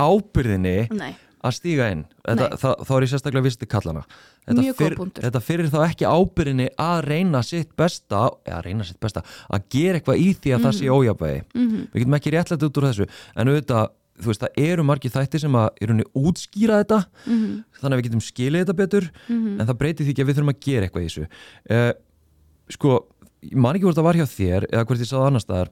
ábyrðinni 0.00 0.76
nei, 0.96 1.12
að 1.40 1.54
stíga 1.56 1.86
inn. 1.94 2.02
Þetta, 2.26 2.48
þá 2.84 2.90
er 2.96 3.04
ég 3.06 3.10
sérstaklega 3.14 3.46
vist 3.46 3.60
til 3.62 3.68
kallana 3.70 4.02
þetta, 4.50 4.88
punktur. 4.98 5.24
þetta 5.24 5.40
fyrir 5.44 5.70
þá 5.72 5.78
ekki 5.86 6.08
ábyrðinni 6.10 6.66
að 6.80 6.98
reyna 7.06 7.40
sitt 7.46 7.70
besta 7.78 8.26
eða 8.44 8.60
reyna 8.66 8.84
sitt 8.88 8.98
besta, 9.00 9.22
að 9.52 9.64
gera 9.72 10.00
eitthvað 10.00 10.20
í 10.20 10.28
því 10.36 10.54
að 10.56 10.66
það 10.66 10.76
sé 10.80 10.90
ójafvægi 10.90 11.42
Mhm. 11.54 11.86
við 11.94 12.02
getum 12.04 12.18
ekki 12.18 12.32
réttlega 12.34 12.66
út 12.68 12.80
úr 12.80 12.88
þessu 12.90 13.08
en 13.36 13.48
auðvitað, 13.52 13.88
þú 14.20 14.30
veist, 14.30 14.42
það 14.44 14.60
eru 14.66 14.84
margir 14.86 15.10
þættir 15.14 15.40
sem 15.44 15.56
að 15.58 15.68
í 15.80 15.88
rauninni 15.88 16.06
útskýra 16.14 16.80
þetta 16.82 16.98
Mhm. 17.26 17.64
þannig 17.80 17.94
að 17.94 18.00
við 18.00 18.06
getum 18.08 18.24
skilið 18.26 18.64
þetta 18.64 18.76
betur 18.82 19.10
en 19.28 19.66
það 19.66 19.78
breytir 19.80 20.06
því 20.06 20.10
ekki 20.14 20.22
að 20.24 20.28
við 20.30 20.36
þurfum 20.40 20.54
að 20.54 20.60
gera 20.66 20.86
eitthvað 20.86 21.02
í 21.02 21.08
þessu 21.08 21.26
uh, 21.70 21.92
sko, 22.70 22.96
man 23.54 23.74
ekki 23.76 23.86
hvort 23.88 23.96
það 23.98 24.08
var 24.10 24.18
hjá 24.20 24.26
þér 24.30 24.66
eða 24.72 24.84
hvort 24.86 25.00
ég 25.00 25.08
sá 25.10 25.16
það 25.16 25.26
annar 25.30 25.44
staðar 25.44 25.70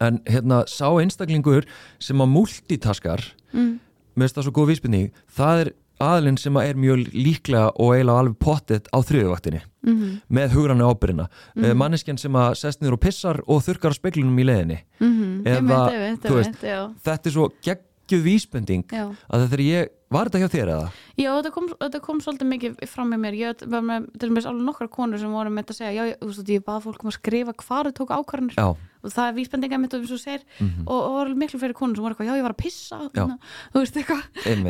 en 0.00 0.18
hérna, 0.26 0.64
sá 0.66 0.86
einstaklingur 1.00 1.66
sem 2.00 2.20
að 2.20 2.32
multitaskar 2.32 3.20
mm. 3.52 3.72
mér 4.16 4.26
finnst 4.26 4.38
það 4.38 4.46
svo 4.48 4.52
góð 4.56 4.70
vísbyrning 4.72 5.10
það 5.36 5.60
er 5.66 5.72
aðlinn 6.04 6.38
sem 6.40 6.56
að 6.56 6.70
er 6.70 6.80
mjög 6.80 7.02
líklega 7.14 7.66
og 7.74 7.94
eiginlega 7.94 8.22
alveg 8.22 8.38
pottet 8.40 8.88
á 8.90 8.98
þriðuvaktinni 8.98 9.62
Mm 9.80 10.18
með 10.28 10.52
hugrannu 10.54 10.84
ábyrðina 10.84 11.26
mm 11.26 11.62
-hmm. 11.62 11.76
manneskjan 11.76 12.18
sem 12.18 12.32
að 12.36 12.54
sest 12.54 12.80
niður 12.80 12.98
og 12.98 13.00
pissar 13.00 13.40
og 13.46 13.62
þurkar 13.64 13.92
á 13.92 13.98
speglunum 13.98 14.38
í 14.38 14.44
leiðinni 14.44 14.78
-hmm. 15.00 15.46
Eða, 15.46 16.18
þú 16.20 16.34
veist, 16.36 16.62
já, 16.62 16.92
þetta 17.04 17.28
er 17.28 17.32
svo 17.32 17.48
geggjuð 17.64 18.22
vísbending 18.22 18.84
já. 18.92 19.08
að 19.32 19.40
þetta 19.40 19.56
er 19.56 19.60
ég, 19.60 19.88
var 20.10 20.28
þetta 20.28 20.38
hjá 20.38 20.48
þér 20.48 20.68
eða? 20.68 20.90
Já, 21.16 21.30
þetta 21.36 21.50
kom, 21.50 21.68
þetta 21.80 22.00
kom 22.00 22.20
svolítið 22.20 22.46
mikið 22.52 22.76
fram 22.86 23.08
með 23.08 23.18
mér 23.18 23.34
ég 23.34 23.66
var 23.66 23.82
með 23.82 24.06
til 24.18 24.28
dæmis 24.28 24.46
alveg 24.46 24.64
nokkra 24.64 24.88
konur 24.88 25.18
sem 25.18 25.32
voru 25.32 25.50
með 25.50 25.62
þetta 25.64 25.72
að 25.72 25.80
segja 25.80 25.92
já, 25.92 26.04
ég, 26.10 26.16
veist, 26.20 26.48
ég 26.48 26.64
bað 26.64 26.82
fólk 26.84 27.02
um 27.02 27.08
að 27.08 27.18
skrifa 27.18 27.52
hvar 27.56 27.84
þau 27.84 27.92
tóku 27.92 28.12
ákvarðanir 28.12 28.54
Já, 28.54 28.76
og 29.02 29.10
það 29.14 29.28
er 29.30 29.34
vísbendinga 29.38 29.78
mitt 29.80 29.94
og 29.94 30.00
eins 30.02 30.10
og 30.10 30.18
þú 30.18 30.22
segir 30.22 30.42
Mhm. 30.60 30.82
og, 30.86 31.00
og 31.00 31.14
var 31.16 31.34
miklu 31.34 31.60
fyrir 31.60 31.74
konur 31.74 31.96
sem 31.96 32.04
var 32.04 32.12
eitthvað, 32.14 32.28
já 32.30 32.36
ég 32.38 32.42
var 32.42 32.52
að 32.54 32.62
pissa 32.62 32.98
hérna, 33.14 33.38
þú 33.72 33.80
veist 33.84 33.96
eitthvað 33.96 34.22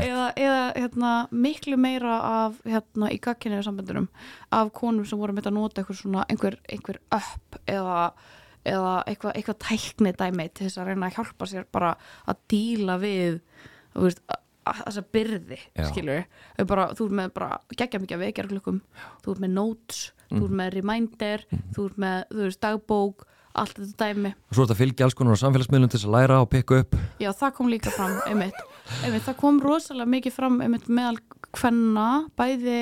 eða, 0.06 0.26
eða 0.36 0.60
hérna, 0.76 1.28
miklu 1.32 1.76
meira 1.76 2.18
af 2.46 2.60
hérna, 2.64 3.10
í 3.10 3.18
gagkinniðu 3.20 3.64
sambandunum 3.64 4.08
af 4.52 4.72
konum 4.72 5.04
sem 5.06 5.18
voru 5.18 5.32
með 5.34 5.50
að 5.50 5.56
nota 5.58 5.84
svona 5.90 6.24
einhver, 6.28 6.56
einhver 6.68 6.98
upp 7.10 7.58
eða, 7.66 8.12
eða 8.64 8.94
eitthvað, 9.06 9.34
eitthvað 9.34 9.58
tækni 9.66 10.12
dæmi 10.16 10.48
til 10.54 10.66
þess 10.68 10.78
að 10.78 10.86
reyna 10.92 11.06
að 11.10 11.14
hjálpa 11.18 11.46
sér 11.50 11.64
bara 11.72 11.96
að 12.28 12.36
díla 12.48 12.98
við 13.00 13.40
þú 13.94 14.02
veist, 14.06 14.20
þessa 14.70 15.02
byrði 15.10 15.56
Já. 15.74 15.84
skilur 15.90 16.24
við 16.58 16.66
bara, 16.68 16.88
þú 16.94 17.06
ert 17.08 17.16
með 17.18 17.32
bara 17.34 17.58
geggja 17.74 17.98
mikið 17.98 18.14
af 18.14 18.20
vekjarklukkum 18.26 18.80
þú 19.24 19.32
ert 19.32 19.40
með 19.40 19.50
notes, 19.56 20.12
þú 20.30 20.36
Mhm. 20.36 20.44
ert 20.44 20.56
með 20.60 20.74
reminder 20.76 21.44
þú 21.74 21.86
ert 21.88 21.96
með, 21.98 22.24
þú 22.30 22.42
veist, 22.44 22.60
dagbók 22.60 23.24
allt 23.62 23.76
þetta 23.78 24.06
dæmi 24.06 24.32
og 24.34 24.56
svo 24.56 24.62
er 24.64 24.70
þetta 24.70 24.78
fylgja 24.80 25.06
alls 25.08 25.16
konar 25.18 25.36
á 25.38 25.42
samfélagsmiðlum 25.42 25.90
til 25.92 26.00
þess 26.00 26.08
að 26.10 26.16
læra 26.16 26.40
og 26.44 26.50
pikka 26.52 26.80
upp 26.84 26.96
Já, 27.22 27.30
það 27.42 27.54
kom 27.58 27.70
líka 27.72 27.92
fram, 27.94 28.16
einmitt. 28.30 28.58
einmitt 29.04 29.26
það 29.28 29.38
kom 29.44 29.60
rosalega 29.64 30.12
mikið 30.16 30.36
fram 30.36 30.58
einmitt 30.64 30.88
meðal 30.88 31.18
hvenna, 31.60 32.08
bæði 32.38 32.80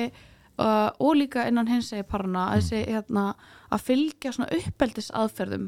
uh, 0.59 0.89
og 1.01 1.15
líka 1.17 1.47
innan 1.49 1.69
hins 1.69 1.91
eða 1.95 2.07
parna 2.11 2.49
að 2.53 2.61
þessi, 2.61 2.83
hérna, 2.93 3.23
að 3.71 3.81
fylgja 3.85 4.31
svona 4.33 4.49
uppeldis 4.57 5.11
aðferðum 5.13 5.67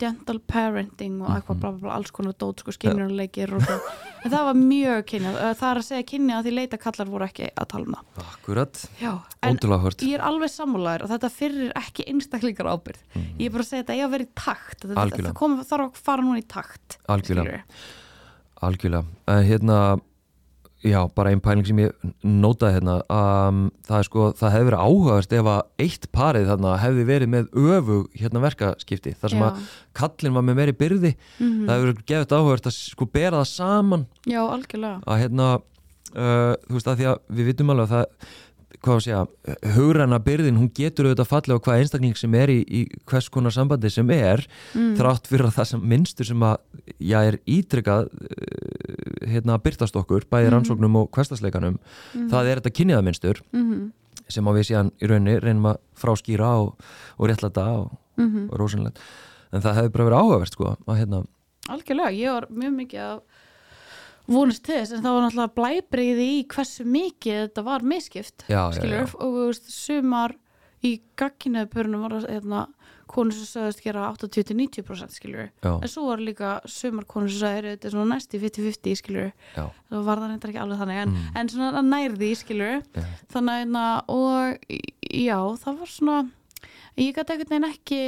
gentle 0.00 0.38
parenting 0.48 1.20
og 1.22 1.28
Mhm. 1.28 1.36
eitthvað 1.36 1.58
bla, 1.60 1.70
bla, 1.72 1.80
bla, 1.80 1.94
alls 1.98 2.10
konar 2.10 2.32
dót, 2.40 2.60
sko, 2.60 2.72
skinjuleikir 2.72 3.52
og 3.54 3.60
svo 3.62 3.80
en 4.24 4.30
það 4.32 4.44
var 4.48 4.54
mjög 4.54 5.02
kynjað, 5.10 5.36
það 5.60 5.70
er 5.70 5.80
að 5.80 5.84
segja 5.88 6.06
kynjað 6.08 6.38
að 6.38 6.44
því 6.48 6.54
leita 6.54 6.78
kallar 6.80 7.06
voru 7.12 7.24
ekki 7.28 7.50
að 7.54 7.68
tala 7.68 7.84
um 7.84 7.94
það. 7.94 8.24
Akkurat, 8.24 8.88
ótrúlega 9.44 9.82
hört 9.82 9.98
ég 10.08 10.14
er 10.14 10.20
alveg 10.24 10.50
sammálaður 10.54 11.02
og 11.04 11.10
þetta 11.10 11.30
fyrir 11.30 11.72
ekki 11.76 12.06
einstaklingar 12.08 12.66
ábyrð 12.72 13.02
ég 13.38 13.46
er 13.46 13.50
bara 13.50 13.62
að 13.62 13.68
segja 13.68 13.82
þetta 13.84 13.94
eiga 13.98 14.06
að 14.08 14.10
vera 14.16 14.24
í 14.24 14.32
takt. 14.34 14.80
Þetta, 14.80 14.94
Mhm. 15.04 15.24
Það 15.28 15.34
kom, 15.34 15.58
þarf 15.64 15.84
að 15.92 15.96
fara 15.96 16.22
núna 16.22 16.38
í 16.40 16.46
takt 16.48 16.98
Algjörlega. 17.08 17.62
Algjörlega, 18.62 19.04
hérna 19.28 20.00
já, 20.84 20.98
bara 21.16 21.32
einn 21.32 21.40
pæling 21.44 21.66
sem 21.66 21.80
ég 21.80 21.92
nótaði 22.22 22.76
hérna. 22.76 22.94
Um, 23.12 23.60
það 23.88 23.98
er 23.98 24.08
sko, 24.08 24.26
það 24.38 24.54
hefði 24.54 24.68
verið 24.68 24.84
áhugavert 24.84 25.36
ef 25.38 25.50
að 25.54 25.84
eitt 25.86 26.08
parið 26.14 26.48
þarna 26.52 26.74
hefði 26.82 27.06
verið 27.08 27.32
með 27.34 27.48
öfug 27.74 28.20
hérna 28.20 28.42
verkaskipti. 28.44 29.14
Þar 29.20 29.34
sem 29.34 29.44
Já. 29.44 29.46
að 29.48 29.76
kallin 30.00 30.36
var 30.36 30.46
með 30.48 30.60
meiri 30.60 30.76
byrði. 30.84 31.14
Mhm. 31.40 31.60
það 31.64 31.74
hefði 31.74 31.88
verið 31.88 32.04
gefið 32.12 32.36
áhugavert 32.38 32.70
að 32.70 32.76
sko 32.78 33.10
bera 33.18 33.42
það 33.42 33.52
saman. 33.54 34.06
Já, 34.28 34.40
algjörlega. 34.44 35.00
Að 35.06 35.22
hérna 35.24 35.50
uh, 36.14 36.54
þú 36.68 36.78
veist 36.78 36.90
að 36.92 36.98
því 37.00 37.08
að 37.12 37.22
við 37.38 37.50
vitum 37.52 37.74
alveg 37.74 37.88
að 37.88 37.94
það 37.94 38.32
hvað 38.82 38.94
að 38.96 39.02
segja, 39.04 39.22
hugræna 39.76 40.18
byrðin 40.24 40.58
hún 40.58 40.70
getur 40.74 41.08
auðvitað 41.08 41.30
fallið 41.30 41.56
á 41.56 41.64
hvað 41.64 41.80
einstakling 41.82 42.16
sem 42.18 42.34
er 42.34 42.52
í, 42.52 42.60
í 42.64 42.80
hvers 43.10 43.28
konar 43.32 43.54
sambandi 43.54 43.90
sem 43.90 44.10
er 44.10 44.42
mm. 44.74 44.94
þrátt 44.98 45.28
fyrir 45.30 45.46
að 45.48 45.58
það 45.58 45.68
sem 45.70 45.84
minnstur 45.92 46.26
sem 46.26 46.42
að 46.42 46.56
já 46.98 47.18
er 47.24 47.38
ítrykkað 47.46 48.08
uh, 48.10 49.28
hérna 49.30 49.58
að 49.58 49.64
byrtast 49.68 49.96
okkur 49.96 50.26
bæði 50.30 50.48
Mhm. 50.48 50.54
rannsóknum 50.56 50.96
og 51.02 51.10
hverstasleikanum 51.14 51.78
það 52.30 52.48
er 52.50 52.60
þetta 52.60 52.74
kynniða 52.80 53.04
minnstur 53.04 53.42
mm 53.52 53.92
sem 54.32 54.46
að 54.48 54.56
við 54.56 54.66
síðan 54.70 54.90
í 55.02 55.08
rauninni 55.10 55.34
reynum 55.42 55.66
að 55.68 55.78
fráskýra 56.00 56.50
og, 56.62 56.84
og 57.18 57.28
réttlata 57.28 57.64
og, 57.76 57.90
-hmm. 58.16 58.46
og 58.48 58.58
rósanlegt 58.58 59.00
en 59.52 59.60
það 59.60 59.74
hefði 59.76 59.90
bara 59.92 60.04
verið 60.04 60.18
áhugavert 60.18 60.52
sko 60.52 60.76
að 60.86 60.96
hérna, 60.98 61.24
Algjörlega, 61.68 62.10
ég 62.12 62.32
var 62.32 62.46
mjög 62.50 62.72
mikið 62.78 63.00
að 63.00 63.20
vonast 64.26 64.62
til 64.64 64.78
þess 64.80 64.92
en 64.96 65.02
það 65.04 65.16
var 65.18 65.24
náttúrulega 65.26 65.54
blæbreyði 65.58 66.28
í 66.38 66.46
hversu 66.54 66.84
mikið 66.88 67.40
þetta 67.42 67.64
var 67.66 67.82
miskipt 67.84 68.46
já, 68.48 68.56
já, 68.56 68.72
skilur, 68.78 69.04
já, 69.04 69.18
og 69.18 69.34
þú 69.36 69.44
veist, 69.50 69.68
sumar 69.74 70.34
í 70.84 70.94
gagkinuðu 71.16 71.68
pörunum 71.72 72.02
var 72.06 72.14
hérna, 72.28 72.62
konur 73.08 73.36
sem 73.36 73.46
sagðist 73.46 73.82
gera 73.84 74.06
80-90% 74.16 75.12
skilur, 75.16 75.50
já, 75.62 75.70
en 75.76 75.88
svo 75.92 76.06
var 76.08 76.22
líka 76.24 76.54
sumar 76.68 77.04
konur 77.08 77.28
sem 77.32 77.40
sagði 77.44 77.74
þetta 77.74 77.88
er 77.90 77.94
svona 77.94 78.14
næsti 78.16 78.40
50-50 78.42 78.98
skilur, 79.00 79.30
já, 79.56 79.64
það 79.92 80.06
var 80.08 80.22
það 80.22 80.32
reyndar 80.32 80.52
ekki 80.54 80.62
alveg 80.64 80.80
þannig 80.82 81.00
en, 81.04 81.14
Mm. 81.14 81.36
en 81.40 81.48
svona 81.52 81.82
nærði 81.84 82.30
skilur 82.40 82.74
já. 82.80 83.04
þannig 83.32 83.54
að 83.54 83.60
hérna, 83.62 83.84
og 84.08 84.56
já, 85.12 85.38
það 85.64 85.78
var 85.84 85.92
svona 85.94 86.18
ég 86.96 87.14
gæti 87.16 87.34
einhvern 87.34 87.52
veginn 87.54 87.70
ekki 87.70 88.00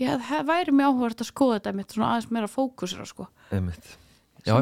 ég 0.00 0.20
hef, 0.30 0.46
væri 0.48 0.72
mjög 0.72 0.94
áhugast 0.96 1.20
að 1.24 1.30
skoða 1.32 1.58
þetta 1.60 1.74
mitt 1.76 1.92
svona 1.92 2.12
aðeins 2.14 2.30
meira 2.32 2.48
fókusur 2.48 3.06
sko. 3.08 3.28
einmitt 3.52 3.96
Já. 4.46 4.56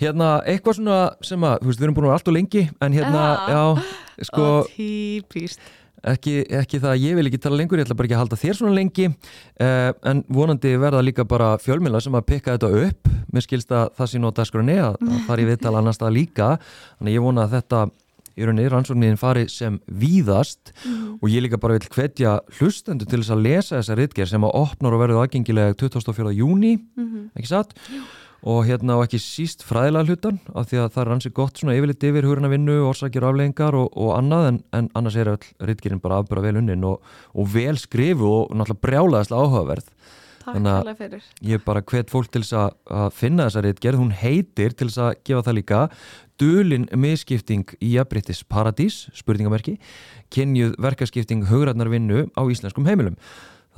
Hérna, 0.00 0.30
eitthvað 0.48 0.78
svona 0.80 1.00
sem 1.22 1.40
að, 1.44 1.58
þú 1.60 1.66
veist, 1.70 1.80
við 1.80 1.84
erum 1.88 1.94
búin 1.98 2.06
að 2.06 2.10
vera 2.10 2.18
allt 2.20 2.28
og 2.32 2.34
lengi 2.36 2.62
en 2.80 2.92
hérna, 2.96 3.20
Ah. 3.20 3.50
já, 3.52 4.24
sko 4.30 4.46
Ó, 4.46 4.64
típist 4.76 5.60
ekki, 6.02 6.34
ekki 6.56 6.78
það 6.80 6.92
að 6.94 7.02
ég 7.04 7.14
vil 7.18 7.26
ekki 7.28 7.40
tala 7.44 7.56
lengur, 7.60 7.76
ég 7.78 7.84
ætla 7.84 7.96
bara 7.98 8.08
ekki 8.08 8.16
að 8.16 8.22
halda 8.22 8.38
þér 8.40 8.56
svona 8.56 8.74
lengi 8.78 9.06
uh, 9.10 9.92
en 10.08 10.22
vonandi 10.32 10.70
verða 10.80 11.02
líka 11.04 11.26
bara 11.28 11.58
fjölmjöla 11.60 12.00
sem 12.00 12.14
að 12.16 12.24
pikka 12.30 12.54
þetta 12.56 12.70
upp 12.88 13.10
mér 13.34 13.44
skilst 13.44 13.70
að 13.76 13.90
það 13.98 14.08
sé 14.14 14.18
nota 14.22 14.46
skrunni 14.48 14.78
að, 14.80 14.96
að 15.04 15.18
fara 15.28 15.44
í 15.44 15.48
viðtala 15.50 15.82
annars 15.82 16.00
það 16.00 16.14
líka 16.16 16.48
þannig 16.98 17.18
ég 17.18 17.26
vona 17.26 17.44
að 17.44 17.58
þetta 17.58 17.82
í 18.40 18.46
rauninni 18.48 18.70
rannsóknin 18.72 19.18
fari 19.20 19.44
sem 19.52 19.76
víðast 20.00 20.70
og 21.20 21.28
ég 21.28 21.42
líka 21.44 21.58
bara 21.60 21.76
vil 21.76 21.90
hvetja 21.92 22.38
hlustendur 22.56 23.04
til 23.10 23.20
þess 23.20 23.34
að 23.36 23.42
lesa 23.44 23.76
þessa 23.82 23.96
ritgerð 24.00 24.30
sem 24.32 24.46
að 24.48 24.54
opnar 24.62 24.96
og 24.96 25.02
verður 25.02 25.20
aðgengilega 25.26 25.74
24. 25.76 26.32
júni 26.38 26.78
Mhm. 26.96 27.26
ekki 27.36 27.50
satt? 27.50 27.74
Og 28.42 28.62
hérna 28.64 28.96
og 28.96 29.04
ekki 29.04 29.20
síst 29.20 29.64
fræðilega 29.68 30.08
hlutan 30.08 30.38
af 30.56 30.70
því 30.70 30.78
að 30.80 30.92
það 30.94 31.02
er 31.02 31.12
ansið 31.16 31.34
gott 31.36 31.60
svona 31.60 31.74
yfirleitt 31.76 32.06
yfir 32.08 32.24
hugurinn 32.28 32.48
að 32.48 32.54
vinnu, 32.56 32.76
orsakir 32.88 33.26
afleggingar 33.28 33.76
og, 33.76 33.90
og 34.00 34.14
annað 34.16 34.46
en, 34.48 34.60
en 34.78 34.88
annars 34.96 35.18
er 35.20 35.32
öll 35.34 35.50
ritgerinn 35.68 36.00
bara 36.00 36.22
afbara 36.22 36.44
vel 36.46 36.56
unnin 36.62 36.86
og, 36.88 37.02
og 37.36 37.50
vel 37.52 37.76
skrifu 37.80 38.30
og 38.30 38.56
náttúrulega 38.56 38.84
brjálaðislega 38.86 39.44
áhugaverð. 39.44 39.92
Þannig 40.40 40.72
að- 40.72 40.86
ég 41.52 41.64
bara 41.66 41.82
hvet 41.84 42.08
fólk 42.10 42.30
til 42.32 42.40
að, 42.56 42.72
að 42.88 43.12
finna 43.12 43.46
þessa 43.50 43.64
ritgerð, 43.66 44.00
hún 44.00 44.14
heitir 44.16 44.72
til 44.72 44.88
að 44.88 45.14
gefa 45.28 45.44
það 45.50 45.58
líka 45.60 45.82
Dulin 46.40 46.86
miskipting 46.96 47.68
í 47.84 47.90
jafnbryttis 47.98 48.40
paradís, 48.48 49.02
spurningamerki 49.12 49.74
kynjuð 50.32 50.78
verkaskipting 50.80 51.44
hugrætnar 51.50 51.90
vinnu 51.92 52.30
á 52.32 52.42
íslenskum 52.48 52.88
heimilum 52.88 53.18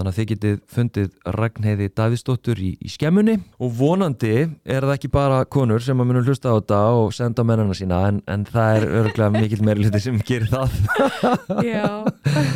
þannig 0.02 0.12
að 0.12 0.18
þið 0.18 0.28
getið 0.32 0.56
fundið 0.74 1.10
Ragnheiði 1.36 1.88
Davíðsdóttur 1.98 2.62
í, 2.62 2.70
í 2.82 2.90
skemmunni. 2.90 3.36
Og 3.62 3.72
vonandi 3.78 4.32
er 4.42 4.86
það 4.86 4.94
ekki 4.96 5.10
bara 5.14 5.42
konur 5.46 5.84
sem 5.84 6.02
að 6.02 6.10
munum 6.10 6.26
hlusta 6.26 6.50
á 6.50 6.58
þetta 6.58 6.80
og 6.98 7.12
senda 7.14 7.44
mennana 7.46 7.76
sína 7.78 8.00
en, 8.10 8.20
en 8.26 8.46
það 8.48 8.78
er 8.80 8.88
örgulega 9.02 9.30
mikill 9.38 9.62
meiri 9.66 9.86
hluti 9.86 10.02
sem 10.02 10.18
gerir 10.26 10.50
það. 10.50 10.74
Já, 11.72 11.86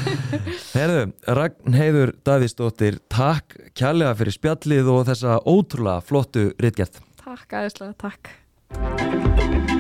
Herðu, 0.77 1.05
Ragnheiður 1.39 2.17
Davíðsdóttir 2.27 2.99
takk 3.13 3.59
kærlega 3.79 4.17
fyrir 4.19 4.39
spjallið 4.41 4.93
og 4.97 5.07
þessa 5.13 5.39
ótrúlega 5.47 6.03
flottu 6.07 6.51
ritgerð. 6.63 7.01
Takk 7.23 7.59
aðeinslega, 7.61 7.95
takk 8.03 9.76